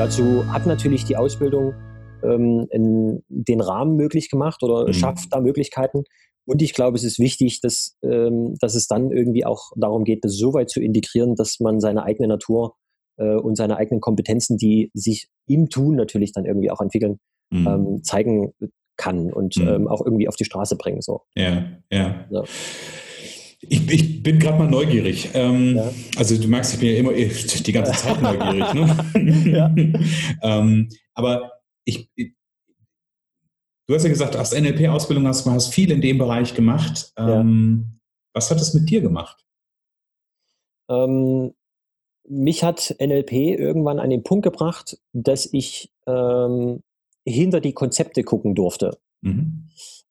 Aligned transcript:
Dazu 0.00 0.50
hat 0.50 0.64
natürlich 0.64 1.04
die 1.04 1.18
Ausbildung 1.18 1.74
ähm, 2.22 2.66
den 3.28 3.60
Rahmen 3.60 3.96
möglich 3.96 4.30
gemacht 4.30 4.62
oder 4.62 4.86
mhm. 4.86 4.94
schafft 4.94 5.30
da 5.30 5.40
Möglichkeiten. 5.40 6.04
Und 6.46 6.62
ich 6.62 6.72
glaube, 6.72 6.96
es 6.96 7.04
ist 7.04 7.18
wichtig, 7.18 7.60
dass, 7.60 7.98
ähm, 8.02 8.54
dass 8.60 8.74
es 8.74 8.86
dann 8.86 9.10
irgendwie 9.10 9.44
auch 9.44 9.72
darum 9.76 10.04
geht, 10.04 10.24
das 10.24 10.38
so 10.38 10.54
weit 10.54 10.70
zu 10.70 10.80
integrieren, 10.80 11.34
dass 11.34 11.60
man 11.60 11.80
seine 11.80 12.02
eigene 12.02 12.28
Natur 12.28 12.76
äh, 13.18 13.34
und 13.34 13.56
seine 13.56 13.76
eigenen 13.76 14.00
Kompetenzen, 14.00 14.56
die 14.56 14.90
sich 14.94 15.28
im 15.46 15.68
Tun 15.68 15.96
natürlich 15.96 16.32
dann 16.32 16.46
irgendwie 16.46 16.70
auch 16.70 16.80
entwickeln, 16.80 17.18
mhm. 17.50 17.66
ähm, 17.66 18.02
zeigen 18.02 18.54
kann 18.96 19.30
und 19.30 19.58
mhm. 19.58 19.68
ähm, 19.68 19.86
auch 19.86 20.02
irgendwie 20.02 20.28
auf 20.28 20.36
die 20.36 20.46
Straße 20.46 20.76
bringen. 20.76 21.02
So. 21.02 21.24
Ja, 21.34 21.62
ja. 21.92 22.24
ja. 22.30 22.44
Ich, 23.62 23.90
ich, 23.90 24.22
bin 24.22 24.38
gerade 24.38 24.58
mal 24.58 24.70
neugierig. 24.70 25.30
Ähm, 25.34 25.76
ja. 25.76 25.90
Also 26.16 26.40
du 26.40 26.48
merkst, 26.48 26.74
ich 26.74 26.80
bin 26.80 26.88
ja 26.90 26.96
immer 26.96 27.12
die 27.12 27.72
ganze 27.72 27.92
Zeit 27.92 28.22
neugierig. 28.22 28.74
Ne? 28.74 30.00
ähm, 30.42 30.88
aber 31.14 31.52
ich, 31.84 32.08
du 32.16 33.94
hast 33.94 34.04
ja 34.04 34.08
gesagt, 34.08 34.36
hast 34.36 34.58
NLP-Ausbildung, 34.58 35.26
hast, 35.26 35.46
hast 35.46 35.74
viel 35.74 35.90
in 35.90 36.00
dem 36.00 36.18
Bereich 36.18 36.54
gemacht. 36.54 37.12
Ähm, 37.16 38.00
was 38.32 38.50
hat 38.50 38.60
das 38.60 38.74
mit 38.74 38.88
dir 38.88 39.00
gemacht? 39.00 39.44
Ähm, 40.88 41.54
mich 42.28 42.62
hat 42.62 42.94
NLP 42.98 43.32
irgendwann 43.32 43.98
an 43.98 44.10
den 44.10 44.22
Punkt 44.22 44.44
gebracht, 44.44 44.98
dass 45.12 45.48
ich 45.52 45.92
ähm, 46.06 46.82
hinter 47.26 47.60
die 47.60 47.72
Konzepte 47.72 48.22
gucken 48.22 48.54
durfte. 48.54 48.98
Mhm. 49.20 49.68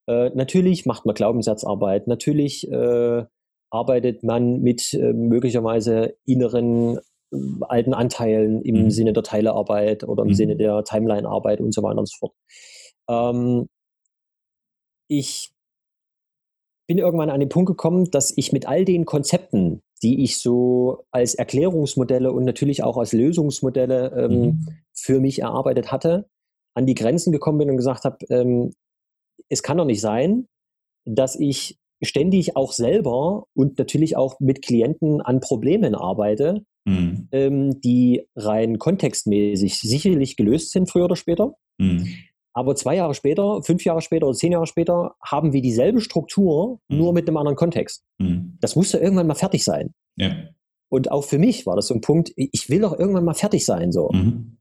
Äh, 0.07 0.29
natürlich 0.35 0.85
macht 0.85 1.05
man 1.05 1.15
Glaubenssatzarbeit, 1.15 2.07
natürlich 2.07 2.69
äh, 2.71 3.25
arbeitet 3.71 4.23
man 4.23 4.61
mit 4.61 4.93
äh, 4.93 5.13
möglicherweise 5.13 6.15
inneren 6.25 6.97
äh, 7.31 7.37
alten 7.61 7.93
Anteilen 7.93 8.61
im 8.61 8.83
mhm. 8.83 8.91
Sinne 8.91 9.13
der 9.13 9.23
Teilearbeit 9.23 10.03
oder 10.03 10.23
im 10.23 10.29
mhm. 10.29 10.33
Sinne 10.35 10.55
der 10.55 10.83
Timeline-Arbeit 10.83 11.61
und 11.61 11.73
so 11.73 11.83
weiter 11.83 11.99
und 11.99 12.09
so 12.09 12.17
fort. 12.19 12.33
Ähm, 13.09 13.67
ich 15.07 15.51
bin 16.87 16.97
irgendwann 16.97 17.29
an 17.29 17.39
den 17.39 17.49
Punkt 17.49 17.67
gekommen, 17.67 18.09
dass 18.11 18.35
ich 18.35 18.51
mit 18.51 18.67
all 18.67 18.85
den 18.85 19.05
Konzepten, 19.05 19.81
die 20.01 20.23
ich 20.23 20.39
so 20.39 21.05
als 21.11 21.35
Erklärungsmodelle 21.35 22.31
und 22.31 22.45
natürlich 22.45 22.83
auch 22.83 22.97
als 22.97 23.13
Lösungsmodelle 23.13 24.11
ähm, 24.15 24.41
mhm. 24.41 24.67
für 24.93 25.19
mich 25.19 25.39
erarbeitet 25.39 25.91
hatte, 25.91 26.27
an 26.75 26.85
die 26.85 26.95
Grenzen 26.95 27.31
gekommen 27.31 27.59
bin 27.59 27.69
und 27.69 27.77
gesagt 27.77 28.05
habe, 28.05 28.17
ähm, 28.29 28.73
es 29.49 29.63
kann 29.63 29.77
doch 29.77 29.85
nicht 29.85 30.01
sein, 30.01 30.47
dass 31.05 31.35
ich 31.35 31.78
ständig 32.01 32.55
auch 32.55 32.71
selber 32.71 33.45
und 33.53 33.77
natürlich 33.77 34.15
auch 34.15 34.39
mit 34.39 34.61
Klienten 34.61 35.21
an 35.21 35.39
Problemen 35.39 35.95
arbeite, 35.95 36.63
mhm. 36.85 37.27
ähm, 37.31 37.81
die 37.81 38.27
rein 38.35 38.77
kontextmäßig 38.77 39.79
sicherlich 39.79 40.35
gelöst 40.35 40.71
sind, 40.71 40.89
früher 40.89 41.05
oder 41.05 41.15
später. 41.15 41.53
Mhm. 41.77 42.07
Aber 42.53 42.75
zwei 42.75 42.95
Jahre 42.95 43.13
später, 43.13 43.61
fünf 43.63 43.85
Jahre 43.85 44.01
später 44.01 44.27
oder 44.27 44.35
zehn 44.35 44.51
Jahre 44.51 44.67
später 44.67 45.15
haben 45.23 45.53
wir 45.53 45.61
dieselbe 45.61 46.01
Struktur, 46.01 46.79
mhm. 46.87 46.97
nur 46.97 47.13
mit 47.13 47.27
einem 47.27 47.37
anderen 47.37 47.55
Kontext. 47.55 48.03
Mhm. 48.17 48.57
Das 48.59 48.75
musste 48.75 48.97
irgendwann 48.97 49.27
mal 49.27 49.35
fertig 49.35 49.63
sein. 49.63 49.93
Ja. 50.15 50.35
Und 50.89 51.11
auch 51.11 51.23
für 51.23 51.37
mich 51.37 51.67
war 51.67 51.75
das 51.75 51.87
so 51.87 51.93
ein 51.93 52.01
Punkt, 52.01 52.31
ich 52.35 52.69
will 52.69 52.81
doch 52.81 52.97
irgendwann 52.97 53.23
mal 53.23 53.35
fertig 53.35 53.63
sein. 53.63 53.91
So. 53.91 54.09
Mhm. 54.11 54.57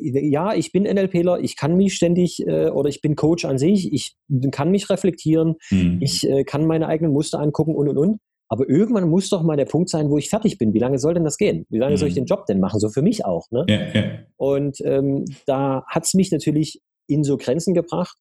Ja, 0.00 0.52
ich 0.52 0.72
bin 0.72 0.82
NLPler, 0.82 1.38
ich 1.40 1.56
kann 1.56 1.76
mich 1.76 1.94
ständig 1.94 2.44
äh, 2.44 2.70
oder 2.70 2.88
ich 2.88 3.00
bin 3.00 3.14
Coach 3.14 3.44
an 3.44 3.56
sich, 3.56 3.92
ich 3.92 4.16
kann 4.50 4.72
mich 4.72 4.90
reflektieren, 4.90 5.54
mhm. 5.70 5.98
ich 6.00 6.28
äh, 6.28 6.42
kann 6.42 6.66
meine 6.66 6.88
eigenen 6.88 7.12
Muster 7.12 7.38
angucken 7.38 7.74
und 7.74 7.88
und 7.88 7.98
und. 7.98 8.18
Aber 8.48 8.68
irgendwann 8.68 9.08
muss 9.08 9.30
doch 9.30 9.42
mal 9.42 9.56
der 9.56 9.64
Punkt 9.64 9.88
sein, 9.88 10.10
wo 10.10 10.18
ich 10.18 10.28
fertig 10.28 10.58
bin. 10.58 10.74
Wie 10.74 10.78
lange 10.78 10.98
soll 10.98 11.14
denn 11.14 11.24
das 11.24 11.38
gehen? 11.38 11.64
Wie 11.70 11.78
lange 11.78 11.94
mhm. 11.94 11.98
soll 11.98 12.08
ich 12.08 12.14
mhm. 12.14 12.20
den 12.20 12.26
Job 12.26 12.44
denn 12.46 12.60
machen? 12.60 12.80
So 12.80 12.90
für 12.90 13.00
mich 13.00 13.24
auch. 13.24 13.50
Ne? 13.50 13.64
Ja, 13.68 13.76
ja. 13.94 14.04
Und 14.36 14.78
ähm, 14.84 15.24
da 15.46 15.84
hat 15.86 16.04
es 16.04 16.14
mich 16.14 16.32
natürlich 16.32 16.82
in 17.06 17.24
so 17.24 17.38
Grenzen 17.38 17.72
gebracht. 17.74 18.18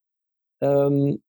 Ähm, 0.62 1.22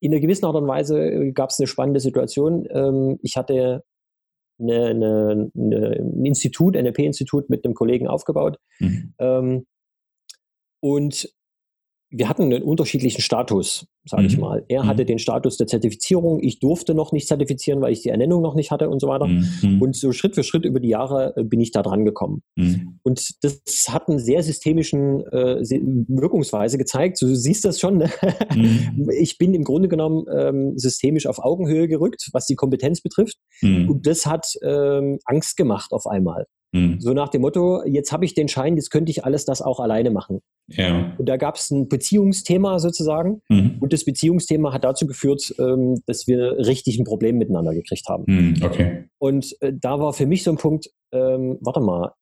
in 0.00 0.12
einer 0.12 0.20
gewissen 0.20 0.44
Art 0.44 0.56
und 0.56 0.68
Weise 0.68 1.00
äh, 1.00 1.32
gab 1.32 1.50
es 1.50 1.58
eine 1.58 1.68
spannende 1.68 2.00
Situation. 2.00 2.66
Ähm, 2.70 3.18
ich 3.22 3.36
hatte 3.36 3.82
eine, 4.58 4.86
eine, 4.86 5.50
ein 5.54 6.24
Institut, 6.24 6.76
ein 6.76 6.84
NLP-Institut 6.84 7.50
mit 7.50 7.64
einem 7.64 7.74
Kollegen 7.74 8.08
aufgebaut. 8.08 8.58
Mhm. 8.78 9.14
Ähm, 9.18 9.66
und 10.80 11.28
wir 12.10 12.28
hatten 12.28 12.44
einen 12.44 12.62
unterschiedlichen 12.62 13.20
Status, 13.20 13.86
sage 14.06 14.22
mhm. 14.22 14.28
ich 14.28 14.38
mal. 14.38 14.64
Er 14.68 14.84
mhm. 14.84 14.86
hatte 14.86 15.04
den 15.04 15.18
Status 15.18 15.56
der 15.56 15.66
Zertifizierung, 15.66 16.42
ich 16.42 16.60
durfte 16.60 16.94
noch 16.94 17.12
nicht 17.12 17.28
zertifizieren, 17.28 17.80
weil 17.80 17.92
ich 17.92 18.02
die 18.02 18.08
Ernennung 18.08 18.40
noch 18.40 18.54
nicht 18.54 18.70
hatte 18.70 18.88
und 18.88 19.00
so 19.00 19.08
weiter. 19.08 19.26
Mhm. 19.26 19.82
Und 19.82 19.96
so 19.96 20.12
Schritt 20.12 20.34
für 20.34 20.44
Schritt 20.44 20.64
über 20.64 20.80
die 20.80 20.88
Jahre 20.88 21.34
äh, 21.36 21.42
bin 21.42 21.60
ich 21.60 21.72
da 21.72 21.82
dran 21.82 22.04
gekommen. 22.04 22.42
Mhm. 22.54 22.98
Und 23.02 23.44
das 23.44 23.88
hat 23.88 24.08
einen 24.08 24.18
sehr 24.18 24.42
systemischen 24.42 25.26
äh, 25.26 25.60
Wirkungsweise 26.08 26.78
gezeigt. 26.78 27.20
Du 27.20 27.34
siehst 27.34 27.64
das 27.64 27.80
schon. 27.80 27.98
Ne? 27.98 28.10
Mhm. 28.54 29.10
Ich 29.18 29.38
bin 29.38 29.54
im 29.54 29.64
Grunde 29.64 29.88
genommen 29.88 30.26
ähm, 30.32 30.78
systemisch 30.78 31.26
auf 31.26 31.38
Augenhöhe 31.38 31.88
gerückt, 31.88 32.28
was 32.32 32.46
die 32.46 32.54
Kompetenz 32.54 33.00
betrifft. 33.00 33.36
Mhm. 33.60 33.88
Und 33.90 34.06
das 34.06 34.26
hat 34.26 34.46
ähm, 34.62 35.18
Angst 35.24 35.56
gemacht 35.56 35.92
auf 35.92 36.06
einmal. 36.06 36.46
Mhm. 36.72 37.00
So 37.00 37.12
nach 37.12 37.28
dem 37.28 37.42
Motto, 37.42 37.82
jetzt 37.84 38.12
habe 38.12 38.24
ich 38.24 38.34
den 38.34 38.48
Schein, 38.48 38.76
jetzt 38.76 38.90
könnte 38.90 39.10
ich 39.10 39.24
alles 39.24 39.44
das 39.44 39.62
auch 39.62 39.80
alleine 39.80 40.10
machen. 40.10 40.40
Ja. 40.68 41.14
Und 41.16 41.28
da 41.28 41.36
gab 41.36 41.56
es 41.56 41.70
ein 41.70 41.88
Beziehungsthema 41.88 42.78
sozusagen. 42.78 43.40
Mhm. 43.48 43.76
Und 43.80 43.92
das 43.96 44.04
Beziehungsthema 44.04 44.72
hat 44.72 44.84
dazu 44.84 45.06
geführt, 45.06 45.54
ähm, 45.58 46.02
dass 46.06 46.26
wir 46.26 46.58
richtig 46.58 46.98
ein 46.98 47.04
Problem 47.04 47.38
miteinander 47.38 47.74
gekriegt 47.74 48.08
haben. 48.08 48.24
Mhm, 48.26 48.62
okay. 48.62 49.04
Und 49.18 49.56
äh, 49.60 49.72
da 49.74 49.98
war 49.98 50.12
für 50.12 50.26
mich 50.26 50.42
so 50.42 50.50
ein 50.50 50.56
Punkt, 50.56 50.90
ähm, 51.12 51.58
warte 51.60 51.80
mal, 51.80 52.12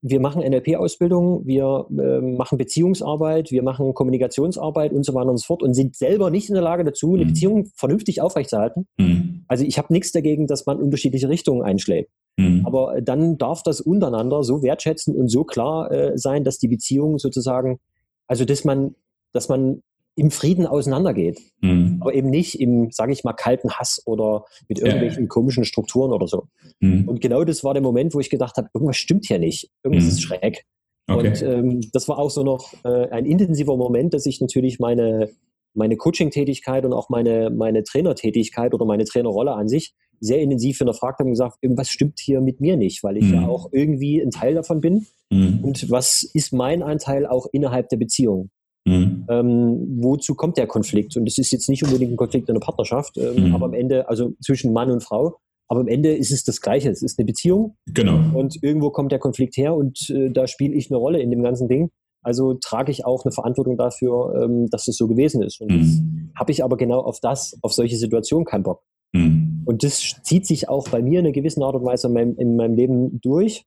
wir 0.00 0.20
machen 0.20 0.42
NLP-Ausbildung, 0.42 1.46
wir 1.46 1.86
äh, 1.90 2.20
machen 2.20 2.58
Beziehungsarbeit, 2.58 3.50
wir 3.50 3.62
machen 3.62 3.94
Kommunikationsarbeit 3.94 4.92
und 4.92 5.04
so 5.04 5.14
weiter 5.14 5.30
und 5.30 5.38
so 5.38 5.46
fort 5.46 5.62
und 5.62 5.74
sind 5.74 5.96
selber 5.96 6.30
nicht 6.30 6.48
in 6.48 6.54
der 6.54 6.62
Lage 6.62 6.84
dazu, 6.84 7.14
eine 7.14 7.24
mhm. 7.24 7.28
Beziehung 7.28 7.66
vernünftig 7.74 8.20
aufrechtzuerhalten. 8.20 8.86
Mhm. 8.98 9.44
Also 9.48 9.64
ich 9.64 9.78
habe 9.78 9.92
nichts 9.92 10.12
dagegen, 10.12 10.46
dass 10.46 10.66
man 10.66 10.78
unterschiedliche 10.78 11.28
Richtungen 11.28 11.62
einschlägt. 11.62 12.10
Mhm. 12.36 12.62
Aber 12.64 13.00
dann 13.00 13.38
darf 13.38 13.62
das 13.62 13.80
untereinander 13.80 14.42
so 14.42 14.62
wertschätzen 14.62 15.14
und 15.14 15.28
so 15.28 15.44
klar 15.44 15.90
äh, 15.90 16.12
sein, 16.16 16.44
dass 16.44 16.58
die 16.58 16.68
Beziehung 16.68 17.18
sozusagen, 17.18 17.78
also 18.26 18.44
dass 18.44 18.64
man, 18.64 18.94
dass 19.32 19.48
man 19.48 19.82
im 20.14 20.30
Frieden 20.30 20.66
auseinandergeht. 20.66 21.40
Mhm. 21.60 21.98
Aber 22.00 22.14
eben 22.14 22.28
nicht 22.28 22.60
im, 22.60 22.90
sage 22.90 23.12
ich 23.12 23.24
mal, 23.24 23.32
kalten 23.32 23.70
Hass 23.72 24.02
oder 24.04 24.44
mit 24.68 24.78
irgendwelchen 24.78 25.24
ja. 25.24 25.28
komischen 25.28 25.64
Strukturen 25.64 26.12
oder 26.12 26.28
so. 26.28 26.48
Mhm. 26.80 27.08
Und 27.08 27.20
genau 27.20 27.44
das 27.44 27.64
war 27.64 27.72
der 27.72 27.82
Moment, 27.82 28.14
wo 28.14 28.20
ich 28.20 28.28
gedacht 28.28 28.56
habe, 28.56 28.68
irgendwas 28.74 28.96
stimmt 28.96 29.26
hier 29.26 29.38
nicht. 29.38 29.70
Irgendwas 29.82 30.04
mhm. 30.04 30.10
ist 30.10 30.22
schräg. 30.22 30.64
Okay. 31.08 31.28
Und 31.28 31.42
ähm, 31.42 31.80
das 31.92 32.08
war 32.08 32.18
auch 32.18 32.30
so 32.30 32.42
noch 32.42 32.72
äh, 32.84 33.08
ein 33.08 33.24
intensiver 33.24 33.76
Moment, 33.76 34.14
dass 34.14 34.26
ich 34.26 34.40
natürlich 34.40 34.78
meine, 34.78 35.30
meine 35.74 35.96
Coaching-Tätigkeit 35.96 36.84
und 36.84 36.92
auch 36.92 37.08
meine, 37.08 37.50
meine 37.50 37.82
Trainertätigkeit 37.82 38.74
oder 38.74 38.84
meine 38.84 39.04
Trainerrolle 39.04 39.52
an 39.52 39.68
sich 39.68 39.94
sehr 40.20 40.40
intensiv 40.40 40.78
hinterfragt 40.78 41.18
habe 41.18 41.28
und 41.28 41.32
gesagt, 41.32 41.56
irgendwas 41.62 41.88
stimmt 41.88 42.20
hier 42.20 42.40
mit 42.40 42.60
mir 42.60 42.76
nicht, 42.76 43.02
weil 43.02 43.16
ich 43.16 43.28
ja 43.28 43.40
mhm. 43.40 43.48
auch 43.48 43.70
irgendwie 43.72 44.20
ein 44.20 44.30
Teil 44.30 44.54
davon 44.54 44.80
bin. 44.80 45.06
Mhm. 45.30 45.60
Und 45.62 45.90
was 45.90 46.22
ist 46.22 46.52
mein 46.52 46.82
Anteil 46.82 47.26
auch 47.26 47.46
innerhalb 47.50 47.88
der 47.88 47.96
Beziehung? 47.96 48.50
Mhm. 48.84 49.26
Ähm, 49.28 49.98
wozu 50.00 50.34
kommt 50.34 50.56
der 50.56 50.66
Konflikt? 50.66 51.16
Und 51.16 51.26
es 51.26 51.38
ist 51.38 51.52
jetzt 51.52 51.68
nicht 51.68 51.84
unbedingt 51.84 52.12
ein 52.12 52.16
Konflikt 52.16 52.48
in 52.48 52.54
der 52.54 52.60
Partnerschaft, 52.60 53.16
ähm, 53.16 53.48
mhm. 53.48 53.54
aber 53.54 53.66
am 53.66 53.74
Ende, 53.74 54.08
also 54.08 54.34
zwischen 54.40 54.72
Mann 54.72 54.90
und 54.90 55.02
Frau, 55.02 55.38
aber 55.68 55.80
am 55.80 55.88
Ende 55.88 56.14
ist 56.14 56.32
es 56.32 56.44
das 56.44 56.60
Gleiche. 56.60 56.90
Es 56.90 57.02
ist 57.02 57.18
eine 57.18 57.24
Beziehung. 57.24 57.76
Genau. 57.86 58.38
Und 58.38 58.62
irgendwo 58.62 58.90
kommt 58.90 59.10
der 59.10 59.18
Konflikt 59.18 59.56
her 59.56 59.74
und 59.74 60.10
äh, 60.10 60.30
da 60.30 60.46
spiele 60.46 60.74
ich 60.74 60.90
eine 60.90 60.98
Rolle 60.98 61.20
in 61.20 61.30
dem 61.30 61.42
ganzen 61.42 61.66
Ding. 61.68 61.90
Also 62.22 62.54
trage 62.54 62.92
ich 62.92 63.06
auch 63.06 63.24
eine 63.24 63.32
Verantwortung 63.32 63.76
dafür, 63.76 64.42
ähm, 64.42 64.68
dass 64.68 64.84
das 64.84 64.96
so 64.96 65.08
gewesen 65.08 65.42
ist. 65.42 65.60
Und 65.60 65.72
mhm. 65.72 66.32
habe 66.38 66.52
ich 66.52 66.62
aber 66.62 66.76
genau 66.76 67.00
auf 67.00 67.20
das, 67.20 67.58
auf 67.62 67.72
solche 67.72 67.96
Situationen 67.96 68.44
keinen 68.44 68.64
Bock. 68.64 68.82
Mhm. 69.12 69.62
Und 69.64 69.82
das 69.82 70.16
zieht 70.22 70.46
sich 70.46 70.68
auch 70.68 70.88
bei 70.88 71.02
mir 71.02 71.20
in 71.20 71.26
einer 71.26 71.32
gewissen 71.32 71.62
Art 71.62 71.74
und 71.74 71.84
Weise 71.84 72.08
in 72.08 72.12
meinem, 72.12 72.36
in 72.36 72.56
meinem 72.56 72.74
Leben 72.74 73.20
durch, 73.20 73.64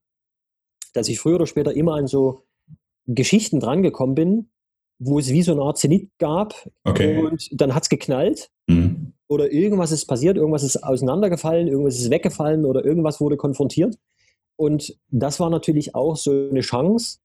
dass 0.94 1.10
ich 1.10 1.20
früher 1.20 1.36
oder 1.36 1.48
später 1.48 1.76
immer 1.76 1.96
an 1.96 2.08
so 2.08 2.44
Geschichten 3.08 3.60
drangekommen 3.60 4.16
bin, 4.16 4.50
wo 5.00 5.20
es 5.20 5.30
wie 5.30 5.42
so 5.42 5.52
eine 5.52 5.62
Art 5.62 5.78
Zenit 5.78 6.10
gab 6.20 6.54
okay. 6.84 7.18
und 7.18 7.50
dann 7.52 7.76
hat 7.76 7.84
es 7.84 7.90
geknallt 7.90 8.50
mhm. 8.68 9.14
oder 9.28 9.52
irgendwas 9.52 9.92
ist 9.92 10.06
passiert, 10.06 10.38
irgendwas 10.38 10.64
ist 10.64 10.78
auseinandergefallen, 10.78 11.68
irgendwas 11.68 11.96
ist 11.96 12.10
weggefallen 12.10 12.66
oder 12.66 12.86
irgendwas 12.86 13.20
wurde 13.20 13.38
konfrontiert. 13.38 13.98
Und 14.58 14.98
das 15.10 15.40
war 15.40 15.50
natürlich 15.50 15.96
auch 15.96 16.16
so 16.16 16.32
eine 16.32 16.62
Chance, 16.62 17.20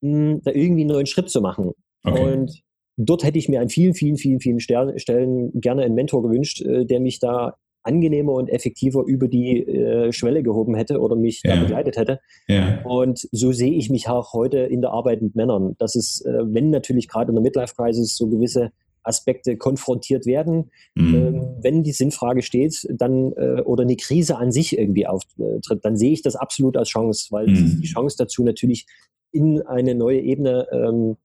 mh, 0.00 0.40
da 0.42 0.50
irgendwie 0.50 0.82
einen 0.82 0.90
neuen 0.90 1.06
Schritt 1.06 1.30
zu 1.30 1.40
machen. 1.40 1.72
Okay. 2.04 2.32
Und 2.32 2.62
dort 2.96 3.22
hätte 3.22 3.38
ich 3.38 3.48
mir 3.48 3.60
an 3.60 3.68
vielen, 3.68 3.94
vielen, 3.94 4.16
vielen, 4.16 4.40
vielen 4.40 4.60
Stellen 4.60 5.52
gerne 5.60 5.84
einen 5.84 5.94
Mentor 5.94 6.22
gewünscht, 6.22 6.60
äh, 6.62 6.84
der 6.84 7.00
mich 7.00 7.20
da 7.20 7.56
angenehmer 7.82 8.32
und 8.32 8.48
effektiver 8.48 9.04
über 9.06 9.28
die 9.28 9.66
äh, 9.66 10.12
Schwelle 10.12 10.42
gehoben 10.42 10.74
hätte 10.74 11.00
oder 11.00 11.16
mich 11.16 11.42
ja. 11.44 11.56
da 11.56 11.62
begleitet 11.62 11.96
hätte. 11.96 12.20
Ja. 12.48 12.82
Und 12.84 13.28
so 13.32 13.52
sehe 13.52 13.72
ich 13.72 13.90
mich 13.90 14.08
auch 14.08 14.32
heute 14.32 14.58
in 14.58 14.80
der 14.80 14.90
Arbeit 14.90 15.22
mit 15.22 15.34
Männern. 15.34 15.74
Das 15.78 15.94
ist, 15.94 16.24
äh, 16.24 16.42
wenn 16.44 16.70
natürlich 16.70 17.08
gerade 17.08 17.30
in 17.30 17.34
der 17.34 17.42
Midlife 17.42 17.74
Crisis 17.74 18.16
so 18.16 18.28
gewisse 18.28 18.70
Aspekte 19.04 19.56
konfrontiert 19.56 20.26
werden. 20.26 20.70
Mhm. 20.94 21.14
Ähm, 21.14 21.56
wenn 21.60 21.82
die 21.82 21.92
Sinnfrage 21.92 22.42
steht, 22.42 22.86
dann 22.90 23.32
äh, 23.32 23.62
oder 23.62 23.82
eine 23.82 23.96
Krise 23.96 24.36
an 24.36 24.52
sich 24.52 24.78
irgendwie 24.78 25.06
auftritt, 25.06 25.84
dann 25.84 25.96
sehe 25.96 26.12
ich 26.12 26.22
das 26.22 26.36
absolut 26.36 26.76
als 26.76 26.88
Chance, 26.88 27.28
weil 27.30 27.48
mhm. 27.48 27.54
es 27.54 27.60
ist 27.60 27.80
die 27.80 27.88
Chance 27.88 28.16
dazu 28.18 28.44
natürlich 28.44 28.86
in 29.32 29.62
eine 29.62 29.94
neue 29.94 30.20
Ebene 30.20 30.68
ähm, 30.70 31.16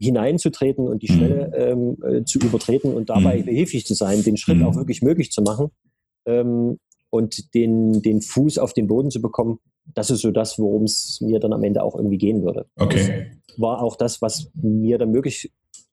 hineinzutreten 0.00 0.86
und 0.86 1.02
die 1.02 1.08
Schwelle 1.08 1.48
mhm. 1.48 1.98
ähm, 2.04 2.20
äh, 2.20 2.24
zu 2.24 2.38
übertreten 2.38 2.94
und 2.94 3.10
dabei 3.10 3.38
mhm. 3.38 3.46
behilflich 3.46 3.84
zu 3.84 3.94
sein, 3.94 4.22
den 4.22 4.36
Schritt 4.36 4.62
auch 4.62 4.74
mhm. 4.74 4.78
wirklich 4.78 5.02
möglich 5.02 5.30
zu 5.32 5.42
machen 5.42 5.70
ähm, 6.28 6.78
und 7.10 7.54
den, 7.54 8.02
den 8.02 8.20
Fuß 8.20 8.58
auf 8.58 8.72
den 8.72 8.86
Boden 8.86 9.10
zu 9.10 9.20
bekommen. 9.20 9.58
Das 9.94 10.10
ist 10.10 10.20
so 10.20 10.30
das, 10.30 10.58
worum 10.58 10.84
es 10.84 11.20
mir 11.22 11.40
dann 11.40 11.54
am 11.54 11.64
Ende 11.64 11.82
auch 11.82 11.96
irgendwie 11.96 12.18
gehen 12.18 12.42
würde. 12.42 12.66
Okay. 12.76 13.30
Das 13.46 13.58
war 13.58 13.82
auch 13.82 13.96
das, 13.96 14.20
was 14.20 14.50
mir 14.54 14.98
dann 14.98 15.10
möglich 15.10 15.50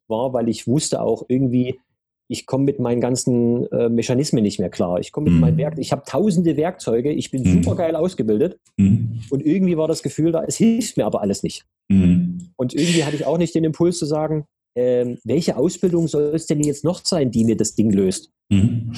war, 0.08 0.34
weil 0.34 0.50
ich 0.50 0.68
wusste 0.68 1.02
auch 1.02 1.24
irgendwie, 1.30 1.80
ich 2.28 2.46
komme 2.46 2.66
mit 2.66 2.80
meinen 2.80 3.00
ganzen 3.00 3.66
äh, 3.72 3.88
Mechanismen 3.88 4.44
nicht 4.44 4.60
mehr 4.60 4.70
klar. 4.70 5.00
Ich 5.00 5.12
komme 5.12 5.26
mit 5.26 5.36
mhm. 5.36 5.40
meinen 5.40 5.58
Werk, 5.58 5.78
ich 5.78 5.92
habe 5.92 6.04
tausende 6.06 6.58
Werkzeuge, 6.58 7.12
ich 7.12 7.32
bin 7.32 7.44
mhm. 7.44 7.64
super 7.64 7.76
geil 7.78 7.96
ausgebildet 7.96 8.60
mhm. 8.78 9.22
und 9.30 9.46
irgendwie 9.46 9.78
war 9.78 9.88
das 9.88 10.04
Gefühl 10.04 10.32
da, 10.32 10.44
es 10.44 10.58
hilft 10.58 10.98
mir 10.98 11.06
aber 11.06 11.22
alles 11.22 11.44
nicht. 11.44 11.66
Mhm. 11.88 12.50
Und 12.58 12.74
irgendwie 12.74 13.04
hatte 13.04 13.16
ich 13.16 13.26
auch 13.26 13.38
nicht 13.38 13.56
den 13.56 13.64
Impuls 13.64 13.98
zu 13.98 14.06
sagen, 14.06 14.46
ähm, 14.76 15.18
welche 15.24 15.58
Ausbildung 15.58 16.08
soll 16.08 16.32
es 16.34 16.46
denn 16.46 16.62
jetzt 16.62 16.84
noch 16.84 17.02
sein, 17.04 17.32
die 17.32 17.46
mir 17.46 17.56
das 17.56 17.76
Ding 17.76 17.92
löst? 17.92 18.30
Mhm. 18.50 18.92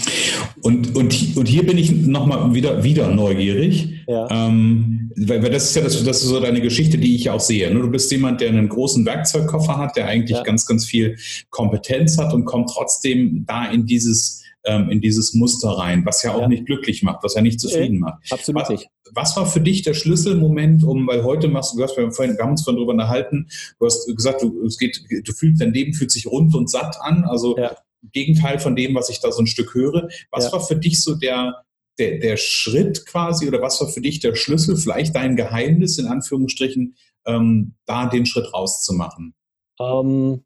Und, 0.62 0.96
und, 0.96 1.38
und 1.38 1.48
hier 1.48 1.66
bin 1.66 1.78
ich 1.78 1.92
nochmal 1.92 2.54
wieder, 2.54 2.84
wieder 2.84 3.10
neugierig, 3.14 4.04
ja. 4.08 4.28
ähm, 4.30 5.12
weil, 5.16 5.42
weil, 5.42 5.52
das 5.52 5.66
ist 5.66 5.76
ja 5.76 5.84
das, 5.84 6.04
das 6.04 6.22
ist 6.22 6.28
so 6.28 6.40
deine 6.40 6.60
Geschichte, 6.60 6.98
die 6.98 7.16
ich 7.16 7.26
ja 7.26 7.34
auch 7.34 7.40
sehe. 7.40 7.74
Ne? 7.74 7.80
Du 7.80 7.90
bist 7.90 8.12
jemand, 8.12 8.42
der 8.42 8.50
einen 8.50 8.68
großen 8.68 9.06
Werkzeugkoffer 9.06 9.78
hat, 9.78 9.96
der 9.96 10.08
eigentlich 10.08 10.38
ja. 10.38 10.44
ganz, 10.44 10.66
ganz 10.66 10.86
viel 10.86 11.16
Kompetenz 11.50 12.18
hat 12.18 12.34
und 12.34 12.46
kommt 12.46 12.70
trotzdem 12.70 13.46
da 13.48 13.66
in 13.72 13.86
dieses 13.86 14.44
ähm, 14.68 14.90
in 14.90 15.02
dieses 15.02 15.34
Muster 15.34 15.70
rein, 15.70 16.06
was 16.06 16.22
ja 16.24 16.34
auch 16.34 16.42
ja. 16.42 16.48
nicht 16.48 16.66
glücklich 16.66 17.02
macht, 17.02 17.24
was 17.24 17.36
ja 17.36 17.42
nicht 17.42 17.60
zufrieden 17.60 18.00
macht. 18.00 18.22
Absolut 18.32 18.62
was, 18.62 18.70
nicht. 18.70 18.90
Was 19.14 19.36
war 19.38 19.46
für 19.46 19.62
dich 19.62 19.82
der 19.82 19.94
Schlüsselmoment, 19.94 20.84
um, 20.84 21.08
weil 21.08 21.24
heute 21.24 21.48
machst 21.48 21.74
du, 21.74 21.78
du 21.78 21.84
hast, 21.84 21.98
wir, 21.98 22.12
vorhin, 22.12 22.36
wir 22.38 22.44
haben 22.44 22.52
uns 22.52 22.64
vorhin 22.64 22.78
darüber 22.78 22.92
unterhalten, 22.92 23.48
du 23.80 23.86
hast 23.86 24.06
gesagt, 24.14 24.42
du, 24.42 24.66
es 24.66 24.78
geht, 24.78 25.02
du 25.24 25.32
fühlst, 25.32 25.62
dein 25.62 25.74
Leben 25.74 25.94
fühlt 25.94 26.12
sich 26.12 26.28
rund 26.28 26.54
und 26.54 26.70
satt 26.70 26.98
an, 27.02 27.24
also 27.24 27.58
ja. 27.58 27.76
Gegenteil 28.12 28.60
von 28.60 28.76
dem, 28.76 28.94
was 28.94 29.10
ich 29.10 29.22
da 29.22 29.32
so 29.32 29.42
ein 29.42 29.48
Stück 29.48 29.74
höre. 29.74 30.10
Was 30.32 30.46
ja. 30.46 30.52
war 30.52 30.60
für 30.60 30.76
dich 30.76 31.02
so 31.02 31.16
der, 31.16 31.64
der, 31.98 32.20
der 32.20 32.38
Schritt 32.38 33.06
quasi 33.06 33.48
oder 33.48 33.62
was 33.62 33.80
war 33.82 33.88
für 33.88 34.02
dich 34.02 34.20
der 34.20 34.36
Schlüssel, 34.36 34.78
vielleicht 34.78 35.16
dein 35.16 35.36
Geheimnis 35.36 35.98
in 35.98 36.08
Anführungsstrichen, 36.08 36.96
ähm, 37.26 37.74
da 37.86 38.06
den 38.06 38.26
Schritt 38.26 38.54
rauszumachen? 38.54 39.34
Ähm, 39.80 40.44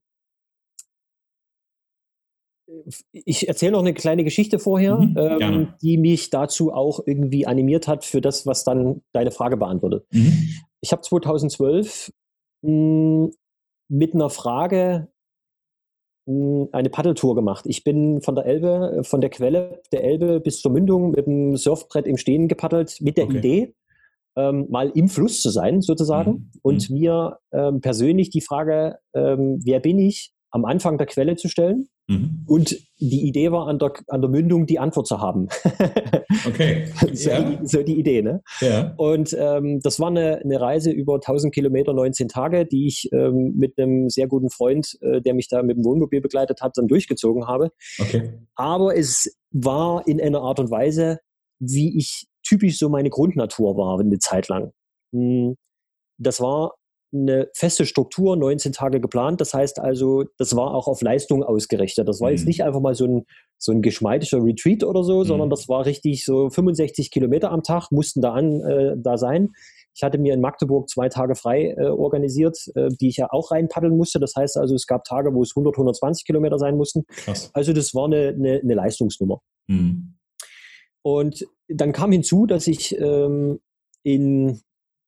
ich 3.12 3.48
erzähle 3.48 3.74
noch 3.74 3.80
eine 3.80 3.94
kleine 3.94 4.24
Geschichte 4.24 4.60
vorher, 4.60 4.98
mhm, 4.98 5.18
ähm, 5.18 5.74
die 5.82 5.98
mich 5.98 6.30
dazu 6.30 6.74
auch 6.74 7.02
irgendwie 7.06 7.46
animiert 7.48 7.88
hat 7.88 8.06
für 8.06 8.22
das, 8.22 8.46
was 8.46 8.64
dann 8.64 9.02
deine 9.14 9.32
Frage 9.32 9.58
beantwortet. 9.58 10.06
Mhm. 10.12 10.50
Ich 10.82 10.92
habe 10.92 11.02
2012 11.02 12.12
mh, 12.62 13.30
mit 13.90 14.16
einer 14.16 14.30
Frage 14.30 15.10
mh, 16.26 16.70
eine 16.72 16.90
Paddeltour 16.90 17.36
gemacht. 17.36 17.66
Ich 17.68 17.84
bin 17.84 18.22
von 18.22 18.36
der 18.36 18.46
Elbe, 18.46 18.98
äh, 19.00 19.04
von 19.04 19.22
der 19.22 19.30
Quelle 19.30 19.82
der 19.92 20.04
Elbe 20.04 20.40
bis 20.40 20.62
zur 20.62 20.72
Mündung 20.72 21.12
mit 21.12 21.26
dem 21.26 21.58
Surfbrett 21.58 22.08
im 22.08 22.18
Stehen 22.18 22.48
gepaddelt, 22.48 23.00
mit 23.02 23.18
der 23.18 23.26
okay. 23.26 23.38
Idee, 23.38 23.76
ähm, 24.36 24.68
mal 24.70 24.90
im 24.96 25.10
Fluss 25.10 25.42
zu 25.42 25.50
sein, 25.50 25.82
sozusagen. 25.82 26.32
Mhm. 26.32 26.50
Und 26.62 26.90
mhm. 26.90 26.98
mir 26.98 27.40
ähm, 27.52 27.82
persönlich 27.82 28.30
die 28.30 28.42
Frage, 28.42 29.00
ähm, 29.14 29.60
wer 29.64 29.80
bin 29.80 30.00
ich, 30.00 30.34
am 30.52 30.66
Anfang 30.66 30.98
der 30.98 31.08
Quelle 31.08 31.36
zu 31.36 31.48
stellen 31.48 31.88
Mhm. 32.12 32.44
Und 32.46 32.76
die 33.00 33.28
Idee 33.28 33.52
war, 33.52 33.68
an 33.68 33.80
der, 33.80 33.94
an 34.08 34.22
der 34.22 34.30
Mündung 34.30 34.66
die 34.66 34.80
Antwort 34.80 35.08
zu 35.08 35.22
haben. 35.22 35.48
okay. 36.48 36.88
so, 37.14 37.30
ja. 37.30 37.42
die, 37.42 37.68
so, 37.68 37.84
die, 37.84 37.98
Idee, 37.98 38.22
ne? 38.22 38.42
Ja. 38.60 38.94
Und 38.98 39.36
ähm, 39.40 39.80
das 39.82 40.00
war 40.00 40.10
eine, 40.10 40.42
eine, 40.44 40.60
Reise 40.60 40.92
über 40.92 41.16
1000 41.16 41.54
Kilometer, 41.54 41.94
19 41.94 42.28
Tage, 42.28 42.66
die 42.66 42.88
ich 42.88 43.10
ähm, 43.14 43.54
mit 43.56 43.78
einem 43.78 44.10
sehr 44.10 44.28
guten 44.28 44.50
Freund, 44.50 44.98
äh, 45.02 45.22
der 45.22 45.34
mich 45.34 45.48
da 45.48 45.64
mit 45.64 45.78
dem 45.78 45.86
Wohnmobil 45.86 46.22
begleitet 46.22 46.62
hat, 46.62 46.78
dann 46.78 46.88
durchgezogen 46.88 47.48
habe. 47.48 47.72
Okay. 48.00 48.34
Aber 48.56 48.96
es 48.96 49.38
war 49.52 50.08
in 50.08 50.22
einer 50.22 50.42
Art 50.42 50.60
und 50.60 50.70
Weise, 50.70 51.20
wie 51.60 51.98
ich 51.98 52.28
typisch 52.44 52.78
so 52.78 52.90
meine 52.90 53.10
Grundnatur 53.10 53.78
war, 53.78 54.00
eine 54.00 54.20
Zeit 54.20 54.48
lang. 54.48 54.74
Hm, 55.14 55.56
das 56.18 56.42
war 56.42 56.74
eine 57.14 57.50
feste 57.54 57.86
Struktur, 57.86 58.36
19 58.36 58.72
Tage 58.72 59.02
geplant. 59.02 59.42
Das 59.42 59.54
heißt 59.54 59.80
also, 59.80 60.26
das 60.38 60.56
war 60.56 60.74
auch 60.74 60.88
auf 60.88 61.02
Leistung 61.02 61.44
ausgerichtet. 61.44 62.08
Das 62.08 62.22
war 62.22 62.30
mhm. 62.30 62.36
jetzt 62.36 62.46
nicht 62.46 62.64
einfach 62.64 62.80
mal 62.80 62.96
so 62.96 63.06
ein, 63.06 63.26
so 63.58 63.72
ein 63.72 63.82
geschmeidiger 63.82 64.44
Retreat 64.44 64.84
oder 64.84 65.04
so, 65.04 65.20
mhm. 65.20 65.26
sondern 65.26 65.50
das 65.50 65.68
war 65.68 65.86
richtig 65.86 66.26
so 66.26 66.50
65 66.50 67.12
Kilometer 67.12 67.52
am 67.52 67.64
Tag 67.64 67.92
mussten 67.92 68.22
da 68.22 68.34
an, 68.34 68.62
äh, 68.62 68.96
da 68.98 69.18
sein. 69.18 69.52
Ich 69.94 70.04
hatte 70.04 70.18
mir 70.18 70.34
in 70.34 70.42
Magdeburg 70.42 70.90
zwei 70.90 71.10
Tage 71.10 71.36
frei 71.36 71.76
äh, 71.78 71.88
organisiert, 71.88 72.58
äh, 72.76 72.90
die 72.90 73.10
ich 73.10 73.18
ja 73.18 73.28
auch 73.30 73.52
reinpaddeln 73.52 73.96
musste. 73.98 74.20
Das 74.20 74.34
heißt 74.36 74.58
also, 74.58 74.74
es 74.74 74.88
gab 74.88 75.04
Tage, 75.04 75.34
wo 75.34 75.44
es 75.44 75.52
100, 75.52 75.76
120 75.76 76.26
Kilometer 76.26 76.58
sein 76.58 76.78
mussten. 76.78 77.06
Krass. 77.08 77.50
Also 77.54 77.74
das 77.74 77.94
war 77.94 78.06
eine, 78.06 78.30
eine, 78.30 78.62
eine 78.62 78.74
Leistungsnummer. 78.74 79.42
Mhm. 79.68 80.16
Und 81.04 81.46
dann 81.68 81.92
kam 81.92 82.12
hinzu, 82.12 82.46
dass 82.46 82.68
ich 82.68 82.98
ähm, 82.98 83.60
in 84.04 84.62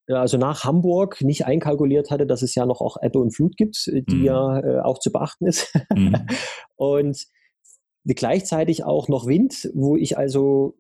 also 0.08 0.38
nach 0.38 0.64
Hamburg 0.64 1.22
nicht 1.22 1.46
einkalkuliert 1.46 2.12
hatte, 2.12 2.26
dass 2.28 2.42
es 2.42 2.56
ja 2.56 2.66
noch 2.66 2.82
auch 2.82 2.98
Ebbe 3.02 3.20
und 3.20 3.32
Flut 3.36 3.56
gibt, 3.58 3.88
äh, 3.88 4.02
die 4.02 4.18
mhm. 4.18 4.26
ja 4.26 4.60
äh, 4.60 4.80
auch 4.82 5.00
zu 5.00 5.12
beachten 5.12 5.48
ist. 5.48 5.74
Mhm. 5.94 6.16
und 6.76 7.24
gleichzeitig 8.06 8.84
auch 8.84 9.08
noch 9.08 9.28
Wind, 9.28 9.70
wo 9.74 9.96
ich 9.96 10.18
also 10.18 10.76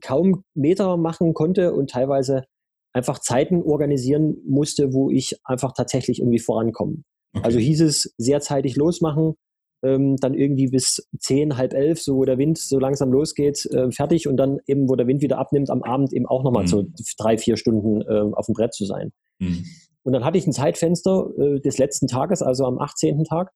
kaum 0.00 0.44
Meter 0.54 0.96
machen 0.96 1.34
konnte 1.34 1.72
und 1.72 1.90
teilweise 1.90 2.44
einfach 2.92 3.20
Zeiten 3.20 3.62
organisieren 3.62 4.36
musste, 4.46 4.92
wo 4.92 5.10
ich 5.10 5.38
einfach 5.44 5.72
tatsächlich 5.72 6.20
irgendwie 6.20 6.40
vorankomme. 6.40 7.02
Okay. 7.34 7.44
Also 7.44 7.58
hieß 7.58 7.82
es 7.82 8.14
sehr 8.18 8.40
zeitig 8.40 8.76
losmachen, 8.76 9.34
ähm, 9.82 10.16
dann 10.16 10.34
irgendwie 10.34 10.68
bis 10.68 11.08
zehn, 11.18 11.56
halb 11.56 11.72
elf, 11.72 12.00
so 12.00 12.16
wo 12.16 12.24
der 12.24 12.38
Wind 12.38 12.58
so 12.58 12.78
langsam 12.78 13.10
losgeht, 13.10 13.66
äh, 13.66 13.90
fertig 13.90 14.28
und 14.28 14.36
dann 14.36 14.58
eben, 14.66 14.88
wo 14.88 14.96
der 14.96 15.06
Wind 15.06 15.22
wieder 15.22 15.38
abnimmt, 15.38 15.70
am 15.70 15.82
Abend 15.82 16.12
eben 16.12 16.26
auch 16.26 16.42
nochmal 16.42 16.64
mhm. 16.64 16.68
so 16.68 16.86
drei, 17.18 17.38
vier 17.38 17.56
Stunden 17.56 18.02
äh, 18.02 18.32
auf 18.32 18.46
dem 18.46 18.54
Brett 18.54 18.74
zu 18.74 18.84
sein. 18.84 19.12
Mhm. 19.38 19.64
Und 20.02 20.12
dann 20.12 20.24
hatte 20.24 20.38
ich 20.38 20.46
ein 20.46 20.52
Zeitfenster 20.52 21.30
äh, 21.38 21.60
des 21.60 21.78
letzten 21.78 22.06
Tages, 22.06 22.42
also 22.42 22.64
am 22.64 22.78
18. 22.78 23.24
Tag, 23.24 23.52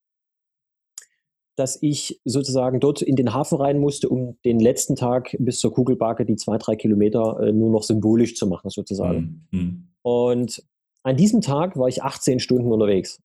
dass 1.57 1.81
ich 1.83 2.21
sozusagen 2.25 2.81
dort 2.81 3.01
in 3.01 3.17
den 3.17 3.33
Hafen 3.33 3.59
rein 3.59 3.79
musste, 3.79 4.09
um 4.09 4.39
den 4.45 4.59
letzten 4.59 4.97
Tag 4.97 5.37
bis 5.39 5.59
zur 5.59 5.73
Kugelbarke, 5.73 6.25
die 6.25 6.37
zwei, 6.37 6.59
drei 6.59 6.77
Kilometer, 6.77 7.39
äh, 7.41 7.53
nur 7.53 7.71
noch 7.71 7.83
symbolisch 7.83 8.35
zu 8.35 8.47
machen, 8.47 8.71
sozusagen. 8.71 9.47
Mhm. 9.51 9.59
mhm. 9.59 9.89
Und 10.03 10.63
an 11.03 11.17
diesem 11.17 11.41
Tag 11.41 11.79
war 11.79 11.89
ich 11.89 12.03
18 12.03 12.41
Stunden 12.41 12.71
unterwegs. 12.71 13.23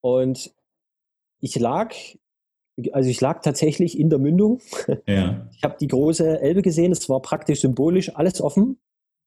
Und 0.00 0.54
ich 1.44 1.58
lag, 1.58 1.94
also 2.92 3.10
ich 3.10 3.20
lag 3.20 3.42
tatsächlich 3.42 3.98
in 3.98 4.08
der 4.08 4.18
Mündung. 4.18 4.60
Ja. 5.06 5.46
Ich 5.54 5.62
habe 5.62 5.76
die 5.78 5.88
große 5.88 6.40
Elbe 6.40 6.62
gesehen, 6.62 6.90
es 6.90 7.08
war 7.08 7.20
praktisch 7.20 7.60
symbolisch 7.60 8.16
alles 8.16 8.40
offen. 8.40 8.80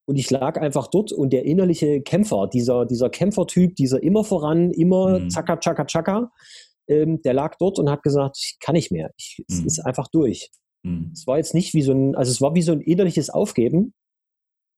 Und 0.09 0.15
ich 0.15 0.31
lag 0.31 0.59
einfach 0.59 0.87
dort 0.87 1.11
und 1.11 1.31
der 1.31 1.45
innerliche 1.45 2.01
Kämpfer, 2.01 2.47
dieser, 2.47 2.85
dieser 2.85 3.09
Kämpfertyp, 3.09 3.75
dieser 3.75 4.01
immer 4.01 4.23
voran, 4.23 4.71
immer 4.71 5.19
mhm. 5.19 5.29
zacka, 5.29 5.59
zacka, 5.59 5.85
zacka, 5.85 6.31
ähm, 6.87 7.21
der 7.21 7.33
lag 7.33 7.55
dort 7.59 7.77
und 7.77 7.89
hat 7.89 8.03
gesagt, 8.03 8.37
ich 8.39 8.57
kann 8.59 8.73
nicht 8.73 8.91
mehr. 8.91 9.11
Ich, 9.17 9.43
mhm. 9.47 9.55
Es 9.55 9.65
ist 9.65 9.79
einfach 9.85 10.07
durch. 10.07 10.49
Mhm. 10.83 11.11
Es 11.13 11.27
war 11.27 11.37
jetzt 11.37 11.53
nicht 11.53 11.73
wie 11.73 11.81
so 11.81 11.91
ein, 11.91 12.15
also 12.15 12.31
es 12.31 12.41
war 12.41 12.55
wie 12.55 12.61
so 12.61 12.71
ein 12.71 12.81
innerliches 12.81 13.29
Aufgeben, 13.29 13.93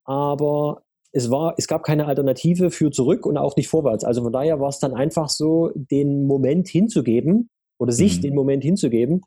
aber 0.03 0.83
es 1.11 1.31
war, 1.31 1.55
es 1.57 1.67
gab 1.67 1.83
keine 1.83 2.05
Alternative 2.05 2.71
für 2.71 2.91
zurück 2.91 3.25
und 3.25 3.37
auch 3.37 3.55
nicht 3.55 3.67
vorwärts. 3.67 4.03
Also 4.03 4.23
von 4.23 4.31
daher 4.31 4.59
war 4.59 4.69
es 4.69 4.79
dann 4.79 4.93
einfach 4.93 5.29
so, 5.29 5.71
den 5.75 6.25
Moment 6.27 6.67
hinzugeben 6.67 7.49
oder 7.79 7.91
sich 7.91 8.17
mhm. 8.17 8.21
den 8.21 8.35
Moment 8.35 8.63
hinzugeben 8.63 9.21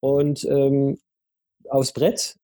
und 0.00 0.44
ähm, 0.44 0.98
aufs 1.68 1.92
Brett 1.92 2.36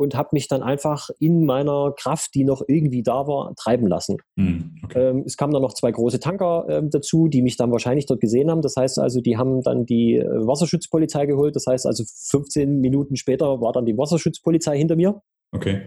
und 0.00 0.14
habe 0.14 0.30
mich 0.32 0.48
dann 0.48 0.62
einfach 0.62 1.10
in 1.18 1.44
meiner 1.44 1.92
Kraft, 1.94 2.34
die 2.34 2.44
noch 2.44 2.62
irgendwie 2.66 3.02
da 3.02 3.26
war, 3.26 3.54
treiben 3.56 3.86
lassen. 3.86 4.16
Mhm. 4.36 4.76
Okay. 4.82 5.10
Ähm, 5.10 5.24
es 5.26 5.36
kamen 5.36 5.52
dann 5.52 5.60
noch 5.60 5.74
zwei 5.74 5.92
große 5.92 6.20
Tanker 6.20 6.64
ähm, 6.70 6.88
dazu, 6.88 7.28
die 7.28 7.42
mich 7.42 7.58
dann 7.58 7.70
wahrscheinlich 7.70 8.06
dort 8.06 8.20
gesehen 8.20 8.50
haben. 8.50 8.62
Das 8.62 8.76
heißt 8.76 8.98
also, 8.98 9.20
die 9.20 9.36
haben 9.36 9.60
dann 9.60 9.84
die 9.84 10.16
äh, 10.16 10.24
Wasserschutzpolizei 10.24 11.26
geholt. 11.26 11.54
Das 11.54 11.66
heißt 11.66 11.86
also, 11.86 12.04
15 12.30 12.80
Minuten 12.80 13.16
später 13.16 13.60
war 13.60 13.72
dann 13.74 13.84
die 13.84 13.98
Wasserschutzpolizei 13.98 14.78
hinter 14.78 14.96
mir. 14.96 15.20
Okay. 15.52 15.82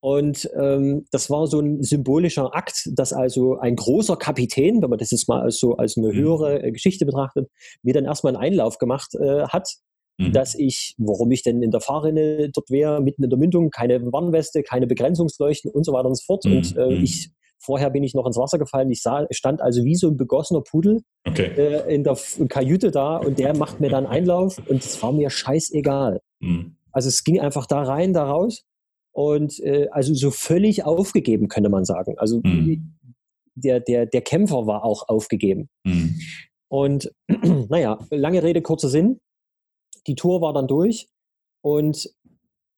Und 0.00 0.48
ähm, 0.58 1.04
das 1.10 1.28
war 1.28 1.46
so 1.46 1.60
ein 1.60 1.82
symbolischer 1.82 2.54
Akt, 2.54 2.88
dass 2.94 3.12
also 3.12 3.58
ein 3.58 3.76
großer 3.76 4.16
Kapitän, 4.16 4.80
wenn 4.80 4.88
man 4.88 4.98
das 4.98 5.10
jetzt 5.10 5.28
mal 5.28 5.42
als 5.42 5.58
so 5.58 5.76
als 5.76 5.98
eine 5.98 6.08
mhm. 6.08 6.16
höhere 6.16 6.62
äh, 6.62 6.72
Geschichte 6.72 7.04
betrachtet, 7.04 7.50
mir 7.82 7.92
dann 7.92 8.06
erstmal 8.06 8.34
einen 8.34 8.42
Einlauf 8.42 8.78
gemacht 8.78 9.14
äh, 9.14 9.42
hat, 9.42 9.68
mhm. 10.16 10.32
dass 10.32 10.54
ich, 10.54 10.94
warum 10.96 11.30
ich 11.32 11.42
denn 11.42 11.62
in 11.62 11.70
der 11.70 11.82
Fahrrinne 11.82 12.50
dort 12.50 12.70
wäre, 12.70 13.02
mitten 13.02 13.24
in 13.24 13.30
der 13.30 13.38
Mündung, 13.38 13.68
keine 13.70 14.00
Warnweste, 14.10 14.62
keine 14.62 14.86
Begrenzungsleuchten 14.86 15.70
und 15.70 15.84
so 15.84 15.92
weiter 15.92 16.08
und 16.08 16.16
so 16.16 16.24
fort. 16.24 16.46
Mhm. 16.46 16.56
Und 16.56 16.76
äh, 16.76 16.96
mhm. 16.96 17.04
ich 17.04 17.30
Vorher 17.62 17.90
bin 17.90 18.02
ich 18.02 18.14
noch 18.14 18.24
ins 18.24 18.38
Wasser 18.38 18.58
gefallen. 18.58 18.90
Ich 18.90 19.02
sah, 19.02 19.26
stand 19.30 19.60
also 19.60 19.84
wie 19.84 19.94
so 19.94 20.08
ein 20.08 20.16
begossener 20.16 20.62
Pudel 20.62 21.02
okay. 21.28 21.50
äh, 21.58 21.94
in 21.94 22.04
der 22.04 22.16
Kajüte 22.48 22.90
da 22.90 23.18
und 23.18 23.38
der 23.38 23.54
macht 23.54 23.80
mir 23.80 23.90
dann 23.90 24.06
Einlauf 24.06 24.56
und 24.66 24.82
es 24.82 25.02
war 25.02 25.12
mir 25.12 25.28
scheißegal. 25.28 26.22
Mhm. 26.40 26.76
Also 26.90 27.08
es 27.08 27.22
ging 27.22 27.38
einfach 27.38 27.66
da 27.66 27.82
rein, 27.82 28.14
da 28.14 28.24
raus 28.24 28.64
und 29.12 29.58
äh, 29.60 29.88
also 29.90 30.14
so 30.14 30.30
völlig 30.30 30.84
aufgegeben, 30.84 31.48
könnte 31.48 31.70
man 31.70 31.84
sagen. 31.84 32.18
Also 32.18 32.40
mhm. 32.44 32.96
der, 33.54 33.80
der, 33.80 34.06
der 34.06 34.22
Kämpfer 34.22 34.66
war 34.66 34.84
auch 34.84 35.08
aufgegeben. 35.08 35.68
Mhm. 35.84 36.20
Und 36.68 37.12
naja, 37.68 37.98
lange 38.10 38.42
Rede, 38.42 38.62
kurzer 38.62 38.88
Sinn. 38.88 39.20
Die 40.06 40.14
Tour 40.14 40.40
war 40.40 40.52
dann 40.52 40.68
durch 40.68 41.08
und 41.62 42.08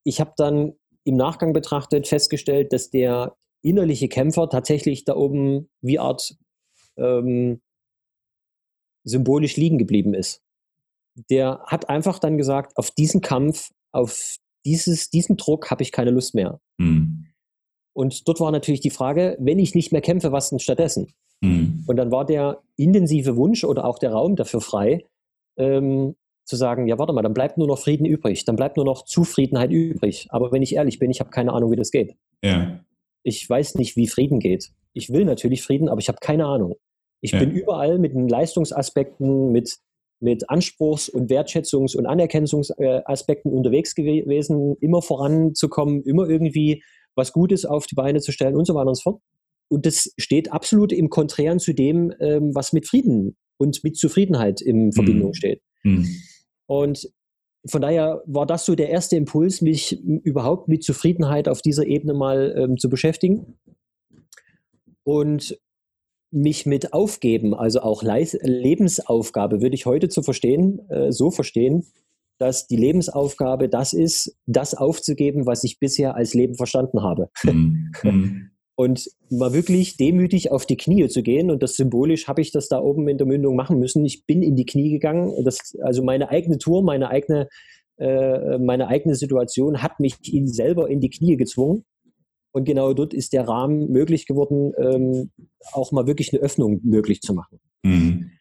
ich 0.03 0.19
habe 0.19 0.33
dann 0.35 0.73
im 1.05 1.15
Nachgang 1.15 1.53
betrachtet 1.53 2.07
festgestellt, 2.07 2.73
dass 2.73 2.89
der 2.89 3.35
innerliche 3.61 4.09
Kämpfer 4.09 4.49
tatsächlich 4.49 5.05
da 5.05 5.15
oben 5.15 5.69
wie 5.81 5.99
Art 5.99 6.35
ähm, 6.97 7.61
symbolisch 9.05 9.57
liegen 9.57 9.77
geblieben 9.77 10.13
ist. 10.13 10.41
Der 11.29 11.63
hat 11.65 11.89
einfach 11.89 12.19
dann 12.19 12.37
gesagt, 12.37 12.77
auf 12.77 12.91
diesen 12.91 13.21
Kampf, 13.21 13.71
auf 13.91 14.37
dieses, 14.65 15.09
diesen 15.09 15.37
Druck 15.37 15.71
habe 15.71 15.83
ich 15.83 15.91
keine 15.91 16.11
Lust 16.11 16.35
mehr. 16.35 16.59
Mhm. 16.77 17.27
Und 17.93 18.27
dort 18.27 18.39
war 18.39 18.51
natürlich 18.51 18.81
die 18.81 18.89
Frage, 18.89 19.37
wenn 19.39 19.59
ich 19.59 19.75
nicht 19.75 19.91
mehr 19.91 20.01
kämpfe, 20.01 20.31
was 20.31 20.49
denn 20.49 20.59
stattdessen? 20.59 21.13
Mhm. 21.41 21.83
Und 21.87 21.97
dann 21.97 22.11
war 22.11 22.25
der 22.25 22.61
intensive 22.75 23.35
Wunsch 23.35 23.63
oder 23.63 23.85
auch 23.85 23.99
der 23.99 24.11
Raum 24.11 24.35
dafür 24.35 24.61
frei, 24.61 25.05
ähm, 25.57 26.15
zu 26.45 26.55
sagen, 26.55 26.87
ja, 26.87 26.97
warte 26.97 27.13
mal, 27.13 27.21
dann 27.21 27.33
bleibt 27.33 27.57
nur 27.57 27.67
noch 27.67 27.79
Frieden 27.79 28.05
übrig, 28.05 28.45
dann 28.45 28.55
bleibt 28.55 28.77
nur 28.77 28.85
noch 28.85 29.05
Zufriedenheit 29.05 29.71
übrig. 29.71 30.27
Aber 30.29 30.51
wenn 30.51 30.61
ich 30.61 30.75
ehrlich 30.75 30.99
bin, 30.99 31.11
ich 31.11 31.19
habe 31.19 31.29
keine 31.29 31.53
Ahnung, 31.53 31.71
wie 31.71 31.75
das 31.77 31.91
geht. 31.91 32.15
Ja. 32.43 32.79
Ich 33.23 33.49
weiß 33.49 33.75
nicht, 33.75 33.95
wie 33.95 34.07
Frieden 34.07 34.39
geht. 34.39 34.71
Ich 34.93 35.11
will 35.11 35.25
natürlich 35.25 35.61
Frieden, 35.61 35.87
aber 35.87 35.99
ich 35.99 36.09
habe 36.09 36.17
keine 36.19 36.45
Ahnung. 36.45 36.75
Ich 37.21 37.31
ja. 37.31 37.39
bin 37.39 37.51
überall 37.51 37.99
mit 37.99 38.13
den 38.13 38.27
Leistungsaspekten, 38.27 39.51
mit, 39.51 39.77
mit 40.23 40.49
Anspruchs- 40.49 41.09
und 41.09 41.29
Wertschätzungs- 41.29 41.95
und 41.95 42.05
Anerkennungsaspekten 42.05 43.51
unterwegs 43.51 43.93
gewesen, 43.93 44.75
immer 44.79 45.01
voranzukommen, 45.01 46.01
immer 46.03 46.27
irgendwie 46.27 46.81
was 47.15 47.33
Gutes 47.33 47.65
auf 47.65 47.85
die 47.85 47.95
Beine 47.95 48.21
zu 48.21 48.31
stellen 48.31 48.55
und 48.55 48.65
so 48.65 48.73
weiter 48.73 48.87
und 48.87 48.95
so 48.95 49.01
fort. 49.01 49.21
Und 49.69 49.85
das 49.85 50.13
steht 50.17 50.51
absolut 50.51 50.93
im 50.93 51.09
Konträren 51.09 51.59
zu 51.59 51.73
dem, 51.73 52.13
ähm, 52.19 52.55
was 52.55 52.73
mit 52.73 52.87
Frieden 52.87 53.35
und 53.57 53.83
mit 53.83 53.97
Zufriedenheit 53.97 54.61
in 54.61 54.93
Verbindung 54.93 55.29
mhm. 55.29 55.33
steht. 55.33 55.61
Mhm. 55.83 56.07
Und 56.67 57.09
von 57.65 57.81
daher 57.81 58.23
war 58.25 58.45
das 58.45 58.65
so 58.65 58.75
der 58.75 58.89
erste 58.89 59.15
Impuls, 59.15 59.61
mich 59.61 60.01
überhaupt 60.01 60.67
mit 60.67 60.83
Zufriedenheit 60.83 61.47
auf 61.47 61.61
dieser 61.61 61.85
Ebene 61.85 62.13
mal 62.13 62.55
ähm, 62.57 62.77
zu 62.77 62.89
beschäftigen. 62.89 63.57
Und 65.03 65.57
mich 66.33 66.65
mit 66.65 66.93
Aufgeben, 66.93 67.53
also 67.53 67.81
auch 67.81 68.03
Leis 68.03 68.37
Lebensaufgabe, 68.41 69.61
würde 69.61 69.75
ich 69.75 69.85
heute 69.85 70.09
zu 70.09 70.23
verstehen, 70.23 70.81
äh, 70.89 71.11
so 71.11 71.31
verstehen, 71.31 71.85
dass 72.39 72.67
die 72.67 72.75
Lebensaufgabe 72.75 73.69
das 73.69 73.93
ist, 73.93 74.35
das 74.45 74.73
aufzugeben, 74.73 75.45
was 75.45 75.63
ich 75.63 75.79
bisher 75.79 76.15
als 76.15 76.33
Leben 76.33 76.55
verstanden 76.55 77.03
habe. 77.03 77.29
Mhm. 77.43 77.91
mhm. 78.03 78.49
und 78.75 79.07
mal 79.29 79.53
wirklich 79.53 79.97
demütig 79.97 80.51
auf 80.51 80.65
die 80.65 80.77
Knie 80.77 81.07
zu 81.07 81.21
gehen. 81.21 81.51
Und 81.51 81.61
das 81.61 81.75
symbolisch 81.75 82.27
habe 82.27 82.41
ich 82.41 82.51
das 82.51 82.67
da 82.67 82.81
oben 82.81 83.07
in 83.07 83.17
der 83.17 83.27
Mündung 83.27 83.55
machen 83.55 83.79
müssen. 83.79 84.03
Ich 84.03 84.25
bin 84.25 84.41
in 84.41 84.55
die 84.55 84.65
Knie 84.65 84.89
gegangen. 84.89 85.31
Das, 85.45 85.77
also 85.81 86.03
meine 86.03 86.29
eigene 86.29 86.57
Tour, 86.57 86.83
meine 86.83 87.09
eigene, 87.09 87.47
äh, 87.97 88.57
meine 88.57 88.87
eigene 88.87 89.15
Situation 89.15 89.83
hat 89.83 89.99
mich 89.99 90.15
ihn 90.33 90.47
selber 90.47 90.89
in 90.89 90.99
die 90.99 91.11
Knie 91.11 91.37
gezwungen. 91.37 91.85
Und 92.53 92.65
genau 92.65 92.93
dort 92.93 93.13
ist 93.13 93.33
der 93.33 93.47
Rahmen 93.47 93.91
möglich 93.91 94.25
geworden, 94.25 94.71
ähm, 94.77 95.31
auch 95.73 95.91
mal 95.91 96.07
wirklich 96.07 96.31
eine 96.33 96.41
Öffnung 96.41 96.79
möglich 96.83 97.21
zu 97.21 97.33
machen. 97.33 97.59
Mhm. 97.83 98.31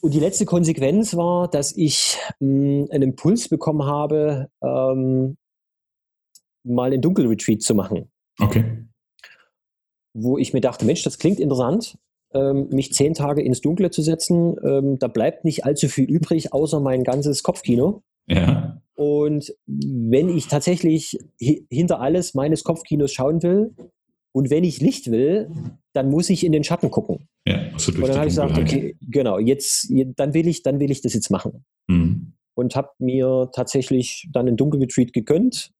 Und 0.00 0.14
die 0.14 0.20
letzte 0.20 0.46
Konsequenz 0.46 1.14
war, 1.14 1.48
dass 1.48 1.76
ich 1.76 2.18
mh, 2.40 2.88
einen 2.90 3.02
Impuls 3.02 3.48
bekommen 3.48 3.84
habe, 3.84 4.48
ähm, 4.62 5.36
mal 6.64 6.90
einen 6.90 7.00
Dunkelretreat 7.00 7.62
zu 7.62 7.74
machen. 7.74 8.10
Okay 8.40 8.64
wo 10.14 10.38
ich 10.38 10.52
mir 10.52 10.60
dachte, 10.60 10.84
Mensch, 10.84 11.02
das 11.02 11.18
klingt 11.18 11.40
interessant, 11.40 11.98
ähm, 12.34 12.68
mich 12.70 12.92
zehn 12.92 13.14
Tage 13.14 13.42
ins 13.42 13.60
Dunkle 13.60 13.90
zu 13.90 14.02
setzen. 14.02 14.56
Ähm, 14.64 14.98
da 14.98 15.08
bleibt 15.08 15.44
nicht 15.44 15.64
allzu 15.64 15.88
viel 15.88 16.10
übrig, 16.10 16.52
außer 16.52 16.80
mein 16.80 17.04
ganzes 17.04 17.42
Kopfkino. 17.42 18.02
Ja. 18.26 18.71
Und 18.94 19.54
wenn 19.66 20.28
ich 20.28 20.48
tatsächlich 20.48 21.18
hinter 21.38 22.00
alles 22.00 22.34
meines 22.34 22.62
Kopfkinos 22.62 23.12
schauen 23.12 23.42
will 23.42 23.74
und 24.32 24.50
wenn 24.50 24.64
ich 24.64 24.80
Licht 24.80 25.10
will, 25.10 25.50
dann 25.92 26.10
muss 26.10 26.30
ich 26.30 26.44
in 26.44 26.52
den 26.52 26.64
Schatten 26.64 26.90
gucken. 26.90 27.28
Ja, 27.46 27.70
und 27.74 27.98
dann 27.98 28.16
habe 28.16 28.28
ich 28.28 28.34
gesagt, 28.34 28.58
okay, 28.58 28.96
genau, 29.00 29.38
jetzt, 29.38 29.92
dann 30.16 30.34
will 30.34 30.46
ich, 30.46 30.62
dann 30.62 30.78
will 30.78 30.90
ich 30.90 31.00
das 31.00 31.14
jetzt 31.14 31.30
machen. 31.30 31.64
Mhm. 31.88 32.34
Und 32.54 32.76
habe 32.76 32.90
mir 32.98 33.50
tatsächlich 33.54 34.28
dann 34.32 34.46
einen 34.46 34.56
Dunkelretreat 34.56 35.12
gegönnt. 35.12 35.72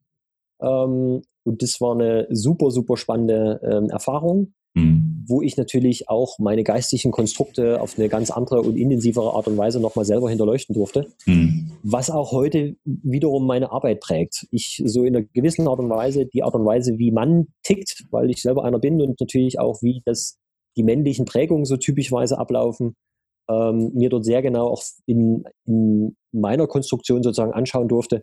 Ähm, 0.60 1.22
und 1.44 1.62
das 1.62 1.80
war 1.80 1.94
eine 1.94 2.26
super, 2.30 2.70
super 2.70 2.96
spannende 2.96 3.60
ähm, 3.62 3.90
Erfahrung, 3.90 4.54
mhm. 4.74 5.24
wo 5.26 5.42
ich 5.42 5.56
natürlich 5.56 6.08
auch 6.08 6.38
meine 6.38 6.64
geistigen 6.64 7.10
Konstrukte 7.10 7.80
auf 7.80 7.98
eine 7.98 8.08
ganz 8.08 8.30
andere 8.30 8.62
und 8.62 8.76
intensivere 8.76 9.34
Art 9.34 9.46
und 9.48 9.56
Weise 9.56 9.80
nochmal 9.80 10.04
selber 10.04 10.28
hinterleuchten 10.28 10.74
durfte. 10.74 11.08
Mhm. 11.26 11.72
Was 11.82 12.10
auch 12.10 12.32
heute 12.32 12.76
wiederum 12.84 13.46
meine 13.46 13.72
Arbeit 13.72 14.00
prägt. 14.00 14.46
Ich 14.50 14.82
so 14.84 15.04
in 15.04 15.16
einer 15.16 15.24
gewissen 15.32 15.66
Art 15.68 15.78
und 15.78 15.90
Weise, 15.90 16.26
die 16.26 16.42
Art 16.42 16.54
und 16.54 16.64
Weise, 16.64 16.98
wie 16.98 17.10
man 17.10 17.48
tickt, 17.62 18.04
weil 18.10 18.30
ich 18.30 18.42
selber 18.42 18.64
einer 18.64 18.78
bin 18.78 19.00
und 19.00 19.20
natürlich 19.20 19.58
auch, 19.58 19.82
wie 19.82 20.02
das 20.04 20.38
die 20.76 20.82
männlichen 20.82 21.26
Prägungen 21.26 21.66
so 21.66 21.76
typischweise 21.76 22.38
ablaufen, 22.38 22.96
ähm, 23.50 23.90
mir 23.94 24.08
dort 24.08 24.24
sehr 24.24 24.40
genau 24.40 24.68
auch 24.68 24.82
in, 25.06 25.44
in 25.66 26.16
meiner 26.32 26.66
Konstruktion 26.66 27.22
sozusagen 27.22 27.52
anschauen 27.52 27.88
durfte 27.88 28.22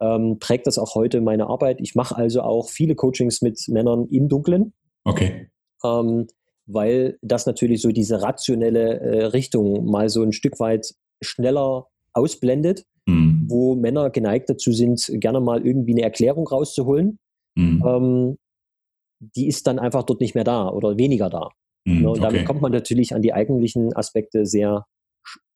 ähm, 0.00 0.38
prägt 0.38 0.66
das 0.66 0.78
auch 0.78 0.94
heute 0.94 1.20
meine 1.20 1.48
Arbeit. 1.48 1.80
Ich 1.80 1.94
mache 1.94 2.16
also 2.16 2.42
auch 2.42 2.68
viele 2.68 2.94
Coachings 2.94 3.42
mit 3.42 3.66
Männern 3.68 4.06
im 4.10 4.28
Dunklen. 4.28 4.72
Okay. 5.04 5.50
Ähm, 5.84 6.26
weil 6.66 7.18
das 7.22 7.46
natürlich 7.46 7.80
so 7.80 7.90
diese 7.90 8.22
rationelle 8.22 9.00
äh, 9.00 9.24
Richtung 9.26 9.86
mal 9.86 10.08
so 10.08 10.22
ein 10.22 10.32
Stück 10.32 10.58
weit 10.58 10.94
schneller 11.22 11.86
ausblendet, 12.12 12.84
mhm. 13.06 13.46
wo 13.48 13.74
Männer 13.76 14.10
geneigt 14.10 14.50
dazu 14.50 14.72
sind, 14.72 15.08
gerne 15.14 15.40
mal 15.40 15.64
irgendwie 15.64 15.92
eine 15.92 16.02
Erklärung 16.02 16.46
rauszuholen. 16.46 17.18
Mhm. 17.54 17.84
Ähm, 17.86 18.38
die 19.20 19.46
ist 19.46 19.66
dann 19.66 19.78
einfach 19.78 20.02
dort 20.02 20.20
nicht 20.20 20.34
mehr 20.34 20.44
da 20.44 20.68
oder 20.68 20.98
weniger 20.98 21.30
da. 21.30 21.50
Mhm, 21.84 22.02
ne? 22.02 22.10
Und 22.10 22.22
damit 22.22 22.38
okay. 22.38 22.46
kommt 22.46 22.62
man 22.62 22.72
natürlich 22.72 23.14
an 23.14 23.22
die 23.22 23.32
eigentlichen 23.32 23.94
Aspekte 23.94 24.44
sehr, 24.44 24.84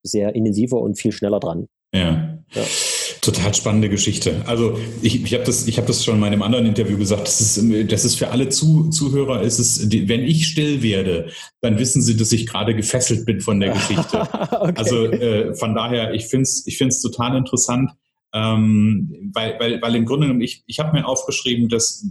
sehr 0.03 0.35
intensiver 0.35 0.81
und 0.81 0.99
viel 0.99 1.13
schneller 1.13 1.41
dran. 1.41 1.67
Ja. 1.95 2.39
ja. 2.53 2.63
Total 3.21 3.53
spannende 3.53 3.89
Geschichte. 3.89 4.43
Also 4.47 4.79
ich, 5.03 5.23
ich 5.23 5.35
habe 5.35 5.45
das, 5.45 5.67
ich 5.67 5.77
hab 5.79 5.87
das 5.87 6.05
schon 6.05 6.15
in 6.15 6.21
meinem 6.21 6.43
anderen 6.43 6.67
Interview 6.67 6.97
gesagt, 6.97 7.27
das 7.27 7.41
ist, 7.41 7.93
das 7.93 8.05
ist 8.05 8.17
für 8.17 8.31
alle 8.31 8.49
Zu, 8.49 8.89
Zuhörer, 8.89 9.43
ist 9.43 9.59
es, 9.59 9.91
wenn 9.91 10.23
ich 10.23 10.47
still 10.47 10.83
werde, 10.83 11.31
dann 11.61 11.79
wissen 11.79 12.01
sie, 12.01 12.17
dass 12.17 12.33
ich 12.33 12.47
gerade 12.47 12.75
gefesselt 12.75 13.27
bin 13.27 13.41
von 13.41 13.61
der 13.61 13.73
Geschichte. 13.73 14.21
okay. 14.51 14.73
Also 14.77 15.07
äh, 15.07 15.55
von 15.55 15.75
daher, 15.75 16.15
ich 16.15 16.27
finde 16.27 16.45
es 16.45 16.67
ich 16.67 16.79
find's 16.79 17.03
total 17.03 17.37
interessant, 17.37 17.91
ähm, 18.33 19.31
weil, 19.35 19.57
weil, 19.59 19.83
weil 19.83 19.97
im 19.97 20.07
Grunde 20.07 20.27
genommen, 20.27 20.43
ich, 20.43 20.63
ich 20.67 20.79
habe 20.79 20.97
mir 20.97 21.07
aufgeschrieben, 21.07 21.69
dass 21.69 22.07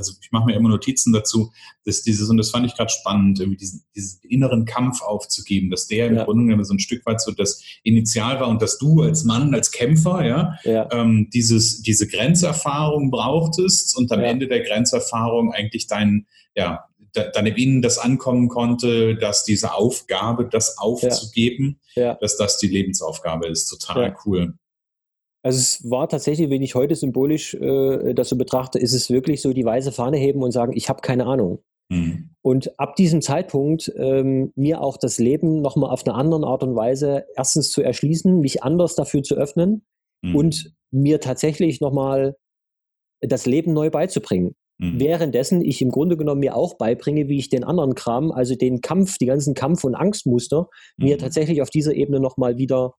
also 0.00 0.14
ich 0.20 0.32
mache 0.32 0.46
mir 0.46 0.56
immer 0.56 0.68
Notizen 0.68 1.12
dazu, 1.12 1.52
dass 1.84 2.02
dieses, 2.02 2.28
und 2.28 2.36
das 2.36 2.50
fand 2.50 2.66
ich 2.66 2.74
gerade 2.74 2.90
spannend, 2.90 3.38
irgendwie 3.38 3.58
diesen, 3.58 3.84
diesen 3.94 4.20
inneren 4.28 4.64
Kampf 4.64 5.02
aufzugeben, 5.02 5.70
dass 5.70 5.86
der 5.86 6.06
im 6.06 6.16
ja. 6.16 6.24
Grunde 6.24 6.44
genommen 6.44 6.64
so 6.64 6.74
ein 6.74 6.78
Stück 6.78 7.04
weit 7.06 7.20
so 7.20 7.30
das 7.30 7.62
Initial 7.82 8.40
war 8.40 8.48
und 8.48 8.60
dass 8.62 8.78
du 8.78 9.02
als 9.02 9.24
Mann, 9.24 9.54
als 9.54 9.70
Kämpfer, 9.70 10.24
ja, 10.24 10.58
ja. 10.64 10.88
Ähm, 10.92 11.28
dieses, 11.32 11.82
diese 11.82 12.08
Grenzerfahrung 12.08 13.10
brauchtest 13.10 13.96
und 13.96 14.10
am 14.10 14.20
ja. 14.20 14.26
Ende 14.26 14.48
der 14.48 14.60
Grenzerfahrung 14.60 15.52
eigentlich 15.52 15.86
dein, 15.86 16.26
ja, 16.54 16.84
dann 17.12 17.46
im 17.46 17.56
Innen 17.56 17.82
das 17.82 17.98
ankommen 17.98 18.48
konnte, 18.48 19.16
dass 19.16 19.44
diese 19.44 19.74
Aufgabe, 19.74 20.48
das 20.48 20.78
aufzugeben, 20.78 21.80
dass 22.20 22.36
das 22.36 22.58
die 22.58 22.68
Lebensaufgabe 22.68 23.48
ist. 23.48 23.66
Total 23.68 24.16
cool. 24.24 24.54
Also 25.42 25.58
es 25.58 25.90
war 25.90 26.08
tatsächlich, 26.08 26.50
wenn 26.50 26.62
ich 26.62 26.74
heute 26.74 26.94
symbolisch 26.94 27.54
äh, 27.54 28.14
das 28.14 28.28
so 28.28 28.36
betrachte, 28.36 28.78
ist 28.78 28.92
es 28.92 29.10
wirklich 29.10 29.40
so 29.40 29.52
die 29.52 29.64
weiße 29.64 29.92
Fahne 29.92 30.18
heben 30.18 30.42
und 30.42 30.52
sagen, 30.52 30.72
ich 30.74 30.88
habe 30.88 31.00
keine 31.00 31.26
Ahnung. 31.26 31.62
Mhm. 31.90 32.30
Und 32.42 32.78
ab 32.78 32.94
diesem 32.96 33.22
Zeitpunkt 33.22 33.92
ähm, 33.96 34.52
mir 34.54 34.82
auch 34.82 34.96
das 34.96 35.18
Leben 35.18 35.60
nochmal 35.62 35.90
auf 35.90 36.06
eine 36.06 36.14
andere 36.14 36.46
Art 36.46 36.62
und 36.62 36.76
Weise 36.76 37.24
erstens 37.36 37.70
zu 37.70 37.82
erschließen, 37.82 38.38
mich 38.40 38.62
anders 38.62 38.94
dafür 38.94 39.22
zu 39.22 39.34
öffnen 39.34 39.84
mhm. 40.22 40.36
und 40.36 40.72
mir 40.90 41.20
tatsächlich 41.20 41.80
nochmal 41.80 42.36
das 43.20 43.46
Leben 43.46 43.72
neu 43.72 43.90
beizubringen. 43.90 44.54
Mhm. 44.78 45.00
Währenddessen 45.00 45.62
ich 45.62 45.82
im 45.82 45.90
Grunde 45.90 46.16
genommen 46.16 46.40
mir 46.40 46.54
auch 46.54 46.74
beibringe, 46.74 47.28
wie 47.28 47.38
ich 47.38 47.48
den 47.48 47.64
anderen 47.64 47.94
Kram, 47.94 48.30
also 48.30 48.54
den 48.54 48.80
Kampf, 48.82 49.18
die 49.18 49.26
ganzen 49.26 49.54
Kampf- 49.54 49.84
und 49.84 49.94
Angstmuster, 49.94 50.68
mir 50.96 51.16
mhm. 51.16 51.20
tatsächlich 51.20 51.60
auf 51.60 51.70
dieser 51.70 51.94
Ebene 51.94 52.20
nochmal 52.20 52.56
wieder 52.58 52.94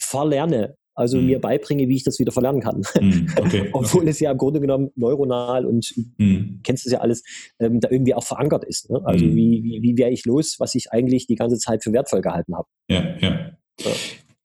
verlerne 0.00 0.76
also 0.94 1.18
mhm. 1.18 1.26
mir 1.26 1.40
beibringe, 1.40 1.88
wie 1.88 1.96
ich 1.96 2.04
das 2.04 2.18
wieder 2.18 2.32
verlernen 2.32 2.60
kann. 2.60 2.82
Mhm. 3.04 3.26
Okay. 3.36 3.68
Obwohl 3.72 4.02
okay. 4.02 4.10
es 4.10 4.20
ja 4.20 4.30
im 4.30 4.38
Grunde 4.38 4.60
genommen 4.60 4.90
neuronal 4.94 5.66
und 5.66 5.92
mhm. 6.16 6.60
kennst 6.62 6.86
es 6.86 6.92
ja 6.92 7.00
alles, 7.00 7.22
ähm, 7.58 7.80
da 7.80 7.90
irgendwie 7.90 8.14
auch 8.14 8.24
verankert 8.24 8.64
ist. 8.64 8.88
Ne? 8.88 9.00
Also 9.04 9.26
mhm. 9.26 9.34
wie, 9.34 9.62
wie, 9.62 9.82
wie 9.82 9.98
wäre 9.98 10.10
ich 10.10 10.24
los, 10.24 10.56
was 10.58 10.74
ich 10.74 10.90
eigentlich 10.92 11.26
die 11.26 11.34
ganze 11.34 11.58
Zeit 11.58 11.84
für 11.84 11.92
wertvoll 11.92 12.22
gehalten 12.22 12.54
habe. 12.56 12.68
Ja, 12.88 13.16
ja. 13.20 13.50
ja. 13.80 13.90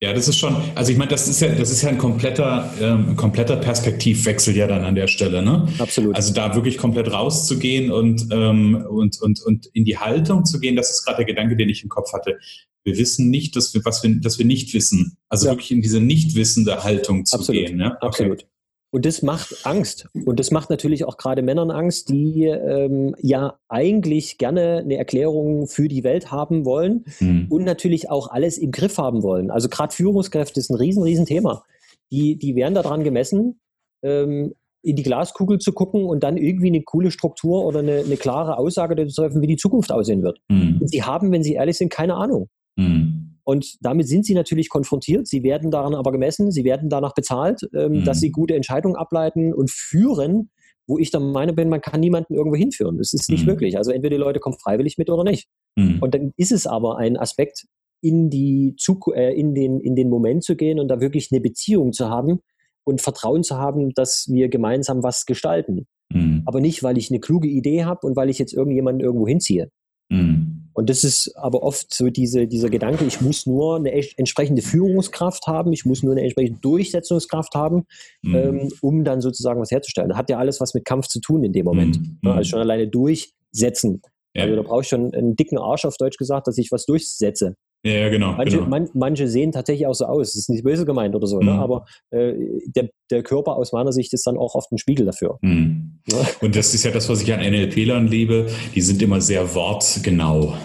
Ja, 0.01 0.13
das 0.13 0.29
ist 0.29 0.37
schon, 0.37 0.55
also 0.75 0.93
ich 0.93 0.97
meine, 0.97 1.11
das 1.11 1.27
ist 1.27 1.41
ja, 1.41 1.49
das 1.53 1.71
ist 1.71 1.81
ja 1.81 1.89
ein 1.89 1.97
kompletter, 1.97 2.73
ähm, 2.79 3.17
kompletter 3.17 3.57
Perspektivwechsel 3.57 4.55
ja 4.55 4.65
dann 4.65 4.85
an 4.85 4.95
der 4.95 5.07
Stelle, 5.07 5.41
ne? 5.41 5.67
Absolut. 5.77 6.15
Also 6.15 6.33
da 6.33 6.55
wirklich 6.55 6.77
komplett 6.77 7.11
rauszugehen 7.11 7.91
und, 7.91 8.27
ähm, 8.31 8.85
und, 8.89 9.21
und, 9.21 9.41
und 9.43 9.65
in 9.73 9.83
die 9.83 9.97
Haltung 9.97 10.45
zu 10.45 10.61
gehen, 10.61 10.77
das 10.77 10.89
ist 10.89 11.03
gerade 11.03 11.17
der 11.17 11.25
Gedanke, 11.25 11.57
den 11.57 11.67
ich 11.67 11.83
im 11.83 11.89
Kopf 11.89 12.13
hatte. 12.13 12.39
Wir 12.83 12.97
wissen 12.97 13.29
nicht, 13.29 13.55
dass 13.55 13.73
wir, 13.73 13.83
was 13.85 14.03
wir, 14.03 14.19
dass 14.21 14.39
wir 14.39 14.45
nicht 14.45 14.73
wissen. 14.73 15.17
Also 15.27 15.47
ja. 15.47 15.51
wirklich 15.51 15.71
in 15.71 15.81
diese 15.81 15.99
nicht 15.99 16.35
wissende 16.35 16.83
Haltung 16.83 17.25
zu 17.25 17.37
Absolut. 17.37 17.67
gehen. 17.67 17.79
Ja? 17.79 17.97
Okay. 18.01 18.05
Absolut. 18.07 18.47
Und 18.91 19.05
das 19.05 19.21
macht 19.21 19.65
Angst. 19.65 20.07
Und 20.25 20.39
das 20.39 20.49
macht 20.49 20.71
natürlich 20.71 21.05
auch 21.05 21.17
gerade 21.17 21.43
Männern 21.43 21.69
Angst, 21.69 22.09
die 22.09 22.45
ähm, 22.45 23.15
ja 23.21 23.59
eigentlich 23.67 24.39
gerne 24.39 24.79
eine 24.79 24.97
Erklärung 24.97 25.67
für 25.67 25.87
die 25.87 26.03
Welt 26.03 26.31
haben 26.31 26.65
wollen 26.65 27.05
mhm. 27.19 27.47
und 27.49 27.65
natürlich 27.65 28.09
auch 28.09 28.29
alles 28.29 28.57
im 28.57 28.71
Griff 28.71 28.97
haben 28.97 29.21
wollen. 29.21 29.51
Also 29.51 29.69
gerade 29.69 29.93
Führungskräfte 29.93 30.59
ist 30.59 30.71
ein 30.71 30.77
riesen, 30.77 31.03
riesen 31.03 31.27
Thema. 31.27 31.63
Die, 32.11 32.37
die 32.37 32.55
werden 32.55 32.73
daran 32.73 33.03
gemessen, 33.03 33.59
ähm, 34.03 34.55
in 34.81 34.95
die 34.95 35.03
Glaskugel 35.03 35.59
zu 35.59 35.73
gucken 35.73 36.05
und 36.05 36.23
dann 36.23 36.37
irgendwie 36.37 36.67
eine 36.67 36.81
coole 36.81 37.11
Struktur 37.11 37.65
oder 37.65 37.79
eine, 37.79 37.99
eine 37.99 38.17
klare 38.17 38.57
Aussage 38.57 38.95
zu 39.07 39.21
treffen, 39.21 39.41
wie 39.41 39.47
die 39.47 39.57
Zukunft 39.57 39.91
aussehen 39.91 40.23
wird. 40.23 40.39
Mhm. 40.47 40.77
Und 40.81 40.89
sie 40.89 41.03
haben, 41.03 41.31
wenn 41.31 41.43
sie 41.43 41.53
ehrlich 41.53 41.77
sind, 41.77 41.91
keine 41.91 42.15
Ahnung. 42.15 42.47
Mhm. 42.79 43.35
Und 43.43 43.77
damit 43.81 44.07
sind 44.07 44.25
sie 44.25 44.35
natürlich 44.35 44.69
konfrontiert. 44.69 45.27
Sie 45.27 45.43
werden 45.43 45.71
daran 45.71 45.95
aber 45.95 46.11
gemessen, 46.11 46.51
sie 46.51 46.63
werden 46.63 46.89
danach 46.89 47.13
bezahlt, 47.13 47.67
ähm, 47.73 47.93
mhm. 47.93 48.03
dass 48.05 48.19
sie 48.19 48.31
gute 48.31 48.55
Entscheidungen 48.55 48.95
ableiten 48.95 49.53
und 49.53 49.71
führen, 49.71 50.51
wo 50.87 50.97
ich 50.97 51.11
der 51.11 51.19
Meinung 51.19 51.55
bin, 51.55 51.69
man 51.69 51.81
kann 51.81 51.99
niemanden 51.99 52.33
irgendwo 52.33 52.55
hinführen. 52.55 52.97
Das 52.97 53.13
ist 53.13 53.29
nicht 53.29 53.45
mhm. 53.45 53.51
möglich. 53.51 53.77
Also 53.77 53.91
entweder 53.91 54.15
die 54.15 54.21
Leute 54.21 54.39
kommen 54.39 54.57
freiwillig 54.57 54.97
mit 54.97 55.09
oder 55.09 55.23
nicht. 55.23 55.47
Mhm. 55.75 55.97
Und 56.01 56.13
dann 56.13 56.33
ist 56.37 56.51
es 56.51 56.67
aber 56.67 56.97
ein 56.97 57.17
Aspekt, 57.17 57.65
in, 58.01 58.29
die 58.29 58.75
Zuku 58.77 59.11
äh, 59.11 59.33
in, 59.33 59.53
den, 59.53 59.79
in 59.79 59.95
den 59.95 60.09
Moment 60.09 60.43
zu 60.43 60.55
gehen 60.55 60.79
und 60.79 60.87
da 60.87 61.01
wirklich 61.01 61.29
eine 61.31 61.41
Beziehung 61.41 61.91
zu 61.91 62.09
haben 62.09 62.39
und 62.85 63.01
Vertrauen 63.01 63.43
zu 63.43 63.57
haben, 63.57 63.93
dass 63.93 64.27
wir 64.29 64.49
gemeinsam 64.49 65.03
was 65.03 65.25
gestalten. 65.25 65.85
Mhm. 66.11 66.43
Aber 66.45 66.61
nicht, 66.61 66.81
weil 66.81 66.97
ich 66.97 67.11
eine 67.11 67.19
kluge 67.19 67.47
Idee 67.47 67.83
habe 67.83 68.05
und 68.07 68.15
weil 68.15 68.29
ich 68.29 68.39
jetzt 68.39 68.53
irgendjemanden 68.53 69.03
irgendwo 69.03 69.27
hinziehe. 69.27 69.69
Mhm. 70.09 70.58
Und 70.79 70.89
das 70.89 71.03
ist 71.03 71.35
aber 71.35 71.61
oft 71.61 71.93
so 71.93 72.07
diese, 72.07 72.47
dieser 72.47 72.69
Gedanke, 72.69 73.03
ich 73.03 73.19
muss 73.19 73.45
nur 73.45 73.75
eine 73.75 73.91
entsprechende 73.91 74.61
Führungskraft 74.61 75.45
haben, 75.45 75.73
ich 75.73 75.83
muss 75.83 76.03
nur 76.03 76.13
eine 76.13 76.21
entsprechende 76.21 76.57
Durchsetzungskraft 76.61 77.53
haben, 77.53 77.83
mhm. 78.21 78.35
ähm, 78.35 78.69
um 78.79 79.03
dann 79.03 79.19
sozusagen 79.19 79.59
was 79.59 79.71
herzustellen. 79.71 80.07
Das 80.07 80.17
hat 80.17 80.29
ja 80.29 80.37
alles 80.37 80.61
was 80.61 80.73
mit 80.73 80.85
Kampf 80.85 81.07
zu 81.07 81.19
tun 81.19 81.43
in 81.43 81.51
dem 81.51 81.65
Moment. 81.65 81.99
Mhm. 81.99 82.29
Also 82.29 82.51
schon 82.51 82.59
alleine 82.61 82.87
durchsetzen. 82.87 84.01
Ja. 84.33 84.43
Also 84.43 84.55
da 84.55 84.61
brauche 84.61 84.83
ich 84.83 84.87
schon 84.87 85.13
einen 85.13 85.35
dicken 85.35 85.57
Arsch 85.57 85.83
auf 85.83 85.97
Deutsch 85.97 86.15
gesagt, 86.15 86.47
dass 86.47 86.57
ich 86.57 86.71
was 86.71 86.85
durchsetze. 86.85 87.57
Ja, 87.83 88.09
genau. 88.09 88.33
Manche, 88.33 88.57
genau. 88.57 88.69
Man, 88.69 88.89
manche 88.93 89.27
sehen 89.27 89.51
tatsächlich 89.51 89.87
auch 89.87 89.93
so 89.93 90.05
aus. 90.05 90.33
Das 90.33 90.35
ist 90.35 90.49
nicht 90.49 90.63
böse 90.63 90.85
gemeint 90.85 91.15
oder 91.15 91.27
so, 91.27 91.39
ne? 91.39 91.51
mhm. 91.51 91.57
ne? 91.57 91.63
aber 91.63 91.85
äh, 92.11 92.33
der, 92.67 92.89
der 93.09 93.23
Körper 93.23 93.55
aus 93.55 93.71
meiner 93.71 93.93
Sicht 93.93 94.13
ist 94.13 94.27
dann 94.27 94.37
auch 94.37 94.55
oft 94.55 94.71
ein 94.71 94.77
Spiegel 94.77 95.05
dafür. 95.05 95.37
Mhm. 95.41 95.99
Ja? 96.11 96.17
Und 96.41 96.55
das 96.55 96.73
ist 96.73 96.83
ja 96.83 96.91
das, 96.91 97.07
was 97.07 97.21
ich 97.21 97.33
an 97.33 97.39
NLP-Lern 97.39 98.07
liebe. 98.07 98.47
Die 98.75 98.81
sind 98.81 99.01
immer 99.01 99.21
sehr 99.21 99.53
wortgenau. 99.55 100.55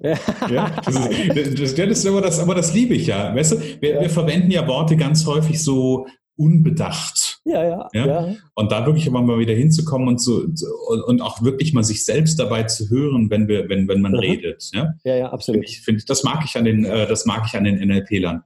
Ja. 0.00 0.18
ja, 0.50 0.70
das, 0.84 0.96
ist, 0.96 1.60
das, 1.60 1.74
das, 1.76 1.88
ist 1.88 2.04
immer 2.06 2.20
das, 2.20 2.40
aber 2.40 2.56
das 2.56 2.74
liebe 2.74 2.94
ich 2.94 3.06
ja. 3.06 3.32
Weißt 3.34 3.52
du, 3.52 3.60
wir, 3.80 3.90
ja. 3.90 4.00
wir 4.00 4.10
verwenden 4.10 4.50
ja 4.50 4.66
Worte 4.66 4.96
ganz 4.96 5.26
häufig 5.26 5.62
so 5.62 6.06
unbedacht. 6.36 7.21
Ja, 7.44 7.64
ja, 7.64 7.88
ja. 7.92 8.06
ja. 8.06 8.34
Und 8.54 8.70
da 8.70 8.86
wirklich 8.86 9.06
immer 9.06 9.20
mal 9.20 9.38
wieder 9.38 9.54
hinzukommen 9.54 10.06
und 10.06 10.20
so 10.20 10.46
und 11.06 11.20
auch 11.20 11.42
wirklich 11.42 11.72
mal 11.72 11.82
sich 11.82 12.04
selbst 12.04 12.38
dabei 12.38 12.62
zu 12.64 12.88
hören, 12.88 13.30
wenn 13.30 13.48
wir, 13.48 13.68
wenn, 13.68 13.88
wenn 13.88 14.00
man 14.00 14.12
mhm. 14.12 14.18
redet. 14.18 14.70
Ja, 14.72 14.94
ja, 15.04 15.16
ja 15.16 15.32
absolut. 15.32 15.64
Ich 15.64 15.80
finde, 15.80 16.04
das 16.06 16.22
mag 16.22 16.44
ich 16.44 16.56
an 16.56 16.64
den, 16.64 16.84
äh, 16.84 17.06
das 17.06 17.26
mag 17.26 17.44
ich 17.46 17.56
an 17.56 17.64
den 17.64 17.76
NLP-Lern. 17.76 18.44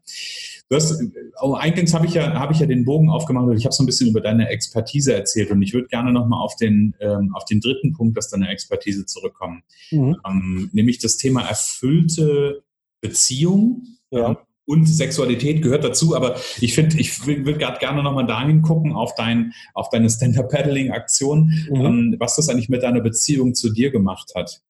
Du 0.68 0.74
hast, 0.74 1.00
oh, 1.40 1.54
eingangs 1.54 1.94
habe 1.94 2.06
ich 2.06 2.14
ja, 2.14 2.34
habe 2.34 2.52
ich 2.52 2.58
ja 2.58 2.66
den 2.66 2.84
Bogen 2.84 3.08
aufgemacht 3.08 3.46
und 3.46 3.56
ich 3.56 3.64
habe 3.64 3.74
so 3.74 3.84
ein 3.84 3.86
bisschen 3.86 4.08
über 4.08 4.20
deine 4.20 4.48
Expertise 4.48 5.14
erzählt 5.14 5.50
und 5.52 5.62
ich 5.62 5.72
würde 5.72 5.86
gerne 5.86 6.10
nochmal 6.10 6.40
auf 6.40 6.56
den, 6.56 6.94
ähm, 6.98 7.32
auf 7.34 7.44
den 7.44 7.60
dritten 7.60 7.92
Punkt 7.92 8.18
aus 8.18 8.30
deiner 8.30 8.50
Expertise 8.50 9.06
zurückkommen. 9.06 9.62
Mhm. 9.92 10.16
Ähm, 10.26 10.70
nämlich 10.72 10.98
das 10.98 11.18
Thema 11.18 11.42
erfüllte 11.42 12.64
Beziehung. 13.00 13.82
Ja. 14.10 14.38
Und 14.66 14.86
Sexualität 14.86 15.62
gehört 15.62 15.84
dazu, 15.84 16.16
aber 16.16 16.36
ich 16.60 16.74
finde, 16.74 16.98
ich 16.98 17.24
würde 17.26 17.58
gerade 17.58 17.78
gerne 17.78 18.02
nochmal 18.02 18.26
dahin 18.26 18.62
gucken 18.62 18.92
auf, 18.92 19.14
dein, 19.14 19.52
auf 19.74 19.90
deine 19.90 20.10
Stand-Up-Paddling-Aktion, 20.10 21.66
mhm. 21.70 21.76
ähm, 21.76 22.16
was 22.18 22.36
das 22.36 22.48
eigentlich 22.48 22.68
mit 22.68 22.82
deiner 22.82 23.00
Beziehung 23.00 23.54
zu 23.54 23.72
dir 23.72 23.90
gemacht 23.90 24.32
hat. 24.34 24.60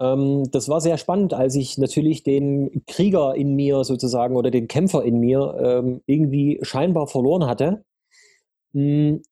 Ähm, 0.00 0.50
das 0.50 0.68
war 0.68 0.80
sehr 0.80 0.98
spannend, 0.98 1.34
als 1.34 1.54
ich 1.56 1.78
natürlich 1.78 2.22
den 2.22 2.82
Krieger 2.86 3.34
in 3.34 3.54
mir 3.54 3.84
sozusagen 3.84 4.36
oder 4.36 4.50
den 4.50 4.68
Kämpfer 4.68 5.04
in 5.04 5.20
mir 5.20 5.56
ähm, 5.60 6.00
irgendwie 6.06 6.58
scheinbar 6.62 7.06
verloren 7.06 7.46
hatte, 7.46 7.84
hm, 8.72 9.22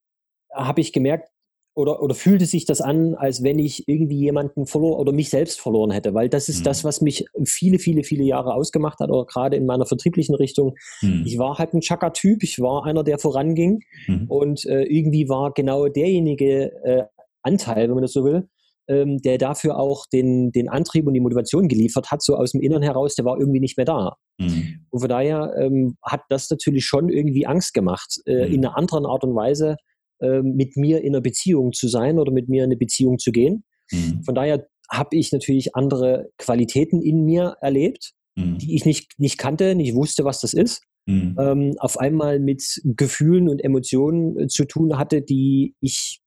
habe 0.53 0.81
ich 0.81 0.93
gemerkt, 0.93 1.31
oder, 1.79 2.03
oder 2.03 2.17
fühlte 2.17 2.45
sich 2.45 2.65
das 2.65 2.81
an, 2.81 3.15
als 3.15 3.45
wenn 3.45 3.61
ich 3.61 3.87
irgendwie 3.87 4.19
jemanden 4.19 4.67
verloren 4.67 4.99
oder 4.99 5.13
mich 5.13 5.31
selbst 5.31 5.61
verloren 5.61 5.93
hätte, 5.93 6.13
weil 6.13 6.29
das 6.29 6.49
ist 6.49 6.61
mhm. 6.61 6.65
das, 6.65 6.83
was 6.83 7.01
mich 7.01 7.27
viele, 7.45 7.79
viele, 7.79 8.03
viele 8.03 8.25
Jahre 8.25 8.53
ausgemacht 8.55 8.99
hat, 8.99 9.11
oder 9.11 9.25
gerade 9.27 9.57
in 9.57 9.65
meiner 9.65 9.87
vertrieblichen 9.87 10.35
Richtung. 10.35 10.75
Mhm. 11.03 11.23
Ich 11.25 11.39
war 11.39 11.57
halt 11.57 11.75
ein 11.75 11.81
Chaka-Typ, 11.81 12.43
ich 12.43 12.59
war 12.59 12.85
einer, 12.85 13.05
der 13.05 13.21
voranging 13.21 13.79
mhm. 14.09 14.27
und 14.27 14.67
äh, 14.67 14.83
irgendwie 14.83 15.29
war 15.29 15.53
genau 15.53 15.87
derjenige 15.87 16.73
äh, 16.83 17.05
Anteil, 17.43 17.87
wenn 17.87 17.95
man 17.95 18.03
das 18.03 18.13
so 18.13 18.25
will, 18.25 18.49
ähm, 18.89 19.19
der 19.19 19.39
dafür 19.39 19.79
auch 19.79 20.07
den, 20.13 20.51
den 20.51 20.69
Antrieb 20.69 21.07
und 21.07 21.15
die 21.15 21.21
Motivation 21.21 21.69
geliefert 21.69 22.11
hat, 22.11 22.25
so 22.25 22.35
aus 22.35 22.51
dem 22.53 22.61
Innern 22.61 22.83
heraus, 22.83 23.15
der 23.15 23.25
war 23.25 23.39
irgendwie 23.39 23.61
nicht 23.61 23.77
mehr 23.77 23.87
da. 23.87 24.17
Mhm. 24.39 24.81
Und 24.91 24.99
von 24.99 25.09
daher 25.09 25.55
ähm, 25.57 25.97
hat 26.03 26.23
das 26.29 26.51
natürlich 26.51 26.85
schon 26.85 27.09
irgendwie 27.09 27.47
Angst 27.47 27.73
gemacht, 27.73 28.17
äh, 28.27 28.47
in 28.47 28.63
mhm. 28.63 28.67
einer 28.67 28.77
anderen 28.77 29.07
Art 29.07 29.23
und 29.23 29.37
Weise 29.37 29.77
äh, 30.21 30.43
mit 30.43 30.77
mir 30.77 31.03
in 31.03 31.15
einer 31.15 31.21
Beziehung 31.21 31.73
zu 31.73 31.89
sein 31.89 32.19
oder 32.19 32.33
mit 32.33 32.49
mir 32.49 32.65
in 32.65 32.71
eine 32.71 32.77
Beziehung 32.77 33.19
zu 33.19 33.33
gehen. 33.33 33.65
Mhm. 33.91 34.23
Von 34.25 34.35
daher 34.35 34.67
habe 34.91 35.17
ich 35.17 35.33
natürlich 35.33 35.75
andere 35.75 36.31
Qualitäten 36.39 37.03
in 37.03 37.25
mir 37.25 37.57
erlebt, 37.61 38.13
mhm. 38.37 38.59
die 38.59 38.75
ich 38.75 38.85
nicht, 38.85 39.19
nicht 39.19 39.39
kannte, 39.39 39.75
nicht 39.75 39.95
wusste, 39.95 40.25
was 40.25 40.41
das 40.41 40.55
ist. 40.55 40.83
Mhm. 41.07 41.37
Ähm, 41.39 41.75
auf 41.79 41.99
einmal 41.99 42.39
mit 42.39 42.83
Gefühlen 42.85 43.49
und 43.49 43.65
Emotionen 43.65 44.39
äh, 44.39 44.47
zu 44.49 44.67
tun 44.67 44.99
hatte, 44.99 45.23
die 45.23 45.75
ich 45.81 46.21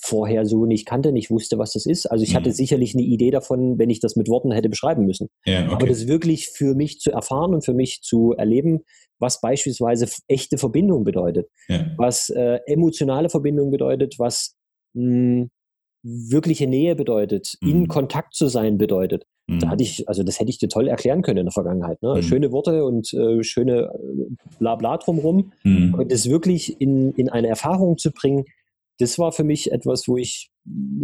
vorher 0.00 0.44
so 0.46 0.66
nicht 0.66 0.86
kannte, 0.86 1.12
nicht 1.12 1.30
wusste, 1.30 1.58
was 1.58 1.72
das 1.72 1.86
ist. 1.86 2.06
Also 2.06 2.24
ich 2.24 2.34
hatte 2.34 2.50
mhm. 2.50 2.54
sicherlich 2.54 2.94
eine 2.94 3.02
Idee 3.02 3.30
davon, 3.30 3.78
wenn 3.78 3.90
ich 3.90 4.00
das 4.00 4.16
mit 4.16 4.28
Worten 4.28 4.52
hätte 4.52 4.68
beschreiben 4.68 5.04
müssen. 5.04 5.28
Ja, 5.44 5.64
okay. 5.64 5.74
Aber 5.74 5.86
das 5.86 6.06
wirklich 6.08 6.48
für 6.48 6.74
mich 6.74 7.00
zu 7.00 7.10
erfahren 7.10 7.54
und 7.54 7.64
für 7.64 7.74
mich 7.74 8.00
zu 8.02 8.32
erleben, 8.32 8.80
was 9.18 9.40
beispielsweise 9.40 10.06
echte 10.28 10.58
Verbindung 10.58 11.04
bedeutet, 11.04 11.48
ja. 11.68 11.86
was 11.96 12.30
äh, 12.30 12.60
emotionale 12.66 13.28
Verbindung 13.28 13.70
bedeutet, 13.70 14.18
was 14.18 14.56
mh, 14.94 15.02
hm, 15.02 15.50
wirkliche 16.02 16.66
Nähe 16.66 16.94
bedeutet, 16.94 17.56
mhm. 17.60 17.70
in 17.70 17.88
Kontakt 17.88 18.34
zu 18.34 18.48
sein 18.48 18.78
bedeutet. 18.78 19.24
Mhm. 19.48 19.60
Da 19.60 19.68
hatte 19.68 19.82
ich, 19.82 20.08
also 20.08 20.22
das 20.22 20.38
hätte 20.38 20.50
ich 20.50 20.58
dir 20.58 20.68
toll 20.68 20.88
erklären 20.88 21.22
können 21.22 21.38
in 21.38 21.46
der 21.46 21.52
Vergangenheit. 21.52 22.00
Ne? 22.02 22.16
Mhm. 22.16 22.22
Schöne 22.22 22.52
Worte 22.52 22.84
und 22.84 23.12
äh, 23.14 23.42
schöne 23.42 23.90
äh, 23.92 24.34
Blabla 24.58 24.98
drumherum. 24.98 25.52
Mhm. 25.64 25.94
Aber 25.94 26.04
das 26.04 26.28
wirklich 26.28 26.80
in, 26.80 27.12
in 27.12 27.28
eine 27.28 27.48
Erfahrung 27.48 27.98
zu 27.98 28.12
bringen, 28.12 28.44
das 28.98 29.18
war 29.18 29.32
für 29.32 29.44
mich 29.44 29.72
etwas, 29.72 30.08
wo 30.08 30.16
ich 30.16 30.50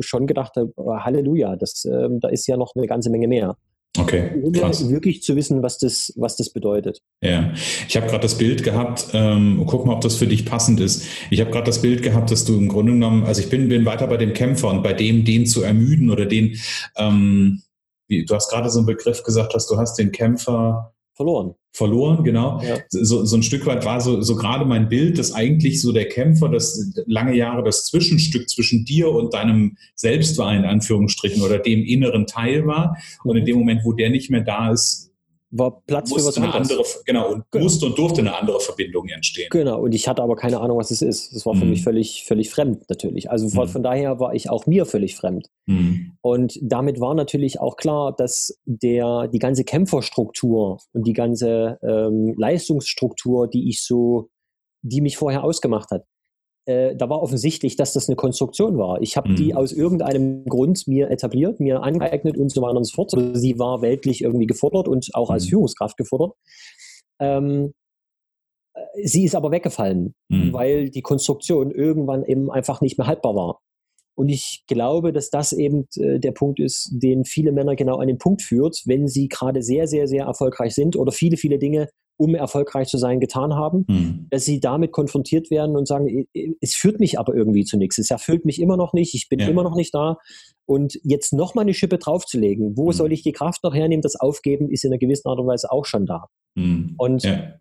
schon 0.00 0.26
gedacht 0.26 0.56
habe, 0.56 0.72
oh, 0.76 0.96
Halleluja, 0.96 1.56
das, 1.56 1.84
äh, 1.84 2.08
da 2.20 2.28
ist 2.28 2.46
ja 2.46 2.56
noch 2.56 2.74
eine 2.74 2.86
ganze 2.86 3.10
Menge 3.10 3.28
mehr. 3.28 3.56
Okay, 3.96 4.42
krass. 4.52 4.88
wirklich 4.90 5.22
zu 5.22 5.36
wissen, 5.36 5.62
was 5.62 5.78
das, 5.78 6.12
was 6.16 6.36
das 6.36 6.50
bedeutet. 6.50 7.00
Ja, 7.22 7.52
ich 7.86 7.96
habe 7.96 8.08
gerade 8.08 8.22
das 8.22 8.36
Bild 8.36 8.64
gehabt, 8.64 9.06
ähm, 9.12 9.62
guck 9.66 9.86
mal, 9.86 9.94
ob 9.94 10.00
das 10.00 10.16
für 10.16 10.26
dich 10.26 10.44
passend 10.44 10.80
ist. 10.80 11.06
Ich 11.30 11.40
habe 11.40 11.52
gerade 11.52 11.66
das 11.66 11.80
Bild 11.80 12.02
gehabt, 12.02 12.32
dass 12.32 12.44
du 12.44 12.56
im 12.56 12.68
Grunde 12.68 12.92
genommen, 12.92 13.22
also 13.22 13.40
ich 13.40 13.50
bin, 13.50 13.68
bin 13.68 13.86
weiter 13.86 14.08
bei 14.08 14.16
dem 14.16 14.32
Kämpfer 14.32 14.68
und 14.70 14.82
bei 14.82 14.94
dem, 14.94 15.24
den 15.24 15.46
zu 15.46 15.62
ermüden 15.62 16.10
oder 16.10 16.26
den, 16.26 16.58
ähm, 16.96 17.62
wie, 18.08 18.24
du 18.24 18.34
hast 18.34 18.50
gerade 18.50 18.68
so 18.68 18.80
einen 18.80 18.86
Begriff 18.86 19.22
gesagt, 19.22 19.54
dass 19.54 19.68
du 19.68 19.76
hast 19.76 19.96
den 19.96 20.10
Kämpfer 20.10 20.93
verloren 21.14 21.54
verloren, 21.74 22.22
genau. 22.22 22.62
Ja. 22.62 22.78
So, 22.88 23.24
so 23.24 23.36
ein 23.36 23.42
Stück 23.42 23.66
weit 23.66 23.84
war 23.84 24.00
so, 24.00 24.22
so 24.22 24.36
gerade 24.36 24.64
mein 24.64 24.88
Bild, 24.88 25.18
dass 25.18 25.32
eigentlich 25.32 25.82
so 25.82 25.90
der 25.90 26.08
Kämpfer, 26.08 26.48
das 26.48 26.92
lange 27.06 27.34
Jahre 27.36 27.64
das 27.64 27.86
Zwischenstück 27.86 28.48
zwischen 28.48 28.84
dir 28.84 29.10
und 29.10 29.34
deinem 29.34 29.76
Selbst 29.96 30.38
war, 30.38 30.54
in 30.54 30.64
Anführungsstrichen, 30.64 31.42
oder 31.42 31.58
dem 31.58 31.82
inneren 31.82 32.26
Teil 32.26 32.66
war. 32.66 32.96
Und 33.24 33.36
in 33.36 33.44
dem 33.44 33.58
Moment, 33.58 33.80
wo 33.84 33.92
der 33.92 34.10
nicht 34.10 34.30
mehr 34.30 34.42
da 34.42 34.70
ist, 34.70 35.10
war 35.56 35.82
Platz 35.86 36.12
für 36.12 36.24
was 36.24 36.36
anderes. 36.36 36.70
Andere, 36.70 36.84
genau, 37.06 37.32
und 37.32 37.44
genau. 37.50 37.64
musste 37.64 37.86
und 37.86 37.96
durfte 37.96 38.20
eine 38.20 38.36
andere 38.36 38.60
Verbindung 38.60 39.08
entstehen. 39.08 39.48
Genau, 39.50 39.80
und 39.80 39.94
ich 39.94 40.08
hatte 40.08 40.22
aber 40.22 40.36
keine 40.36 40.60
Ahnung, 40.60 40.78
was 40.78 40.90
es 40.90 41.00
ist. 41.00 41.34
Das 41.34 41.46
war 41.46 41.54
für 41.54 41.64
mhm. 41.64 41.70
mich 41.70 41.82
völlig, 41.82 42.24
völlig 42.24 42.50
fremd 42.50 42.84
natürlich. 42.88 43.30
Also 43.30 43.48
von, 43.48 43.68
mhm. 43.68 43.72
von, 43.72 43.82
daher 43.82 44.18
war 44.18 44.34
ich 44.34 44.50
auch 44.50 44.66
mir 44.66 44.84
völlig 44.84 45.16
fremd. 45.16 45.48
Mhm. 45.66 46.16
Und 46.20 46.58
damit 46.60 47.00
war 47.00 47.14
natürlich 47.14 47.60
auch 47.60 47.76
klar, 47.76 48.14
dass 48.14 48.58
der, 48.64 49.28
die 49.28 49.38
ganze 49.38 49.64
Kämpferstruktur 49.64 50.78
und 50.92 51.06
die 51.06 51.12
ganze 51.12 51.78
ähm, 51.82 52.34
Leistungsstruktur, 52.36 53.48
die 53.48 53.68
ich 53.68 53.82
so, 53.82 54.30
die 54.82 55.00
mich 55.00 55.16
vorher 55.16 55.44
ausgemacht 55.44 55.90
hat, 55.90 56.04
äh, 56.66 56.96
da 56.96 57.08
war 57.10 57.22
offensichtlich, 57.22 57.76
dass 57.76 57.92
das 57.92 58.08
eine 58.08 58.16
Konstruktion 58.16 58.78
war. 58.78 59.02
Ich 59.02 59.16
habe 59.16 59.30
mhm. 59.30 59.36
die 59.36 59.54
aus 59.54 59.72
irgendeinem 59.72 60.44
Grund 60.46 60.86
mir 60.86 61.10
etabliert, 61.10 61.60
mir 61.60 61.82
angeeignet 61.82 62.38
und 62.38 62.50
so 62.50 62.62
weiter 62.62 62.76
und 62.76 62.84
so 62.84 62.94
fort. 62.94 63.14
Also 63.14 63.34
sie 63.34 63.58
war 63.58 63.82
weltlich 63.82 64.22
irgendwie 64.22 64.46
gefordert 64.46 64.88
und 64.88 65.10
auch 65.14 65.30
als 65.30 65.44
mhm. 65.44 65.50
Führungskraft 65.50 65.96
gefordert. 65.96 66.32
Ähm, 67.20 67.74
äh, 68.74 68.80
sie 69.04 69.24
ist 69.24 69.34
aber 69.34 69.50
weggefallen, 69.50 70.14
mhm. 70.28 70.52
weil 70.52 70.90
die 70.90 71.02
Konstruktion 71.02 71.70
irgendwann 71.70 72.24
eben 72.24 72.50
einfach 72.50 72.80
nicht 72.80 72.96
mehr 72.96 73.06
haltbar 73.06 73.34
war. 73.34 73.60
Und 74.16 74.28
ich 74.28 74.62
glaube, 74.66 75.12
dass 75.12 75.28
das 75.28 75.52
eben 75.52 75.86
äh, 75.96 76.18
der 76.18 76.32
Punkt 76.32 76.60
ist, 76.60 76.90
den 76.92 77.24
viele 77.24 77.52
Männer 77.52 77.76
genau 77.76 77.98
an 77.98 78.06
den 78.06 78.18
Punkt 78.18 78.42
führt, 78.42 78.80
wenn 78.86 79.08
sie 79.08 79.28
gerade 79.28 79.62
sehr, 79.62 79.86
sehr, 79.86 80.06
sehr 80.06 80.24
erfolgreich 80.24 80.74
sind 80.74 80.96
oder 80.96 81.12
viele, 81.12 81.36
viele 81.36 81.58
Dinge 81.58 81.88
um 82.16 82.34
erfolgreich 82.34 82.88
zu 82.88 82.98
sein, 82.98 83.20
getan 83.20 83.54
haben, 83.54 83.84
mhm. 83.88 84.26
dass 84.30 84.44
sie 84.44 84.60
damit 84.60 84.92
konfrontiert 84.92 85.50
werden 85.50 85.76
und 85.76 85.86
sagen, 85.86 86.26
es 86.60 86.74
führt 86.74 87.00
mich 87.00 87.18
aber 87.18 87.34
irgendwie 87.34 87.64
zu 87.64 87.76
nichts, 87.76 87.98
es 87.98 88.10
erfüllt 88.10 88.44
mich 88.44 88.60
immer 88.60 88.76
noch 88.76 88.92
nicht, 88.92 89.14
ich 89.14 89.28
bin 89.28 89.40
ja. 89.40 89.48
immer 89.48 89.62
noch 89.62 89.74
nicht 89.74 89.94
da. 89.94 90.18
Und 90.66 90.98
jetzt 91.02 91.32
nochmal 91.32 91.64
eine 91.64 91.74
Schippe 91.74 91.98
draufzulegen, 91.98 92.76
wo 92.76 92.86
mhm. 92.86 92.92
soll 92.92 93.12
ich 93.12 93.22
die 93.22 93.32
Kraft 93.32 93.64
noch 93.64 93.74
hernehmen? 93.74 94.02
Das 94.02 94.16
Aufgeben 94.16 94.70
ist 94.70 94.84
in 94.84 94.92
einer 94.92 94.98
gewissen 94.98 95.28
Art 95.28 95.38
und 95.38 95.46
Weise 95.46 95.70
auch 95.70 95.84
schon 95.84 96.06
da. 96.06 96.28
Mhm. 96.54 96.94
Und 96.96 97.24
ja. 97.24 97.54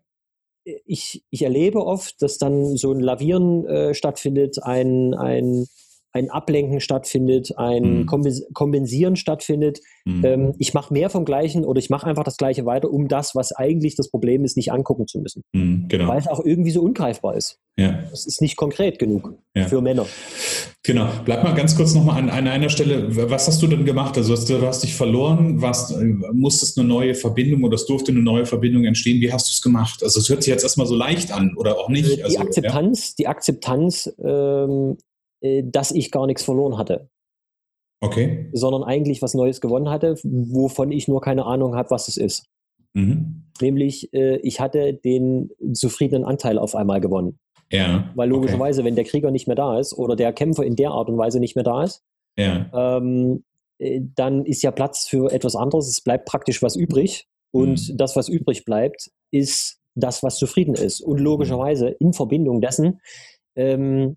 ich, 0.64 1.24
ich 1.30 1.42
erlebe 1.42 1.84
oft, 1.84 2.22
dass 2.22 2.38
dann 2.38 2.76
so 2.76 2.92
ein 2.92 3.00
Lavieren 3.00 3.66
äh, 3.66 3.94
stattfindet, 3.94 4.62
ein, 4.62 5.14
ein 5.14 5.66
ein 6.14 6.30
Ablenken 6.30 6.80
stattfindet, 6.80 7.58
ein 7.58 8.04
mhm. 8.04 8.06
Kompensieren 8.54 9.16
stattfindet. 9.16 9.80
Mhm. 10.04 10.24
Ähm, 10.24 10.54
ich 10.58 10.72
mache 10.72 10.94
mehr 10.94 11.10
vom 11.10 11.24
Gleichen 11.24 11.64
oder 11.64 11.80
ich 11.80 11.90
mache 11.90 12.06
einfach 12.06 12.22
das 12.22 12.36
Gleiche 12.36 12.64
weiter, 12.64 12.90
um 12.90 13.08
das, 13.08 13.34
was 13.34 13.50
eigentlich 13.50 13.96
das 13.96 14.10
Problem 14.10 14.44
ist, 14.44 14.56
nicht 14.56 14.70
angucken 14.70 15.08
zu 15.08 15.18
müssen. 15.18 15.42
Mhm, 15.52 15.86
genau. 15.88 16.06
Weil 16.06 16.20
es 16.20 16.28
auch 16.28 16.44
irgendwie 16.44 16.70
so 16.70 16.82
ungreifbar 16.82 17.34
ist. 17.34 17.58
Ja. 17.76 17.98
Es 18.12 18.26
ist 18.26 18.40
nicht 18.40 18.56
konkret 18.56 19.00
genug 19.00 19.34
ja. 19.56 19.66
für 19.66 19.80
Männer. 19.80 20.06
Genau. 20.84 21.08
Bleib 21.24 21.42
mal 21.42 21.54
ganz 21.54 21.74
kurz 21.74 21.94
nochmal 21.94 22.18
an, 22.18 22.30
an 22.30 22.46
einer 22.46 22.68
Stelle. 22.68 23.08
Was 23.30 23.48
hast 23.48 23.60
du 23.60 23.66
denn 23.66 23.84
gemacht? 23.84 24.16
Also 24.16 24.34
hast 24.34 24.48
du, 24.48 24.58
du 24.58 24.66
hast 24.66 24.84
dich 24.84 24.94
verloren, 24.94 25.60
warst, 25.60 25.90
äh, 25.90 26.04
musstest 26.32 26.78
eine 26.78 26.86
neue 26.86 27.14
Verbindung 27.16 27.64
oder 27.64 27.74
es 27.74 27.86
durfte 27.86 28.12
eine 28.12 28.22
neue 28.22 28.46
Verbindung 28.46 28.84
entstehen. 28.84 29.20
Wie 29.20 29.32
hast 29.32 29.48
du 29.48 29.50
es 29.50 29.60
gemacht? 29.60 30.04
Also 30.04 30.20
es 30.20 30.28
hört 30.28 30.44
sich 30.44 30.52
jetzt 30.52 30.62
erstmal 30.62 30.86
so 30.86 30.94
leicht 30.94 31.32
an 31.32 31.56
oder 31.56 31.76
auch 31.76 31.88
nicht. 31.88 32.18
Die 32.18 32.22
also, 32.22 32.38
Akzeptanz, 32.38 33.08
ja? 33.08 33.14
die 33.18 33.26
Akzeptanz 33.26 34.14
ähm, 34.22 34.96
äh, 34.96 35.13
dass 35.64 35.90
ich 35.90 36.10
gar 36.10 36.26
nichts 36.26 36.42
verloren 36.42 36.78
hatte. 36.78 37.08
Okay. 38.00 38.48
Sondern 38.52 38.84
eigentlich 38.84 39.22
was 39.22 39.34
Neues 39.34 39.60
gewonnen 39.60 39.88
hatte, 39.88 40.16
wovon 40.22 40.92
ich 40.92 41.08
nur 41.08 41.20
keine 41.20 41.46
Ahnung 41.46 41.74
habe, 41.74 41.90
was 41.90 42.08
es 42.08 42.16
ist. 42.16 42.46
Mhm. 42.92 43.44
Nämlich, 43.60 44.12
äh, 44.12 44.36
ich 44.38 44.60
hatte 44.60 44.94
den 44.94 45.50
zufriedenen 45.72 46.24
Anteil 46.24 46.58
auf 46.58 46.74
einmal 46.74 47.00
gewonnen. 47.00 47.38
Ja. 47.72 48.12
Weil 48.14 48.28
logischerweise, 48.28 48.80
okay. 48.80 48.88
wenn 48.88 48.94
der 48.94 49.04
Krieger 49.04 49.30
nicht 49.30 49.46
mehr 49.46 49.56
da 49.56 49.78
ist 49.78 49.94
oder 49.94 50.16
der 50.16 50.32
Kämpfer 50.32 50.64
in 50.64 50.76
der 50.76 50.90
Art 50.90 51.08
und 51.08 51.18
Weise 51.18 51.40
nicht 51.40 51.56
mehr 51.56 51.64
da 51.64 51.82
ist, 51.82 52.02
ja. 52.36 52.70
ähm, 52.72 53.44
äh, 53.78 54.00
dann 54.14 54.44
ist 54.44 54.62
ja 54.62 54.70
Platz 54.70 55.06
für 55.06 55.32
etwas 55.32 55.56
anderes. 55.56 55.88
Es 55.88 56.00
bleibt 56.00 56.26
praktisch 56.26 56.62
was 56.62 56.76
übrig. 56.76 57.26
Und 57.50 57.88
mhm. 57.88 57.96
das, 57.96 58.16
was 58.16 58.28
übrig 58.28 58.64
bleibt, 58.64 59.10
ist 59.30 59.78
das, 59.94 60.22
was 60.22 60.36
zufrieden 60.36 60.74
ist. 60.74 61.00
Und 61.00 61.20
logischerweise 61.20 61.88
in 61.88 62.12
Verbindung 62.12 62.60
dessen 62.60 63.00
ähm, 63.56 64.16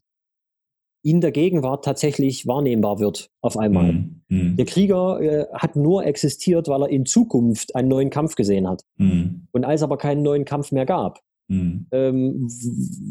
in 1.08 1.22
der 1.22 1.32
Gegenwart 1.32 1.86
tatsächlich 1.86 2.48
wahrnehmbar 2.48 3.00
wird 3.00 3.30
auf 3.42 3.56
einmal. 3.56 3.94
Mhm. 3.94 4.22
mhm. 4.28 4.58
Der 4.58 4.66
Krieger 4.66 5.22
äh, 5.22 5.46
hat 5.54 5.78
nur 5.78 6.06
existiert, 6.06 6.68
weil 6.68 6.82
er 6.82 6.90
in 6.90 7.06
Zukunft 7.06 7.76
einen 7.78 7.88
neuen 7.88 8.10
Kampf 8.10 8.36
gesehen 8.36 8.68
hat. 8.68 8.84
Mhm. 8.98 9.48
Und 9.52 9.64
als 9.64 9.84
aber 9.84 9.98
keinen 9.98 10.22
neuen 10.22 10.44
Kampf 10.44 10.74
mehr 10.74 10.86
gab, 10.86 11.22
mhm. 11.48 11.88
ähm, 11.94 12.50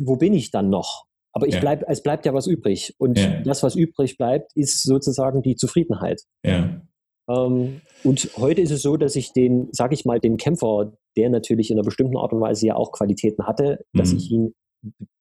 wo 0.04 0.16
bin 0.16 0.35
ich 0.35 0.50
dann 0.50 0.68
noch? 0.68 1.06
Aber 1.32 1.48
ich 1.48 1.54
ja. 1.54 1.61
bleib, 1.61 1.85
es 1.88 2.02
bleibt 2.02 2.26
ja 2.26 2.35
was 2.35 2.46
übrig. 2.46 2.94
Und 2.98 3.18
ja. 3.18 3.40
das, 3.40 3.62
was 3.62 3.74
übrig 3.76 4.18
bleibt, 4.18 4.54
ist 4.54 4.82
sozusagen 4.82 5.40
die 5.40 5.56
Zufriedenheit. 5.56 6.20
Ja. 6.44 6.82
Ähm, 7.30 7.80
und 8.04 8.28
heute 8.37 8.61
ist 8.61 8.72
es 8.72 8.82
so, 8.82 8.98
dass 8.98 9.16
ich 9.16 9.32
den, 9.32 9.68
sag 9.72 9.94
ich 9.94 10.04
mal, 10.04 10.20
den 10.20 10.37
Kämpfer, 10.37 10.92
der 11.16 11.30
natürlich 11.30 11.70
in 11.70 11.78
einer 11.78 11.85
bestimmten 11.85 12.18
Art 12.18 12.35
und 12.35 12.42
Weise 12.42 12.66
ja 12.66 12.76
auch 12.76 12.92
Qualitäten 12.92 13.46
hatte, 13.46 13.87
dass 13.94 14.12
mhm. 14.12 14.18
ich 14.18 14.30
ihn 14.30 14.54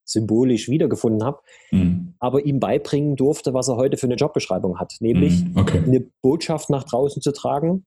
symbolisch 0.05 0.69
wiedergefunden 0.69 1.23
habe, 1.23 1.39
mhm. 1.71 2.13
aber 2.19 2.45
ihm 2.45 2.59
beibringen 2.59 3.15
durfte, 3.15 3.53
was 3.53 3.67
er 3.67 3.75
heute 3.75 3.97
für 3.97 4.07
eine 4.07 4.15
Jobbeschreibung 4.15 4.79
hat, 4.79 4.93
nämlich 4.99 5.43
mhm. 5.43 5.57
okay. 5.57 5.81
eine 5.85 6.05
Botschaft 6.21 6.69
nach 6.69 6.83
draußen 6.83 7.21
zu 7.21 7.31
tragen, 7.31 7.85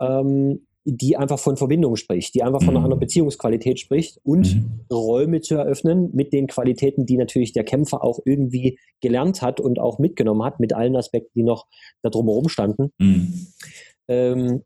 ähm, 0.00 0.66
die 0.84 1.16
einfach 1.16 1.38
von 1.38 1.56
Verbindung 1.56 1.96
spricht, 1.96 2.34
die 2.34 2.42
einfach 2.42 2.60
von 2.60 2.70
einer 2.70 2.80
mhm. 2.80 2.84
anderen 2.86 3.00
Beziehungsqualität 3.00 3.78
spricht 3.78 4.18
und 4.24 4.54
mhm. 4.54 4.80
Räume 4.90 5.40
zu 5.40 5.54
eröffnen 5.54 6.10
mit 6.12 6.32
den 6.32 6.46
Qualitäten, 6.46 7.06
die 7.06 7.16
natürlich 7.16 7.52
der 7.52 7.64
Kämpfer 7.64 8.02
auch 8.02 8.18
irgendwie 8.24 8.78
gelernt 9.00 9.42
hat 9.42 9.60
und 9.60 9.78
auch 9.78 9.98
mitgenommen 9.98 10.42
hat, 10.42 10.58
mit 10.58 10.72
allen 10.72 10.96
Aspekten, 10.96 11.32
die 11.34 11.42
noch 11.42 11.66
da 12.02 12.10
drumherum 12.10 12.48
standen. 12.48 12.92
Mhm. 12.98 13.46
Ähm, 14.08 14.62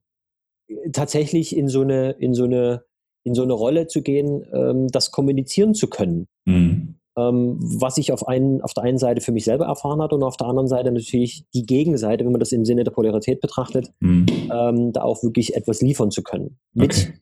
tatsächlich 0.93 1.57
in 1.57 1.69
so 1.69 1.83
eine, 1.83 2.13
in 2.13 2.33
so 2.33 2.45
eine 2.45 2.85
in 3.25 3.35
so 3.35 3.43
eine 3.43 3.55
Rolle 3.55 3.87
zu 3.87 4.03
gehen, 4.03 4.47
ähm, 4.53 4.89
das 4.89 5.11
kommunizieren 5.11 5.75
zu 5.75 5.89
können. 5.89 6.29
Mhm. 6.45 6.97
Ähm, 7.17 7.59
was 7.61 7.97
ich 7.97 8.13
auf, 8.13 8.27
einen, 8.27 8.61
auf 8.61 8.75
der 8.75 8.85
einen 8.85 8.99
Seite 8.99 9.21
für 9.21 9.33
mich 9.33 9.45
selber 9.45 9.67
erfahren 9.67 10.03
hat 10.03 10.13
und 10.13 10.23
auf 10.23 10.37
der 10.37 10.49
anderen 10.49 10.67
Seite 10.67 10.91
natürlich 10.91 11.45
die 11.55 11.65
Gegenseite, 11.65 12.25
wenn 12.25 12.33
man 12.33 12.41
das 12.41 12.53
im 12.53 12.65
Sinne 12.65 12.85
der 12.85 12.91
Polarität 12.91 13.41
betrachtet, 13.41 13.93
mhm. 14.01 14.27
ähm, 14.53 14.93
da 14.93 15.03
auch 15.03 15.23
wirklich 15.23 15.55
etwas 15.55 15.81
liefern 15.81 16.11
zu 16.11 16.23
können. 16.23 16.59
Mit 16.73 16.93
okay. 16.93 17.15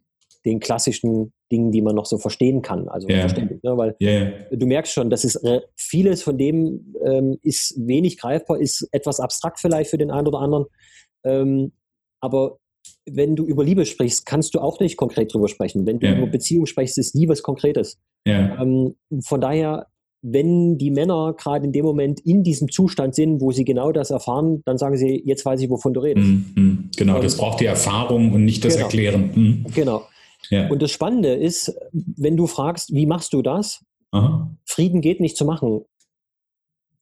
den 0.47 0.61
klassischen 0.61 1.33
Dingen, 1.53 1.73
die 1.73 1.83
man 1.83 1.95
noch 1.95 2.07
so 2.07 2.17
verstehen 2.17 2.63
kann. 2.63 2.89
Also 2.89 3.07
yeah. 3.07 3.21
verständlich, 3.21 3.63
ne? 3.63 3.77
weil 3.77 3.95
yeah. 4.01 4.33
du 4.51 4.67
merkst 4.67 4.95
schon, 4.95 5.11
dass 5.11 5.25
es 5.25 5.37
äh, 5.37 5.61
vieles 5.77 6.23
von 6.23 6.39
dem 6.39 6.95
ähm, 7.05 7.39
ist 7.43 7.75
wenig 7.77 8.19
greifbar, 8.19 8.59
ist 8.59 8.89
etwas 8.93 9.21
abstrakt 9.21 9.61
vielleicht 9.61 9.91
für 9.91 9.99
den 9.99 10.11
einen 10.11 10.27
oder 10.27 10.41
anderen. 10.41 10.65
Ähm, 11.23 11.73
aber 12.21 12.59
wenn 13.07 13.37
du 13.37 13.45
über 13.45 13.65
Liebe 13.65 13.85
sprichst, 13.85 14.27
kannst 14.27 14.55
du 14.55 14.61
auch 14.61 14.81
nicht 14.81 14.97
konkret 14.97 15.33
drüber 15.33 15.49
sprechen. 15.49 15.87
Wenn 15.87 15.99
du 15.99 16.07
ja. 16.07 16.17
über 16.17 16.27
Beziehung 16.27 16.67
sprichst, 16.67 16.99
ist 16.99 17.15
Liebe 17.15 17.33
was 17.33 17.43
Konkretes. 17.43 17.99
Ja. 18.27 18.61
Ähm, 18.63 18.95
von 19.25 19.41
daher, 19.41 19.87
wenn 20.23 20.79
die 20.79 20.91
Männer 20.91 21.35
gerade 21.37 21.65
in 21.65 21.73
dem 21.73 21.85
Moment 21.85 22.21
in 22.21 22.45
diesem 22.45 22.71
Zustand 22.71 23.15
sind, 23.15 23.41
wo 23.41 23.51
sie 23.51 23.65
genau 23.65 23.91
das 23.91 24.11
erfahren, 24.11 24.63
dann 24.65 24.79
sagen 24.79 24.97
sie, 24.97 25.23
jetzt 25.27 25.45
weiß 25.45 25.61
ich, 25.61 25.69
wovon 25.69 25.95
du 25.95 26.01
redest. 26.01 26.27
Mhm. 26.27 26.91
Genau, 26.97 27.17
und, 27.17 27.25
das 27.25 27.37
braucht 27.37 27.61
die 27.61 27.67
Erfahrung 27.67 28.33
und 28.33 28.45
nicht 28.45 28.65
das 28.65 28.75
genau. 28.75 28.87
Erklären. 28.87 29.31
Mhm. 29.35 29.67
Genau. 29.75 30.03
Ja. 30.51 30.69
Und 30.69 30.81
das 30.83 30.91
Spannende 30.91 31.35
ist, 31.35 31.75
wenn 31.93 32.37
du 32.37 32.47
fragst, 32.47 32.95
wie 32.95 33.07
machst 33.07 33.33
du 33.33 33.43
das? 33.43 33.85
Aha. 34.13 34.55
Frieden 34.65 35.01
geht 35.01 35.21
nicht 35.21 35.37
zu 35.37 35.45
machen. 35.45 35.83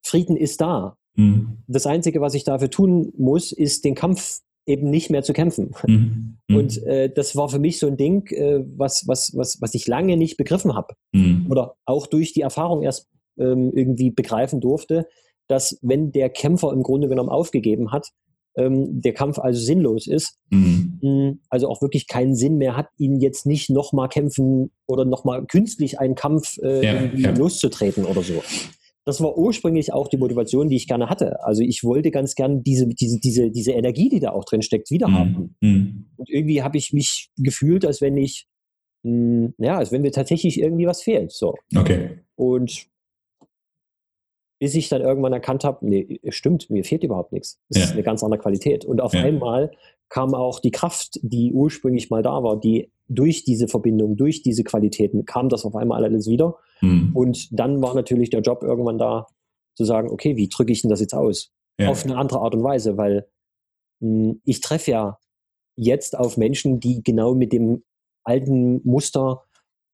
Frieden 0.03 0.37
ist 0.37 0.61
da. 0.61 0.97
Mhm. 1.17 1.59
Das 1.67 1.87
Einzige, 1.87 2.21
was 2.21 2.35
ich 2.35 2.45
dafür 2.45 2.71
tun 2.71 3.13
muss, 3.19 3.53
ist 3.53 3.85
den 3.85 3.95
Kampf 3.95 4.41
eben 4.67 4.91
nicht 4.91 5.11
mehr 5.11 5.23
zu 5.23 5.33
kämpfen. 5.33 5.75
Mhm. 5.87 6.39
mhm. 6.49 6.57
Und 6.57 6.83
äh, 6.85 7.13
das 7.13 7.37
war 7.37 7.49
für 7.49 7.59
mich 7.59 7.79
so 7.79 7.87
ein 7.87 7.97
Ding, 7.97 8.27
äh, 8.29 8.65
was, 8.77 9.07
was, 9.07 9.37
was, 9.37 9.61
was 9.61 9.75
ich 9.75 9.87
lange 9.87 10.17
nicht 10.17 10.37
begriffen 10.37 10.75
habe. 10.75 10.95
Mhm. 11.13 11.47
Oder 11.51 11.75
auch 11.85 12.07
durch 12.07 12.33
die 12.33 12.43
Erfahrung 12.43 12.83
erst 12.83 13.09
ähm, 13.39 13.73
irgendwie 13.75 14.11
begreifen 14.11 14.61
durfte, 14.61 15.07
dass 15.49 15.79
wenn 15.83 16.13
der 16.13 16.31
Kämpfer 16.31 16.73
im 16.73 16.83
Grunde 16.83 17.09
genommen 17.09 17.29
aufgegeben 17.29 17.91
hat, 17.91 18.09
ähm, 18.57 19.01
der 19.01 19.15
Kampf 19.15 19.39
also 19.39 19.61
sinnlos 19.61 20.07
ist, 20.07 20.39
mhm. 20.51 20.99
Hm, 21.01 21.41
also 21.49 21.69
auch 21.69 21.83
wirklich 21.83 22.07
keinen 22.07 22.35
Sinn 22.35 22.59
mehr 22.59 22.77
hat, 22.77 22.89
ihn 22.99 23.21
jetzt 23.21 23.47
nicht 23.47 23.71
nochmal 23.71 24.09
kämpfen 24.09 24.71
oder 24.87 25.05
nochmal 25.05 25.45
künstlich 25.47 25.99
einen 25.99 26.15
Kampf 26.15 26.59
äh, 26.59 26.85
ja, 26.85 27.05
ja. 27.15 27.31
loszutreten 27.31 28.05
oder 28.05 28.23
so 28.23 28.43
das 29.11 29.21
war 29.21 29.37
ursprünglich 29.37 29.93
auch 29.93 30.09
die 30.09 30.17
Motivation, 30.17 30.69
die 30.69 30.77
ich 30.77 30.87
gerne 30.87 31.09
hatte. 31.09 31.45
Also 31.45 31.63
ich 31.63 31.83
wollte 31.83 32.11
ganz 32.11 32.35
gern 32.35 32.63
diese, 32.63 32.87
diese, 32.87 33.19
diese, 33.19 33.51
diese 33.51 33.73
Energie, 33.73 34.09
die 34.09 34.21
da 34.21 34.31
auch 34.31 34.45
drin 34.45 34.63
steckt, 34.63 34.91
wieder 34.91 35.09
mhm. 35.09 35.15
haben. 35.15 35.57
Mhm. 35.61 36.07
Und 36.17 36.31
irgendwie 36.31 36.63
habe 36.63 36.79
ich 36.79 36.93
mich 36.93 37.31
gefühlt, 37.37 37.85
als 37.85 38.01
wenn 38.01 38.17
ich, 38.17 38.47
mh, 39.03 39.13
hm, 39.13 39.55
ja, 39.59 39.79
als 39.79 39.91
wenn 39.91 40.03
mir 40.03 40.13
tatsächlich 40.13 40.61
irgendwie 40.61 40.87
was 40.87 41.03
fehlt. 41.03 41.33
So. 41.33 41.55
Okay. 41.77 42.21
Und 42.37 42.87
bis 44.61 44.75
ich 44.75 44.89
dann 44.91 45.01
irgendwann 45.01 45.33
erkannt 45.33 45.65
habe, 45.65 45.85
nee, 45.89 46.21
stimmt, 46.29 46.69
mir 46.69 46.85
fehlt 46.85 47.03
überhaupt 47.03 47.33
nichts. 47.33 47.59
Das 47.71 47.79
ja. 47.79 47.85
ist 47.87 47.93
eine 47.93 48.03
ganz 48.03 48.23
andere 48.23 48.41
Qualität. 48.41 48.85
Und 48.85 49.01
auf 49.01 49.15
ja. 49.15 49.23
einmal 49.23 49.73
kam 50.11 50.35
auch 50.35 50.61
die 50.61 50.71
Kraft, 50.71 51.19
die 51.23 51.53
ursprünglich 51.53 52.11
mal 52.11 52.23
da 52.23 52.43
war, 52.43 52.61
die 52.61 52.93
durch 53.09 53.43
diese 53.45 53.69
Verbindung, 53.69 54.17
durch 54.17 54.43
diese 54.43 54.63
Qualitäten 54.63 55.25
kam 55.25 55.49
das 55.49 55.65
auf 55.65 55.75
einmal 55.75 56.05
alles 56.05 56.29
wieder. 56.29 56.59
Mhm. 56.83 57.11
Und 57.15 57.59
dann 57.59 57.83
war 57.83 57.95
natürlich 57.95 58.29
der 58.29 58.43
Job 58.43 58.63
irgendwann 58.63 58.99
da, 58.99 59.27
zu 59.75 59.85
sagen, 59.85 60.11
okay, 60.11 60.37
wie 60.37 60.49
drücke 60.49 60.73
ich 60.73 60.83
denn 60.83 60.91
das 60.91 61.01
jetzt 61.01 61.15
aus? 61.15 61.53
Ja. 61.79 61.89
Auf 61.89 62.05
eine 62.05 62.19
andere 62.19 62.41
Art 62.41 62.55
und 62.55 62.63
Weise, 62.63 62.99
weil 62.99 63.27
mh, 64.01 64.33
hm, 64.33 64.41
ich 64.45 64.61
treffe 64.61 64.91
ja 64.91 65.19
jetzt 65.77 66.19
auf 66.19 66.37
Menschen, 66.37 66.81
die 66.81 67.03
genau 67.03 67.35
mit 67.35 67.53
dem 67.55 67.83
alten 68.25 68.87
Muster 68.87 69.45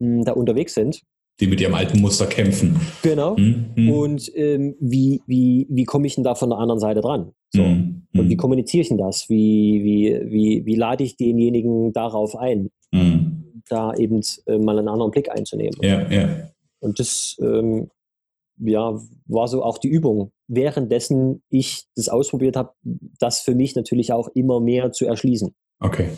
mh, 0.01 0.25
da 0.25 0.33
unterwegs 0.33 0.75
sind. 0.75 1.03
Die 1.41 1.47
mit 1.47 1.61
ihrem 1.61 1.75
alten 1.75 2.01
Muster 2.01 2.27
kämpfen. 2.27 2.81
Genau. 3.03 3.37
Mhm. 3.37 3.91
Und 3.91 4.33
ähm, 4.35 4.75
wie, 4.81 5.21
wie, 5.27 5.67
wie 5.69 5.85
komme 5.85 6.07
ich 6.07 6.15
denn 6.15 6.25
da 6.25 6.35
von 6.35 6.49
der 6.51 6.59
anderen 6.59 6.81
Seite 6.81 7.03
dran? 7.03 7.33
So. 7.51 7.63
Mhm. 7.63 8.07
Und 8.15 8.29
wie 8.31 8.37
kommuniziere 8.37 8.83
ich 8.83 8.89
denn 8.89 8.99
das? 8.99 9.29
Wie, 9.29 9.83
wie, 9.85 10.31
wie, 10.31 10.65
wie 10.65 10.75
lade 10.75 11.05
ich 11.05 11.17
denjenigen 11.17 11.93
darauf 11.93 12.37
ein, 12.37 12.71
mhm. 12.91 13.63
da 13.69 13.95
eben 13.95 14.23
äh, 14.47 14.59
mal 14.59 14.79
einen 14.79 14.89
anderen 14.89 15.11
Blick 15.11 15.31
einzunehmen? 15.31 15.79
Ja, 15.83 16.11
ja. 16.11 16.29
Und 16.81 16.99
das 16.99 17.37
ähm, 17.41 17.91
ja, 18.59 18.99
war 19.27 19.49
so 19.49 19.63
auch 19.63 19.79
die 19.79 19.89
Übung. 19.89 20.33
Währenddessen 20.49 21.43
ich 21.51 21.85
das 21.97 22.09
ausprobiert 22.09 22.57
habe, 22.57 22.73
das 23.19 23.41
für 23.41 23.55
mich 23.55 23.75
natürlich 23.75 24.13
auch 24.13 24.29
immer 24.29 24.61
mehr 24.61 24.93
zu 24.93 25.07
erschließen. 25.07 25.55
Okay. 25.81 26.09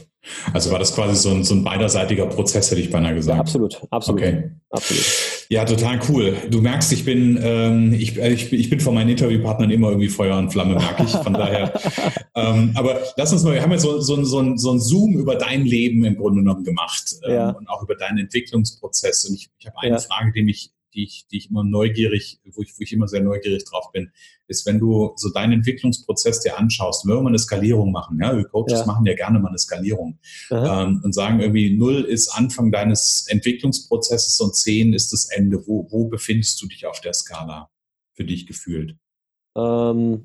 Also 0.52 0.70
war 0.70 0.78
das 0.78 0.94
quasi 0.94 1.16
so 1.16 1.30
ein, 1.30 1.44
so 1.44 1.54
ein 1.54 1.64
beiderseitiger 1.64 2.26
Prozess, 2.26 2.70
hätte 2.70 2.80
ich 2.80 2.90
beinahe 2.90 3.14
gesagt. 3.14 3.36
Ja, 3.36 3.40
absolut, 3.40 3.80
absolut. 3.90 4.20
Okay. 4.20 4.50
absolut. 4.70 5.04
Ja, 5.50 5.64
total 5.64 5.98
cool. 6.08 6.36
Du 6.50 6.60
merkst, 6.60 6.92
ich 6.92 7.04
bin, 7.04 7.38
ähm, 7.42 7.92
ich, 7.94 8.18
äh, 8.18 8.32
ich, 8.32 8.52
ich 8.52 8.68
bin 8.68 8.80
von 8.80 8.94
meinen 8.94 9.08
Interviewpartnern 9.10 9.70
immer 9.70 9.88
irgendwie 9.88 10.08
Feuer 10.08 10.36
und 10.36 10.50
Flamme, 10.50 10.74
merke 10.74 11.04
ich. 11.04 11.10
Von 11.10 11.32
daher. 11.32 11.72
ähm, 12.34 12.72
aber 12.74 13.00
lass 13.16 13.32
uns 13.32 13.44
mal, 13.44 13.54
wir 13.54 13.62
haben 13.62 13.72
ja 13.72 13.78
so, 13.78 14.00
so, 14.00 14.22
so, 14.24 14.56
so 14.56 14.72
ein 14.72 14.80
Zoom 14.80 15.14
über 15.14 15.36
dein 15.36 15.64
Leben 15.64 16.04
im 16.04 16.16
Grunde 16.16 16.42
genommen 16.42 16.64
gemacht 16.64 17.14
ähm, 17.26 17.34
ja. 17.34 17.50
und 17.50 17.68
auch 17.68 17.82
über 17.82 17.94
deinen 17.94 18.18
Entwicklungsprozess. 18.18 19.24
Und 19.24 19.36
ich, 19.36 19.48
ich 19.58 19.66
habe 19.66 19.78
eine 19.80 19.96
ja. 19.96 19.98
Frage, 19.98 20.32
die 20.32 20.42
mich 20.42 20.70
die 20.98 21.04
ich, 21.04 21.26
die 21.28 21.38
ich 21.38 21.50
immer 21.50 21.62
neugierig, 21.62 22.40
wo 22.52 22.62
ich, 22.62 22.74
wo 22.76 22.82
ich 22.82 22.92
immer 22.92 23.06
sehr 23.06 23.22
neugierig 23.22 23.64
drauf 23.64 23.92
bin, 23.92 24.10
ist, 24.48 24.66
wenn 24.66 24.80
du 24.80 25.12
so 25.16 25.30
deinen 25.30 25.52
Entwicklungsprozess 25.52 26.40
dir 26.40 26.58
anschaust, 26.58 27.06
wenn 27.06 27.14
wir 27.14 27.22
mal 27.22 27.28
eine 27.28 27.38
Skalierung 27.38 27.92
machen, 27.92 28.18
ja, 28.20 28.36
wir 28.36 28.44
Coaches 28.44 28.80
ja. 28.80 28.86
machen 28.86 29.06
ja 29.06 29.14
gerne 29.14 29.38
mal 29.38 29.48
eine 29.48 29.58
Skalierung 29.58 30.18
ähm, 30.50 31.00
und 31.04 31.14
sagen 31.14 31.40
irgendwie, 31.40 31.76
null 31.76 32.02
ist 32.02 32.30
Anfang 32.30 32.72
deines 32.72 33.26
Entwicklungsprozesses 33.28 34.40
und 34.40 34.56
zehn 34.56 34.92
ist 34.92 35.12
das 35.12 35.26
Ende. 35.26 35.64
Wo, 35.66 35.86
wo 35.90 36.08
befindest 36.08 36.60
du 36.60 36.66
dich 36.66 36.84
auf 36.86 37.00
der 37.00 37.12
Skala 37.12 37.70
für 38.14 38.24
dich 38.24 38.46
gefühlt? 38.46 38.96
Ähm, 39.56 40.24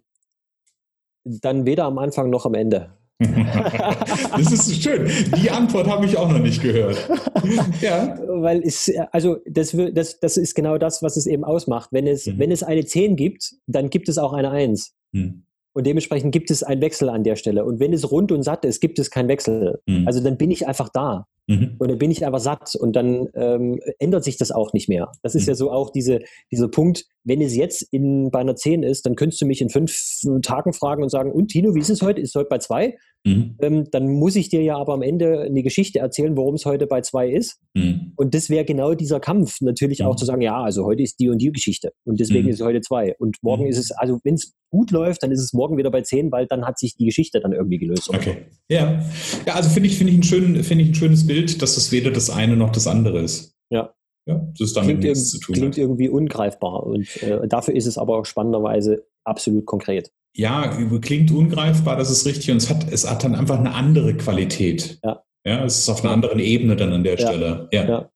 dann 1.24 1.66
weder 1.66 1.86
am 1.86 2.00
Anfang 2.00 2.32
noch 2.32 2.48
am 2.48 2.56
Ende. 2.56 2.98
das 3.20 4.52
ist 4.52 4.84
schön. 4.84 5.10
Die 5.38 5.50
Antwort 5.50 5.88
habe 5.88 6.06
ich 6.06 6.18
auch 6.18 6.30
noch 6.30 6.40
nicht 6.40 6.62
gehört. 6.62 7.10
ja. 7.82 8.18
Weil 8.28 8.62
es, 8.64 8.92
also 9.12 9.38
das, 9.46 9.76
das, 9.94 10.20
das 10.20 10.38
ist 10.38 10.56
genau 10.56 10.78
das, 10.78 11.02
was 11.02 11.18
es 11.18 11.26
eben 11.26 11.44
ausmacht. 11.44 11.90
Wenn 11.92 12.08
es, 12.08 12.26
mhm. 12.26 12.40
wenn 12.40 12.52
es 12.52 12.64
eine 12.64 12.86
10 12.86 13.16
gibt, 13.16 13.54
dann 13.68 13.90
gibt 13.90 14.10
es 14.10 14.18
auch 14.18 14.34
eine 14.34 14.52
1. 14.52 14.94
Mhm. 15.14 15.46
Und 15.76 15.88
dementsprechend 15.88 16.32
gibt 16.32 16.52
es 16.52 16.64
einen 16.64 16.82
Wechsel 16.82 17.10
an 17.10 17.24
der 17.24 17.36
Stelle. 17.36 17.66
Und 17.66 17.80
wenn 17.80 17.94
es 17.94 18.12
rund 18.12 18.32
und 18.32 18.44
satt 18.44 18.64
ist, 18.66 18.80
gibt 18.80 19.00
es 19.00 19.10
keinen 19.10 19.28
Wechsel. 19.28 19.82
Mhm. 19.88 20.08
Also 20.08 20.22
dann 20.22 20.38
bin 20.38 20.52
ich 20.52 20.68
einfach 20.68 20.90
da. 20.90 21.26
Mhm. 21.48 21.76
Und 21.78 21.90
dann 21.90 21.98
bin 21.98 22.12
ich 22.12 22.26
einfach 22.26 22.40
satt 22.40 22.76
und 22.76 22.96
dann 22.96 23.28
ähm, 23.36 23.80
ändert 24.00 24.24
sich 24.24 24.38
das 24.38 24.52
auch 24.52 24.74
nicht 24.74 24.88
mehr. 24.88 25.12
Das 25.24 25.36
ist 25.36 25.44
mhm. 25.44 25.50
ja 25.50 25.56
so 25.56 25.72
auch 25.72 25.90
diese, 25.90 26.20
dieser 26.52 26.70
Punkt, 26.70 27.06
wenn 27.26 27.42
es 27.42 27.56
jetzt 27.56 27.82
in, 27.92 28.32
bei 28.32 28.40
einer 28.40 28.56
10 28.56 28.84
ist, 28.84 29.06
dann 29.06 29.16
könntest 29.16 29.42
du 29.42 29.46
mich 29.46 29.62
in 29.62 29.70
fünf 29.70 30.22
Tagen 30.42 30.74
fragen 30.74 31.04
und 31.04 31.10
sagen, 31.10 31.32
und 31.32 31.50
Tino, 31.50 31.76
wie 31.76 31.80
ist 31.80 31.90
es 31.90 32.02
heute? 32.02 32.22
Ist 32.22 32.30
es 32.30 32.36
heute 32.36 32.50
bei 32.50 32.58
zwei? 32.60 32.96
Mhm. 33.26 33.56
Ähm, 33.62 33.88
dann 33.92 34.10
muss 34.10 34.36
ich 34.36 34.50
dir 34.50 34.62
ja 34.62 34.78
aber 34.78 34.94
am 34.94 35.02
Ende 35.02 35.42
eine 35.42 35.64
Geschichte 35.64 36.00
erzählen, 36.00 36.36
warum 36.36 36.56
es 36.56 36.66
heute 36.66 36.88
bei 36.88 37.02
zwei 37.02 37.30
ist. 37.30 37.60
Mhm. 37.74 38.14
Und 38.16 38.34
das 38.34 38.50
wäre 38.50 38.66
genau 38.66 38.94
dieser 38.94 39.20
Kampf, 39.20 39.62
natürlich 39.62 40.04
auch 40.04 40.14
mhm. 40.14 40.18
zu 40.18 40.26
sagen, 40.26 40.42
ja, 40.42 40.62
also 40.62 40.86
heute 40.86 41.04
ist 41.04 41.20
die 41.20 41.30
und 41.30 41.40
die 41.40 41.52
Geschichte 41.52 41.94
und 42.06 42.20
deswegen 42.20 42.44
mhm. 42.44 42.50
ist 42.50 42.60
es 42.60 42.66
heute 42.66 42.82
zwei. 42.82 43.16
Und 43.20 43.38
morgen 43.42 43.66
ist 43.66 43.78
es, 43.78 43.92
also 43.92 44.20
wenn 44.24 44.36
es 44.36 44.54
gut 44.70 44.92
läuft, 44.92 45.24
dann 45.24 45.32
ist 45.32 45.40
es 45.40 45.54
morgen 45.54 45.78
wieder 45.78 45.92
bei 45.92 46.02
zehn, 46.02 46.32
weil 46.32 46.48
dann 46.48 46.66
hat 46.66 46.80
sich 46.80 46.96
die 46.98 47.06
Geschichte 47.06 47.40
dann 47.40 47.54
irgendwie 47.54 47.78
gelöst. 47.78 48.10
Okay. 48.10 48.38
Ja. 48.70 49.04
Ja, 49.46 49.54
also 49.54 49.70
finde 49.70 49.88
ich, 49.88 49.98
finde 49.98 50.12
ich 50.12 50.20
ein 50.20 50.24
schön, 50.24 50.64
finde 50.64 50.84
ich 50.84 50.90
ein 50.90 50.96
schönes 50.96 51.26
Bild, 51.26 51.33
dass 51.62 51.76
das 51.76 51.92
weder 51.92 52.12
das 52.12 52.30
eine 52.30 52.56
noch 52.56 52.72
das 52.72 52.88
andere 52.88 53.20
ist. 53.20 53.56
Ja. 53.70 53.94
Ja, 54.26 54.36
das 54.58 54.70
ist 54.70 54.78
damit 54.78 55.02
klingt 55.02 55.04
nichts 55.04 55.32
zu 55.32 55.40
tun. 55.40 55.56
Klingt 55.56 55.74
hat. 55.74 55.80
irgendwie 55.80 56.08
ungreifbar 56.08 56.84
und 56.86 57.22
äh, 57.24 57.46
dafür 57.48 57.76
ist 57.76 57.88
es 57.88 57.98
aber 57.98 58.24
spannenderweise 58.24 59.06
absolut 59.26 59.66
konkret. 59.66 60.12
Ja, 60.36 60.80
klingt 61.02 61.30
ungreifbar, 61.32 61.98
das 61.98 62.10
ist 62.10 62.26
richtig 62.26 62.50
und 62.52 62.58
es 62.58 62.70
hat, 62.70 62.90
es 62.92 63.10
hat 63.10 63.24
dann 63.24 63.36
einfach 63.36 63.60
eine 63.60 63.74
andere 63.74 64.16
Qualität. 64.16 65.00
Ja. 65.04 65.24
Ja, 65.46 65.66
es 65.66 65.80
ist 65.80 65.90
auf 65.90 66.04
einer 66.04 66.14
anderen 66.14 66.40
Ebene 66.40 66.76
dann 66.76 66.94
an 66.94 67.04
der 67.04 67.18
ja. 67.18 67.28
Stelle. 67.28 67.68
Ja. 67.72 67.88
ja. 67.88 68.10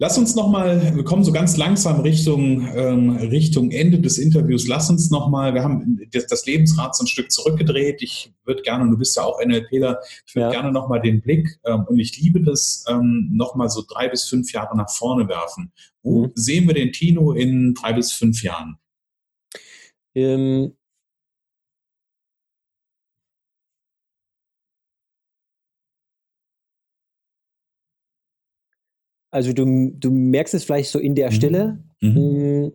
Lass 0.00 0.16
uns 0.16 0.36
nochmal, 0.36 0.94
wir 0.94 1.02
kommen 1.02 1.24
so 1.24 1.32
ganz 1.32 1.56
langsam 1.56 2.00
Richtung, 2.00 2.68
ähm, 2.72 3.16
Richtung 3.16 3.72
Ende 3.72 3.98
des 3.98 4.16
Interviews. 4.16 4.68
Lass 4.68 4.88
uns 4.90 5.10
nochmal, 5.10 5.54
wir 5.54 5.64
haben 5.64 6.00
das, 6.12 6.28
das, 6.28 6.46
Lebensrad 6.46 6.94
so 6.94 7.02
ein 7.02 7.08
Stück 7.08 7.32
zurückgedreht. 7.32 8.00
Ich 8.00 8.32
würde 8.44 8.62
gerne, 8.62 8.84
und 8.84 8.92
du 8.92 8.96
bist 8.96 9.16
ja 9.16 9.24
auch 9.24 9.44
NLPler, 9.44 9.98
ich 10.24 10.36
würde 10.36 10.46
ja. 10.46 10.50
gerne 10.52 10.70
nochmal 10.70 11.00
den 11.00 11.20
Blick, 11.20 11.58
ähm, 11.64 11.84
und 11.88 11.98
ich 11.98 12.16
liebe 12.16 12.40
das, 12.40 12.84
ähm, 12.88 13.30
nochmal 13.32 13.70
so 13.70 13.82
drei 13.86 14.08
bis 14.08 14.28
fünf 14.28 14.52
Jahre 14.52 14.76
nach 14.76 14.88
vorne 14.88 15.28
werfen. 15.28 15.72
Wo 16.04 16.26
mhm. 16.26 16.32
sehen 16.36 16.68
wir 16.68 16.74
den 16.74 16.92
Tino 16.92 17.32
in 17.32 17.74
drei 17.74 17.92
bis 17.92 18.12
fünf 18.12 18.44
Jahren? 18.44 18.78
Ähm, 20.14 20.74
Also 29.30 29.52
du, 29.52 29.92
du 29.94 30.10
merkst 30.10 30.54
es 30.54 30.64
vielleicht 30.64 30.90
so 30.90 30.98
in 30.98 31.14
der 31.14 31.30
mhm. 31.30 31.34
Stelle. 31.34 31.84
Mhm. 32.00 32.14
Hm, 32.14 32.72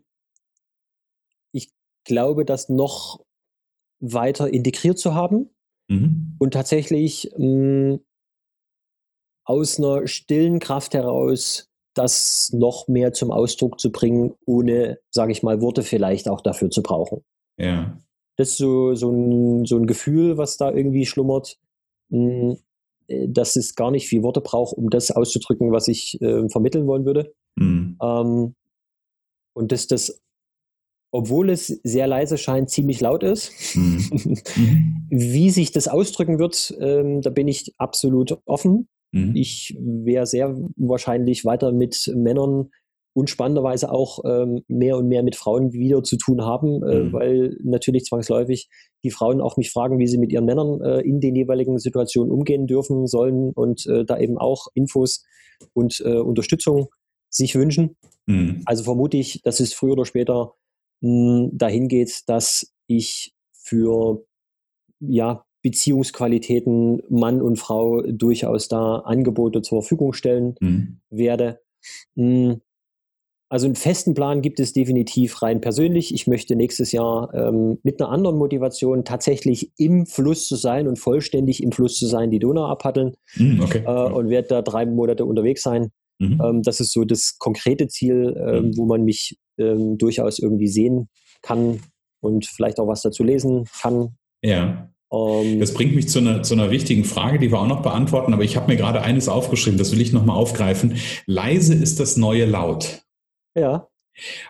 ich 1.51 1.71
glaube, 2.03 2.45
das 2.45 2.69
noch 2.69 3.23
weiter 3.99 4.53
integriert 4.53 4.99
zu 4.99 5.13
haben 5.15 5.49
mhm. 5.87 6.35
und 6.39 6.53
tatsächlich 6.53 7.31
mh, 7.37 7.93
hm, 7.93 7.99
aus 9.45 9.79
einer 9.79 10.07
stillen 10.07 10.59
Kraft 10.59 10.93
heraus 10.93 11.69
das 11.93 12.51
noch 12.53 12.87
mehr 12.87 13.13
zum 13.13 13.31
Ausdruck 13.31 13.79
zu 13.79 13.91
bringen, 13.91 14.33
ohne, 14.45 14.99
sage 15.11 15.31
ich 15.31 15.43
mal, 15.43 15.61
Worte 15.61 15.83
vielleicht 15.83 16.27
auch 16.27 16.41
dafür 16.41 16.69
zu 16.69 16.81
brauchen. 16.81 17.23
Ja. 17.57 18.01
Das 18.35 18.49
ist 18.49 18.57
so, 18.57 18.95
so, 18.95 19.11
ein, 19.11 19.65
so 19.65 19.77
ein 19.77 19.85
Gefühl, 19.85 20.37
was 20.37 20.57
da 20.57 20.71
irgendwie 20.71 21.05
schlummert. 21.05 21.59
Hm, 22.09 22.51
äh, 22.51 22.57
dass 23.07 23.55
es 23.55 23.75
gar 23.75 23.91
nicht 23.91 24.07
viel 24.07 24.23
Worte 24.23 24.41
braucht, 24.41 24.77
um 24.77 24.89
das 24.89 25.11
auszudrücken, 25.11 25.71
was 25.71 25.87
ich 25.87 26.21
äh, 26.21 26.47
vermitteln 26.49 26.87
wollen 26.87 27.05
würde. 27.05 27.33
Mhm. 27.55 27.97
Ähm, 28.01 28.55
und 29.55 29.71
dass 29.71 29.87
das, 29.87 30.19
obwohl 31.11 31.49
es 31.49 31.67
sehr 31.67 32.07
leise 32.07 32.37
scheint, 32.37 32.69
ziemlich 32.69 33.01
laut 33.01 33.23
ist. 33.23 33.51
Mhm. 33.75 34.37
Wie 35.09 35.49
sich 35.49 35.71
das 35.71 35.87
ausdrücken 35.87 36.39
wird, 36.39 36.75
ähm, 36.79 37.21
da 37.21 37.29
bin 37.29 37.47
ich 37.47 37.73
absolut 37.77 38.39
offen. 38.45 38.87
Mhm. 39.11 39.35
Ich 39.35 39.77
wäre 39.79 40.25
sehr 40.25 40.57
wahrscheinlich 40.75 41.45
weiter 41.45 41.71
mit 41.71 42.11
Männern 42.15 42.71
und 43.13 43.29
spannenderweise 43.29 43.91
auch 43.91 44.19
ähm, 44.25 44.63
mehr 44.67 44.97
und 44.97 45.07
mehr 45.07 45.23
mit 45.23 45.35
Frauen 45.35 45.71
wieder 45.71 46.03
zu 46.03 46.17
tun 46.17 46.41
haben, 46.41 46.81
äh, 46.83 46.99
mhm. 46.99 47.13
weil 47.13 47.57
natürlich 47.63 48.05
zwangsläufig 48.05 48.69
die 49.03 49.11
Frauen 49.11 49.41
auch 49.41 49.57
mich 49.57 49.71
fragen, 49.71 49.99
wie 49.99 50.07
sie 50.07 50.17
mit 50.17 50.31
ihren 50.31 50.45
Männern 50.45 50.81
äh, 50.81 51.01
in 51.01 51.19
den 51.19 51.35
jeweiligen 51.35 51.77
Situationen 51.77 52.31
umgehen 52.31 52.67
dürfen 52.67 53.07
sollen 53.07 53.51
und 53.53 53.85
äh, 53.85 54.03
da 54.03 54.17
eben 54.17 54.37
auch 54.37 54.67
Infos 54.73 55.23
und 55.73 56.01
äh, 56.05 56.17
Unterstützung 56.17 56.87
sich 57.29 57.55
wünschen. 57.55 57.95
Mhm. 58.25 58.61
Also 58.65 58.83
vermute 58.83 59.17
ich, 59.17 59.41
dass 59.43 59.59
es 59.59 59.73
früher 59.73 59.93
oder 59.93 60.05
später 60.05 60.53
mh, 61.01 61.49
dahin 61.53 61.87
geht, 61.87 62.23
dass 62.27 62.73
ich 62.87 63.33
für 63.51 64.25
ja, 64.99 65.45
Beziehungsqualitäten 65.61 67.01
Mann 67.09 67.41
und 67.41 67.57
Frau 67.57 68.01
durchaus 68.01 68.67
da 68.67 68.97
Angebote 68.97 69.61
zur 69.61 69.81
Verfügung 69.81 70.13
stellen 70.13 70.55
mhm. 70.59 70.99
werde. 71.09 71.61
Mh, 72.15 72.57
also 73.53 73.67
einen 73.67 73.75
festen 73.75 74.15
Plan 74.15 74.41
gibt 74.41 74.59
es 74.59 74.73
definitiv 74.73 75.43
rein 75.43 75.61
persönlich. 75.61 76.11
Ich 76.11 76.25
möchte 76.25 76.55
nächstes 76.55 76.91
Jahr 76.91 77.31
ähm, 77.35 77.77
mit 77.83 78.01
einer 78.01 78.09
anderen 78.09 78.35
Motivation 78.35 79.05
tatsächlich 79.05 79.71
im 79.77 80.07
Fluss 80.07 80.47
zu 80.47 80.55
sein 80.55 80.87
und 80.87 80.97
vollständig 80.97 81.61
im 81.61 81.71
Fluss 81.71 81.99
zu 81.99 82.07
sein, 82.07 82.31
die 82.31 82.39
Donau 82.39 82.65
abpaddeln 82.65 83.13
mm, 83.35 83.61
okay. 83.61 83.83
äh, 83.85 84.11
und 84.11 84.29
werde 84.29 84.47
da 84.47 84.61
drei 84.63 84.87
Monate 84.87 85.23
unterwegs 85.25 85.61
sein. 85.61 85.91
Mhm. 86.17 86.41
Ähm, 86.43 86.61
das 86.63 86.79
ist 86.79 86.93
so 86.93 87.05
das 87.05 87.37
konkrete 87.37 87.87
Ziel, 87.87 88.35
ähm, 88.43 88.65
mhm. 88.65 88.77
wo 88.77 88.85
man 88.87 89.03
mich 89.03 89.37
ähm, 89.59 89.99
durchaus 89.99 90.39
irgendwie 90.39 90.67
sehen 90.67 91.09
kann 91.43 91.79
und 92.21 92.47
vielleicht 92.47 92.79
auch 92.79 92.87
was 92.87 93.03
dazu 93.03 93.23
lesen 93.23 93.65
kann. 93.83 94.17
Ja. 94.41 94.89
Ähm, 95.13 95.59
das 95.59 95.75
bringt 95.75 95.93
mich 95.93 96.09
zu 96.09 96.17
einer, 96.17 96.41
zu 96.41 96.55
einer 96.55 96.71
wichtigen 96.71 97.03
Frage, 97.03 97.37
die 97.37 97.51
wir 97.51 97.59
auch 97.59 97.67
noch 97.67 97.83
beantworten, 97.83 98.33
aber 98.33 98.43
ich 98.43 98.55
habe 98.55 98.71
mir 98.71 98.77
gerade 98.77 99.03
eines 99.03 99.29
aufgeschrieben, 99.29 99.77
das 99.77 99.91
will 99.91 100.01
ich 100.01 100.11
nochmal 100.11 100.37
aufgreifen. 100.37 100.95
Leise 101.27 101.75
ist 101.75 101.99
das 101.99 102.17
neue 102.17 102.45
Laut. 102.45 103.02
Ja. 103.55 103.87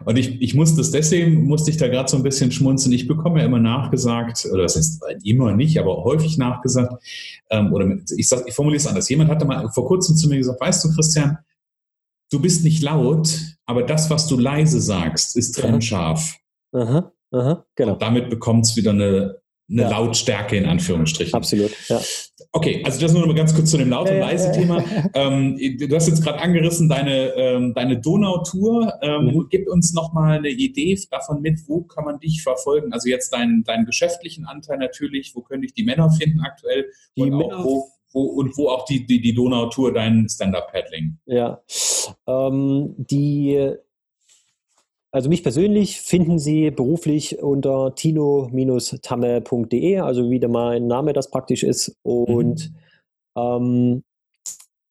Und 0.04 0.18
ich, 0.18 0.42
ich 0.42 0.54
muss 0.56 0.76
das 0.76 0.92
deswegen, 0.92 1.46
musste 1.46 1.72
ich 1.72 1.78
da 1.78 1.88
gerade 1.88 2.10
so 2.10 2.18
ein 2.18 2.24
bisschen 2.24 2.52
schmunzeln. 2.52 2.94
Ich 2.94 3.08
bekomme 3.08 3.40
ja 3.40 3.46
immer 3.46 3.60
nachgesagt, 3.60 4.46
oder 4.52 4.64
das 4.64 4.76
heißt 4.76 5.02
immer 5.24 5.54
nicht, 5.54 5.80
aber 5.80 6.04
häufig 6.04 6.38
nachgesagt, 6.38 7.02
ähm, 7.50 7.72
oder 7.72 7.98
ich, 8.16 8.28
sag, 8.28 8.46
ich 8.46 8.54
formuliere 8.54 8.80
es 8.80 8.88
anders. 8.88 9.08
Jemand 9.10 9.30
hatte 9.30 9.46
mal 9.46 9.70
vor 9.72 9.88
kurzem 9.88 10.16
zu 10.18 10.28
mir 10.28 10.38
gesagt, 10.38 10.60
weißt 10.60 10.84
du, 10.84 10.94
Christian, 10.94 11.38
du 12.30 12.42
bist 12.42 12.64
nicht 12.64 12.84
laut, 12.84 13.40
aber 13.66 13.84
das, 13.84 14.10
was 14.10 14.28
du 14.28 14.38
leise 14.38 14.82
sagst, 14.82 15.38
ist 15.38 15.54
trennscharf. 15.54 16.36
Aha, 16.74 17.14
aha, 17.32 17.66
genau. 17.76 17.94
Und 17.94 18.02
damit 18.02 18.30
bekommt 18.30 18.66
es 18.66 18.76
wieder 18.76 18.92
eine 18.92 19.43
eine 19.70 19.84
ja. 19.84 19.90
Lautstärke 19.90 20.58
in 20.58 20.66
Anführungsstrichen. 20.66 21.34
Absolut, 21.34 21.72
ja. 21.88 22.00
Okay, 22.52 22.84
also 22.86 23.00
das 23.00 23.14
nur 23.14 23.22
noch 23.22 23.28
mal 23.28 23.36
ganz 23.36 23.56
kurz 23.56 23.72
zu 23.72 23.78
dem 23.78 23.90
Laut- 23.90 24.10
und 24.10 24.20
Leise-Thema. 24.20 24.84
Ähm, 25.16 25.58
du 25.58 25.96
hast 25.96 26.08
jetzt 26.08 26.24
gerade 26.24 26.40
angerissen, 26.40 26.90
deine, 26.90 27.34
ähm, 27.36 27.74
deine 27.74 28.00
Donau-Tour. 28.00 29.00
Ähm, 29.02 29.26
mhm. 29.26 29.48
Gib 29.50 29.68
uns 29.68 29.94
noch 29.94 30.14
mal 30.14 30.38
eine 30.38 30.50
Idee 30.50 31.00
davon 31.10 31.42
mit, 31.42 31.60
wo 31.68 31.82
kann 31.82 32.06
man 32.06 32.20
dich 32.20 32.44
verfolgen? 32.44 32.94
Also 32.94 33.10
jetzt 33.10 33.34
deinen, 33.34 33.64
deinen 33.64 33.86
geschäftlichen 33.86 34.46
Anteil 34.46 34.78
natürlich, 34.78 35.34
wo 35.36 35.42
können 35.42 35.62
dich 35.62 35.74
die 35.74 35.84
Männer 35.84 36.12
finden 36.12 36.42
aktuell? 36.42 36.86
Die 37.16 37.22
und 37.22 37.30
Männer, 37.30 37.64
wo, 37.64 37.88
wo, 38.12 38.22
und 38.24 38.56
wo 38.58 38.70
auch 38.70 38.86
die, 38.86 39.06
die, 39.06 39.22
die 39.22 39.34
Donau-Tour, 39.34 39.94
dein 39.94 40.28
Stand-Up-Paddling? 40.30 41.18
Ja, 41.26 41.62
ähm, 42.28 42.96
die 42.98 43.76
also 45.14 45.30
mich 45.30 45.44
persönlich 45.44 46.02
finden 46.02 46.40
Sie 46.40 46.72
beruflich 46.72 47.42
unter 47.42 47.94
tino-tamme.de, 47.94 50.00
also 50.00 50.32
wie 50.32 50.40
der 50.40 50.50
mein 50.50 50.88
Name 50.88 51.14
das 51.14 51.30
praktisch 51.30 51.62
ist. 51.62 51.96
Und 52.02 52.72
mhm. 53.36 53.38
ähm, 53.38 54.04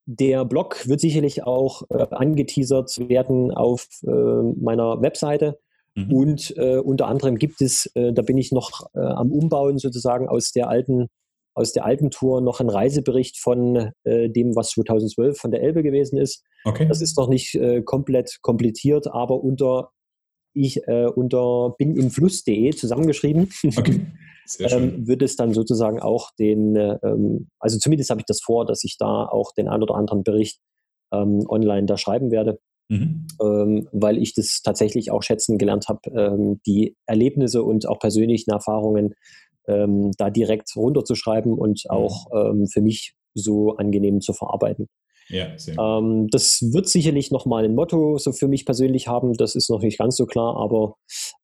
der 0.06 0.44
Blog 0.44 0.87
wird 0.87 1.00
sicherlich 1.00 1.42
auch 1.42 1.82
äh, 1.90 2.06
angeteasert 2.11 3.08
werden 3.08 3.50
auf 3.50 3.88
äh, 4.04 4.11
meiner 4.11 5.02
Webseite. 5.02 5.58
Mhm. 5.96 6.12
Und 6.12 6.56
äh, 6.56 6.78
unter 6.78 7.08
anderem 7.08 7.37
gibt 7.37 7.61
es, 7.61 7.90
äh, 7.94 8.12
da 8.12 8.22
bin 8.22 8.38
ich 8.38 8.52
noch 8.52 8.87
äh, 8.94 9.00
am 9.00 9.32
Umbauen 9.32 9.78
sozusagen 9.78 10.28
aus 10.28 10.52
der 10.52 10.68
alten 10.68 11.08
aus 11.54 11.74
der 11.74 11.85
alten 11.85 12.11
Tour 12.11 12.40
noch 12.40 12.61
einen 12.61 12.70
Reisebericht 12.70 13.38
von 13.38 13.92
äh, 14.04 14.30
dem, 14.30 14.56
was 14.56 14.70
2012 14.70 15.37
von 15.37 15.50
der 15.50 15.62
Elbe 15.62 15.82
gewesen 15.82 16.16
ist. 16.16 16.42
Okay. 16.64 16.88
Das 16.88 17.02
ist 17.02 17.18
noch 17.18 17.28
nicht 17.28 17.61
komplett 17.85 18.38
komplettiert, 18.40 19.06
aber 19.08 19.44
unter 19.44 19.90
ich 20.55 20.87
äh, 20.88 21.07
unter 21.07 21.75
binimfluss.de 21.79 22.71
zusammengeschrieben. 22.73 23.49
Okay. 23.77 24.07
ähm, 24.59 25.07
wird 25.07 25.23
es 25.23 25.37
dann 25.37 25.53
sozusagen 25.53 26.01
auch 26.01 26.31
den, 26.38 26.77
ähm, 26.77 27.49
also 27.59 27.79
zumindest 27.79 28.11
habe 28.11 28.21
ich 28.21 28.27
das 28.27 28.41
vor, 28.41 28.67
dass 28.67 28.85
ich 28.85 28.97
da 28.99 29.27
auch 29.27 29.53
den 29.53 29.69
ein 29.69 29.83
oder 29.83 29.95
anderen 29.95 30.25
Bericht 30.25 30.61
ähm, 31.12 31.45
online 31.49 31.87
da 31.87 31.97
schreiben 31.97 32.31
werde. 32.31 32.59
Mhm. 32.88 33.27
Ähm, 33.41 33.88
weil 33.93 34.19
ich 34.19 34.35
das 34.35 34.61
tatsächlich 34.62 35.11
auch 35.11 35.23
schätzen 35.23 35.57
gelernt 35.57 35.88
habe, 35.88 36.11
ähm, 36.11 36.61
die 36.67 36.97
Erlebnisse 37.07 37.62
und 37.62 37.88
auch 37.88 37.99
persönlichen 37.99 38.51
Erfahrungen 38.51 39.15
ähm, 39.69 40.11
da 40.19 40.31
direkt 40.31 40.75
runterzuschreiben 40.77 41.55
und 41.55 41.83
mhm. 41.85 41.91
auch 41.91 42.27
für 42.71 42.81
mich 42.81 43.15
so 43.35 43.77
angenehm 43.77 44.21
zu 44.21 44.33
verarbeiten. 44.33 44.88
Ja, 45.28 45.54
ähm, 45.78 46.28
das 46.30 46.61
wird 46.72 46.88
sicherlich 46.88 47.30
nochmal 47.30 47.64
ein 47.64 47.74
Motto 47.74 48.18
so 48.18 48.32
für 48.32 48.48
mich 48.48 48.66
persönlich 48.66 49.08
haben, 49.08 49.35
das 49.35 49.54
ist 49.54 49.70
noch 49.70 49.80
nicht 49.80 49.98
ganz 49.98 50.16
so 50.16 50.26
klar, 50.26 50.56
aber 50.56 50.96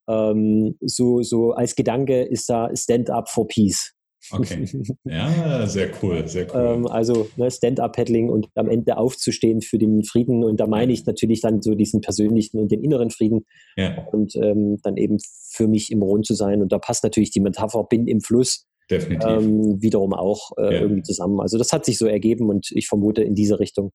ähm, 0.08 0.76
so, 0.80 1.22
so 1.22 1.52
als 1.52 1.74
Gedanke 1.74 2.22
ist 2.22 2.48
da 2.48 2.70
Stand 2.74 3.10
Up 3.10 3.28
for 3.28 3.46
Peace. 3.46 3.94
Okay. 4.30 4.66
Ja, 5.04 5.66
sehr 5.66 5.90
cool, 6.02 6.26
sehr 6.28 6.46
cool. 6.54 6.78
Ähm, 6.78 6.86
also 6.86 7.28
ne, 7.36 7.50
Stand-up-Paddling 7.50 8.28
und 8.28 8.48
am 8.54 8.68
Ende 8.68 8.98
aufzustehen 8.98 9.62
für 9.62 9.78
den 9.78 10.04
Frieden. 10.04 10.44
Und 10.44 10.58
da 10.60 10.66
meine 10.66 10.92
ich 10.92 11.06
natürlich 11.06 11.40
dann 11.40 11.62
so 11.62 11.74
diesen 11.74 12.00
persönlichen 12.00 12.58
und 12.58 12.70
den 12.70 12.82
inneren 12.82 13.10
Frieden. 13.10 13.46
Ja. 13.76 14.06
Und 14.12 14.34
ähm, 14.36 14.78
dann 14.82 14.96
eben 14.96 15.18
für 15.50 15.68
mich 15.68 15.90
im 15.90 16.02
Rund 16.02 16.26
zu 16.26 16.34
sein. 16.34 16.60
Und 16.60 16.72
da 16.72 16.78
passt 16.78 17.04
natürlich 17.04 17.30
die 17.30 17.40
Metapher, 17.40 17.84
bin 17.84 18.06
im 18.06 18.20
Fluss. 18.20 18.66
Definitiv. 18.90 19.28
Ähm, 19.28 19.82
wiederum 19.82 20.14
auch 20.14 20.52
äh, 20.56 20.74
ja. 20.74 20.80
irgendwie 20.80 21.02
zusammen. 21.02 21.40
Also 21.40 21.58
das 21.58 21.72
hat 21.72 21.84
sich 21.84 21.98
so 21.98 22.06
ergeben 22.06 22.48
und 22.48 22.70
ich 22.72 22.88
vermute 22.88 23.22
in 23.22 23.34
diese 23.34 23.60
Richtung 23.60 23.92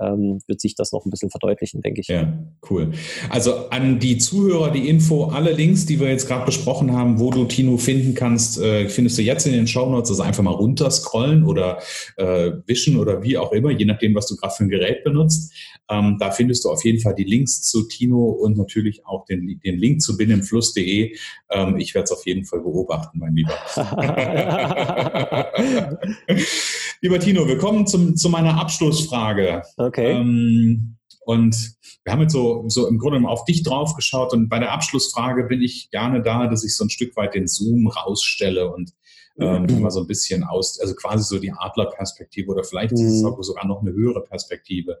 ähm, 0.00 0.40
wird 0.46 0.60
sich 0.60 0.74
das 0.74 0.92
noch 0.92 1.04
ein 1.04 1.10
bisschen 1.10 1.30
verdeutlichen, 1.30 1.80
denke 1.80 2.00
ich. 2.00 2.08
Ja, 2.08 2.32
cool. 2.70 2.92
Also 3.30 3.68
an 3.70 3.98
die 3.98 4.18
Zuhörer 4.18 4.70
die 4.70 4.88
Info, 4.88 5.26
alle 5.26 5.52
Links, 5.52 5.86
die 5.86 6.00
wir 6.00 6.08
jetzt 6.08 6.26
gerade 6.26 6.44
besprochen 6.44 6.92
haben, 6.92 7.18
wo 7.18 7.30
du 7.30 7.44
Tino 7.44 7.76
finden 7.78 8.14
kannst, 8.14 8.60
äh, 8.60 8.88
findest 8.88 9.18
du 9.18 9.22
jetzt 9.22 9.46
in 9.46 9.52
den 9.52 9.66
Show 9.66 9.88
Notes. 9.88 10.10
Also 10.10 10.22
einfach 10.22 10.42
mal 10.42 10.52
runterscrollen 10.52 11.44
oder 11.44 11.78
äh, 12.16 12.52
wischen 12.66 12.98
oder 12.98 13.22
wie 13.22 13.38
auch 13.38 13.52
immer, 13.52 13.70
je 13.70 13.84
nachdem, 13.84 14.14
was 14.14 14.26
du 14.26 14.36
gerade 14.36 14.54
für 14.54 14.64
ein 14.64 14.68
Gerät 14.68 15.04
benutzt. 15.04 15.52
Ähm, 15.88 16.16
da 16.18 16.30
findest 16.30 16.64
du 16.64 16.70
auf 16.70 16.84
jeden 16.84 17.00
Fall 17.00 17.14
die 17.14 17.24
Links 17.24 17.62
zu 17.62 17.86
Tino 17.86 18.24
und 18.24 18.56
natürlich 18.58 19.06
auch 19.06 19.24
den, 19.24 19.60
den 19.64 19.78
Link 19.78 20.02
zu 20.02 20.16
binnenfluss.de. 20.16 21.16
Ähm, 21.50 21.76
ich 21.78 21.94
werde 21.94 22.04
es 22.04 22.12
auf 22.12 22.26
jeden 22.26 22.44
Fall 22.44 22.60
beobachten, 22.60 23.18
mein 23.18 23.34
Lieber. 23.34 23.54
Lieber 27.02 27.20
Tino, 27.20 27.46
wir 27.46 27.58
kommen 27.58 27.86
zum, 27.86 28.16
zu 28.16 28.28
meiner 28.28 28.58
Abschlussfrage. 28.58 29.62
Okay. 29.86 30.12
Ähm, 30.12 30.96
und 31.24 31.72
wir 32.04 32.12
haben 32.12 32.22
jetzt 32.22 32.32
so, 32.32 32.64
so 32.68 32.86
im 32.86 32.98
Grunde 32.98 33.28
auf 33.28 33.44
dich 33.44 33.62
drauf 33.62 33.94
geschaut 33.94 34.32
und 34.32 34.48
bei 34.48 34.58
der 34.58 34.72
Abschlussfrage 34.72 35.44
bin 35.44 35.60
ich 35.60 35.90
gerne 35.90 36.22
da, 36.22 36.46
dass 36.46 36.64
ich 36.64 36.76
so 36.76 36.84
ein 36.84 36.90
Stück 36.90 37.16
weit 37.16 37.34
den 37.34 37.48
Zoom 37.48 37.88
rausstelle 37.88 38.72
und 38.72 38.92
ähm, 39.38 39.80
mal 39.80 39.90
so 39.90 40.00
ein 40.00 40.06
bisschen 40.06 40.44
aus, 40.44 40.80
also 40.80 40.94
quasi 40.94 41.24
so 41.24 41.38
die 41.38 41.52
Adlerperspektive 41.52 42.50
oder 42.50 42.64
vielleicht 42.64 42.92
ist 42.92 43.02
es 43.02 43.22
mhm. 43.22 43.42
sogar 43.42 43.66
noch 43.66 43.82
eine 43.82 43.92
höhere 43.92 44.22
Perspektive. 44.22 44.98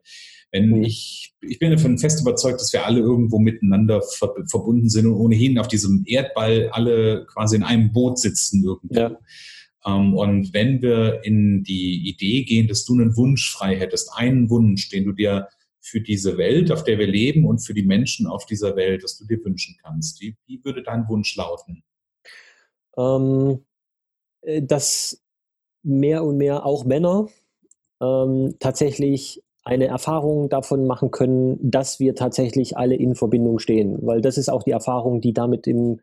Wenn 0.52 0.70
mhm. 0.70 0.82
ich, 0.82 1.34
ich 1.40 1.58
bin 1.58 1.70
davon 1.70 1.98
fest 1.98 2.20
überzeugt, 2.20 2.60
dass 2.60 2.72
wir 2.72 2.84
alle 2.84 3.00
irgendwo 3.00 3.38
miteinander 3.38 4.02
ver 4.02 4.34
verbunden 4.48 4.90
sind 4.90 5.06
und 5.06 5.14
ohnehin 5.14 5.58
auf 5.58 5.68
diesem 5.68 6.04
Erdball 6.06 6.68
alle 6.72 7.26
quasi 7.26 7.56
in 7.56 7.62
einem 7.62 7.92
Boot 7.92 8.18
sitzen 8.18 8.64
irgendwo. 8.64 8.94
Ja. 8.94 9.18
Ähm, 9.86 10.14
und 10.14 10.52
wenn 10.52 10.82
wir 10.82 11.24
in 11.24 11.62
die 11.62 12.08
Idee 12.08 12.44
gehen, 12.44 12.68
dass 12.68 12.84
du 12.84 12.94
einen 12.94 13.16
Wunsch 13.16 13.52
frei 13.52 13.76
hättest, 13.76 14.12
einen 14.14 14.50
Wunsch, 14.50 14.88
den 14.88 15.04
du 15.04 15.12
dir 15.12 15.48
für 15.80 16.00
diese 16.00 16.36
Welt, 16.36 16.72
auf 16.72 16.82
der 16.82 16.98
wir 16.98 17.06
leben 17.06 17.46
und 17.46 17.60
für 17.60 17.72
die 17.72 17.84
Menschen 17.84 18.26
auf 18.26 18.44
dieser 18.44 18.74
Welt, 18.74 19.04
dass 19.04 19.18
du 19.18 19.24
dir 19.24 19.42
wünschen 19.44 19.76
kannst, 19.82 20.20
wie, 20.20 20.36
wie 20.46 20.62
würde 20.64 20.82
dein 20.82 21.08
Wunsch 21.08 21.36
lauten? 21.36 21.84
Ähm, 22.96 23.64
äh, 24.42 24.62
dass 24.62 25.22
mehr 25.82 26.24
und 26.24 26.36
mehr 26.36 26.66
auch 26.66 26.84
Männer 26.84 27.28
ähm, 28.02 28.56
tatsächlich 28.58 29.42
eine 29.62 29.86
Erfahrung 29.86 30.48
davon 30.48 30.86
machen 30.86 31.10
können, 31.10 31.58
dass 31.60 31.98
wir 32.00 32.14
tatsächlich 32.14 32.76
alle 32.76 32.96
in 32.96 33.14
Verbindung 33.14 33.58
stehen. 33.58 33.98
Weil 34.02 34.20
das 34.20 34.38
ist 34.38 34.48
auch 34.48 34.62
die 34.62 34.70
Erfahrung, 34.70 35.20
die 35.20 35.32
damit 35.32 35.66
im, 35.66 36.00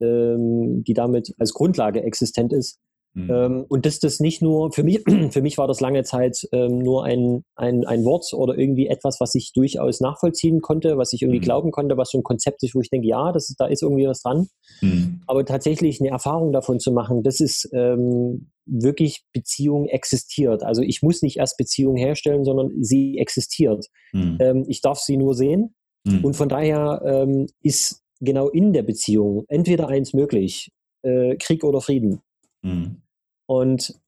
ähm, 0.00 0.84
die 0.84 0.94
damit 0.94 1.34
als 1.38 1.52
Grundlage 1.52 2.02
existent 2.02 2.52
ist. 2.52 2.80
Mhm. 3.16 3.64
Und 3.68 3.86
dass 3.86 3.98
das 3.98 4.20
nicht 4.20 4.42
nur, 4.42 4.72
für 4.72 4.82
mich, 4.82 5.02
für 5.30 5.40
mich 5.40 5.56
war 5.56 5.66
das 5.66 5.80
lange 5.80 6.04
Zeit 6.04 6.46
ähm, 6.52 6.78
nur 6.78 7.04
ein, 7.04 7.44
ein, 7.56 7.86
ein 7.86 8.04
Wort 8.04 8.32
oder 8.34 8.58
irgendwie 8.58 8.88
etwas, 8.88 9.20
was 9.20 9.34
ich 9.34 9.52
durchaus 9.54 10.00
nachvollziehen 10.00 10.60
konnte, 10.60 10.98
was 10.98 11.14
ich 11.14 11.22
irgendwie 11.22 11.40
mhm. 11.40 11.44
glauben 11.44 11.70
konnte, 11.70 11.96
was 11.96 12.10
so 12.10 12.18
ein 12.18 12.22
Konzept 12.22 12.62
ist, 12.62 12.74
wo 12.74 12.80
ich 12.80 12.90
denke, 12.90 13.08
ja, 13.08 13.32
das 13.32 13.48
ist, 13.48 13.58
da 13.58 13.66
ist 13.66 13.82
irgendwie 13.82 14.06
was 14.06 14.20
dran. 14.20 14.48
Mhm. 14.82 15.22
Aber 15.26 15.46
tatsächlich 15.46 15.98
eine 16.00 16.10
Erfahrung 16.10 16.52
davon 16.52 16.78
zu 16.78 16.92
machen, 16.92 17.22
das 17.22 17.40
ist 17.40 17.70
ähm, 17.72 18.50
wirklich 18.66 19.24
Beziehung 19.32 19.86
existiert. 19.86 20.62
Also 20.62 20.82
ich 20.82 21.00
muss 21.00 21.22
nicht 21.22 21.38
erst 21.38 21.56
Beziehung 21.56 21.96
herstellen, 21.96 22.44
sondern 22.44 22.70
sie 22.82 23.18
existiert. 23.18 23.86
Mhm. 24.12 24.36
Ähm, 24.40 24.64
ich 24.68 24.82
darf 24.82 24.98
sie 24.98 25.16
nur 25.16 25.34
sehen. 25.34 25.74
Mhm. 26.04 26.22
Und 26.22 26.36
von 26.36 26.50
daher 26.50 27.00
ähm, 27.04 27.46
ist 27.62 28.02
genau 28.20 28.48
in 28.48 28.74
der 28.74 28.82
Beziehung 28.82 29.44
entweder 29.48 29.88
eins 29.88 30.12
möglich, 30.12 30.70
äh, 31.02 31.36
Krieg 31.36 31.64
oder 31.64 31.80
Frieden. 31.80 32.20
Mhm. 32.62 33.02
Und 33.46 33.98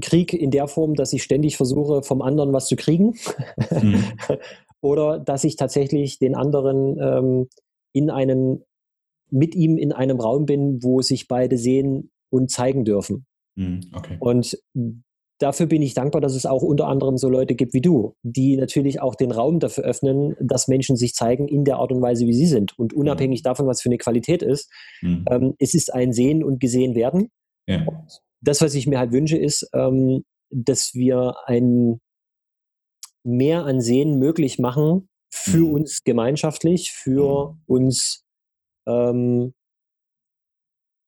Krieg 0.00 0.32
in 0.32 0.50
der 0.50 0.68
Form, 0.68 0.94
dass 0.94 1.12
ich 1.12 1.22
ständig 1.22 1.56
versuche, 1.56 2.02
vom 2.02 2.22
anderen 2.22 2.52
was 2.52 2.66
zu 2.66 2.76
kriegen. 2.76 3.14
Mhm. 3.70 4.04
Oder 4.80 5.18
dass 5.18 5.44
ich 5.44 5.56
tatsächlich 5.56 6.18
den 6.18 6.34
anderen 6.34 6.98
ähm, 6.98 7.48
in 7.92 8.10
einem, 8.10 8.64
mit 9.30 9.54
ihm 9.54 9.76
in 9.76 9.92
einem 9.92 10.18
Raum 10.18 10.46
bin, 10.46 10.82
wo 10.82 11.02
sich 11.02 11.28
beide 11.28 11.56
sehen 11.58 12.10
und 12.30 12.50
zeigen 12.50 12.84
dürfen. 12.84 13.26
Mhm. 13.54 13.80
Okay. 13.92 14.16
Und 14.18 14.58
dafür 15.38 15.66
bin 15.66 15.82
ich 15.82 15.94
dankbar, 15.94 16.20
dass 16.20 16.34
es 16.34 16.46
auch 16.46 16.62
unter 16.62 16.88
anderem 16.88 17.18
so 17.18 17.28
Leute 17.28 17.54
gibt 17.54 17.74
wie 17.74 17.80
du, 17.80 18.14
die 18.22 18.56
natürlich 18.56 19.00
auch 19.00 19.14
den 19.14 19.30
Raum 19.30 19.60
dafür 19.60 19.84
öffnen, 19.84 20.34
dass 20.40 20.68
Menschen 20.68 20.96
sich 20.96 21.14
zeigen 21.14 21.48
in 21.48 21.64
der 21.64 21.76
Art 21.76 21.92
und 21.92 22.00
Weise, 22.00 22.26
wie 22.26 22.34
sie 22.34 22.46
sind. 22.46 22.76
Und 22.78 22.94
unabhängig 22.94 23.40
mhm. 23.40 23.44
davon, 23.44 23.66
was 23.66 23.82
für 23.82 23.88
eine 23.88 23.98
Qualität 23.98 24.42
ist, 24.42 24.70
mhm. 25.02 25.24
ähm, 25.30 25.54
es 25.58 25.74
ist 25.74 25.92
ein 25.92 26.12
Sehen 26.12 26.42
und 26.42 26.60
Gesehen 26.60 26.94
werden. 26.94 27.30
Ja 27.68 27.84
das, 28.42 28.60
was 28.60 28.74
ich 28.74 28.86
mir 28.86 28.98
halt 28.98 29.12
wünsche, 29.12 29.36
ist, 29.36 29.68
ähm, 29.72 30.24
dass 30.50 30.94
wir 30.94 31.34
ein 31.46 32.00
mehr 33.24 33.64
an 33.64 33.80
Sehen 33.80 34.18
möglich 34.18 34.58
machen 34.58 35.08
für 35.30 35.68
mhm. 35.68 35.74
uns 35.74 36.04
gemeinschaftlich, 36.04 36.92
für 36.92 37.52
mhm. 37.52 37.62
uns 37.66 38.24
ähm, 38.86 39.54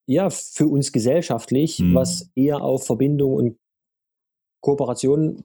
ja, 0.07 0.31
für 0.31 0.67
uns 0.67 0.93
gesellschaftlich, 0.93 1.79
mhm. 1.79 1.95
was 1.95 2.31
eher 2.35 2.63
auf 2.63 2.87
Verbindung 2.87 3.35
und 3.35 3.59
Kooperation 4.61 5.45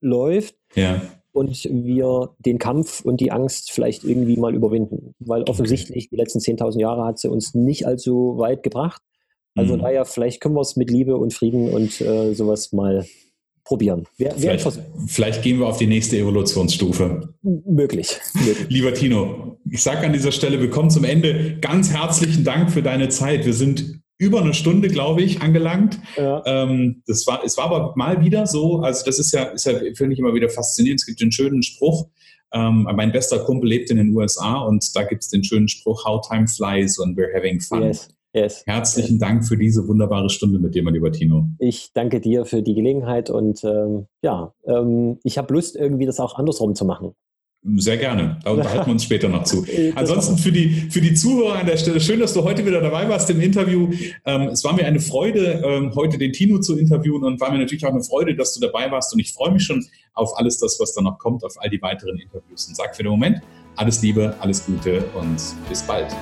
läuft. 0.00 0.56
Ja. 0.74 1.00
Und 1.32 1.64
wir 1.64 2.34
den 2.40 2.58
Kampf 2.58 3.04
und 3.04 3.20
die 3.20 3.30
Angst 3.30 3.70
vielleicht 3.70 4.02
irgendwie 4.02 4.36
mal 4.36 4.54
überwinden. 4.54 5.14
Weil 5.20 5.44
offensichtlich 5.44 6.08
die 6.08 6.16
letzten 6.16 6.40
10.000 6.40 6.80
Jahre 6.80 7.04
hat 7.04 7.20
sie 7.20 7.28
uns 7.28 7.54
nicht 7.54 7.86
allzu 7.86 8.36
weit 8.36 8.64
gebracht. 8.64 9.00
Also 9.54 9.76
mhm. 9.76 9.80
daher, 9.80 10.04
vielleicht 10.04 10.40
können 10.40 10.54
wir 10.54 10.60
es 10.60 10.76
mit 10.76 10.90
Liebe 10.90 11.16
und 11.16 11.32
Frieden 11.32 11.70
und 11.70 12.00
äh, 12.00 12.34
sowas 12.34 12.72
mal 12.72 13.04
probieren. 13.64 14.06
Wär 14.16 14.34
vielleicht, 14.36 14.66
vielleicht, 15.06 15.42
gehen 15.42 15.58
wir 15.58 15.66
auf 15.66 15.78
die 15.78 15.86
nächste 15.86 16.16
Evolutionsstufe. 16.18 17.34
Möglich. 17.42 18.18
möglich. 18.34 18.66
Lieber 18.68 18.94
Tino, 18.94 19.58
ich 19.70 19.82
sage 19.82 20.06
an 20.06 20.12
dieser 20.12 20.32
Stelle, 20.32 20.60
wir 20.60 20.70
kommen 20.70 20.90
zum 20.90 21.04
Ende. 21.04 21.58
Ganz 21.60 21.90
herzlichen 21.90 22.44
Dank 22.44 22.70
für 22.70 22.82
deine 22.82 23.08
Zeit. 23.08 23.46
Wir 23.46 23.54
sind 23.54 24.00
über 24.18 24.40
eine 24.40 24.54
Stunde, 24.54 24.88
glaube 24.88 25.22
ich, 25.22 25.40
angelangt. 25.40 25.98
Ja. 26.16 26.42
Ähm, 26.44 27.02
das 27.06 27.26
war, 27.26 27.42
es 27.44 27.56
war 27.56 27.66
aber 27.66 27.94
mal 27.96 28.22
wieder 28.24 28.46
so, 28.46 28.80
also 28.80 29.04
das 29.04 29.18
ist 29.18 29.32
ja, 29.32 29.44
ist 29.44 29.66
ja 29.66 29.78
finde 29.94 30.12
ich 30.12 30.18
immer 30.18 30.34
wieder 30.34 30.48
faszinierend. 30.48 31.00
Es 31.00 31.06
gibt 31.06 31.20
den 31.20 31.32
schönen 31.32 31.62
Spruch, 31.62 32.08
ähm, 32.52 32.88
mein 32.94 33.12
bester 33.12 33.38
Kumpel 33.38 33.70
lebt 33.70 33.90
in 33.90 33.96
den 33.96 34.14
USA 34.14 34.60
und 34.60 34.84
da 34.94 35.04
gibt 35.04 35.22
es 35.22 35.28
den 35.28 35.44
schönen 35.44 35.68
Spruch, 35.68 36.04
How 36.04 36.20
time 36.26 36.48
flies 36.48 36.98
when 36.98 37.16
we're 37.16 37.34
having 37.34 37.60
fun. 37.60 37.82
Yes. 37.82 38.08
Yes. 38.32 38.62
Herzlichen 38.66 39.14
yes. 39.14 39.20
Dank 39.20 39.46
für 39.46 39.56
diese 39.56 39.86
wunderbare 39.88 40.30
Stunde 40.30 40.58
mit 40.58 40.74
dir, 40.74 40.82
mein 40.82 40.94
lieber 40.94 41.10
Tino. 41.10 41.48
Ich 41.58 41.92
danke 41.92 42.20
dir 42.20 42.44
für 42.44 42.62
die 42.62 42.74
Gelegenheit 42.74 43.28
und 43.28 43.64
ähm, 43.64 44.06
ja, 44.22 44.54
ähm, 44.66 45.18
ich 45.24 45.36
habe 45.36 45.52
Lust, 45.52 45.76
irgendwie 45.76 46.06
das 46.06 46.20
auch 46.20 46.36
andersrum 46.36 46.74
zu 46.74 46.84
machen. 46.84 47.14
Sehr 47.76 47.98
gerne. 47.98 48.38
Da 48.42 48.50
unterhalten 48.52 48.86
wir 48.86 48.92
uns 48.92 49.04
später 49.04 49.28
noch 49.28 49.44
zu. 49.44 49.66
Ansonsten 49.94 50.38
für 50.38 50.52
die, 50.52 50.68
für 50.90 51.00
die 51.00 51.12
Zuhörer 51.14 51.58
an 51.58 51.66
der 51.66 51.76
Stelle, 51.76 52.00
schön, 52.00 52.20
dass 52.20 52.32
du 52.32 52.42
heute 52.44 52.64
wieder 52.64 52.80
dabei 52.80 53.08
warst 53.08 53.28
im 53.30 53.40
Interview. 53.40 53.90
Ähm, 54.24 54.42
es 54.48 54.64
war 54.64 54.74
mir 54.74 54.86
eine 54.86 55.00
Freude, 55.00 55.62
ähm, 55.64 55.94
heute 55.94 56.16
den 56.16 56.32
Tino 56.32 56.58
zu 56.60 56.78
interviewen 56.78 57.24
und 57.24 57.40
war 57.40 57.50
mir 57.50 57.58
natürlich 57.58 57.84
auch 57.84 57.92
eine 57.92 58.02
Freude, 58.02 58.34
dass 58.34 58.54
du 58.54 58.60
dabei 58.60 58.90
warst. 58.90 59.12
Und 59.12 59.20
ich 59.20 59.32
freue 59.32 59.52
mich 59.52 59.64
schon 59.64 59.84
auf 60.14 60.38
alles 60.38 60.58
das, 60.58 60.78
was 60.80 60.94
da 60.94 61.02
noch 61.02 61.18
kommt, 61.18 61.44
auf 61.44 61.54
all 61.58 61.68
die 61.68 61.82
weiteren 61.82 62.18
Interviews. 62.18 62.68
Und 62.68 62.76
sag 62.76 62.96
für 62.96 63.02
den 63.02 63.10
Moment 63.10 63.42
alles 63.76 64.00
Liebe, 64.02 64.34
alles 64.40 64.64
Gute 64.64 65.04
und 65.14 65.36
bis 65.68 65.82
bald. 65.82 66.14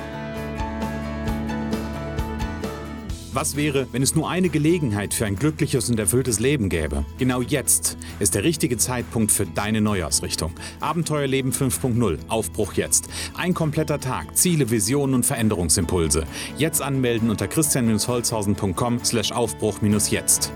Was 3.31 3.55
wäre, 3.55 3.87
wenn 3.91 4.01
es 4.01 4.15
nur 4.15 4.27
eine 4.27 4.49
Gelegenheit 4.49 5.13
für 5.13 5.27
ein 5.27 5.35
glückliches 5.35 5.87
und 5.89 5.99
erfülltes 5.99 6.39
Leben 6.39 6.67
gäbe? 6.67 7.05
Genau 7.19 7.41
jetzt 7.41 7.95
ist 8.19 8.33
der 8.33 8.43
richtige 8.43 8.77
Zeitpunkt 8.77 9.31
für 9.31 9.45
deine 9.45 9.81
Neuausrichtung. 9.81 10.51
Abenteuerleben 10.79 11.51
5.0, 11.51 12.17
Aufbruch 12.27 12.73
jetzt. 12.73 13.07
Ein 13.35 13.53
kompletter 13.53 13.99
Tag, 13.99 14.35
Ziele, 14.35 14.71
Visionen 14.71 15.13
und 15.13 15.27
Veränderungsimpulse. 15.27 16.23
Jetzt 16.57 16.81
anmelden 16.81 17.29
unter 17.29 17.47
christian-holzhausen.com 17.47 19.05
slash 19.05 19.31
Aufbruch-jetzt. 19.31 20.51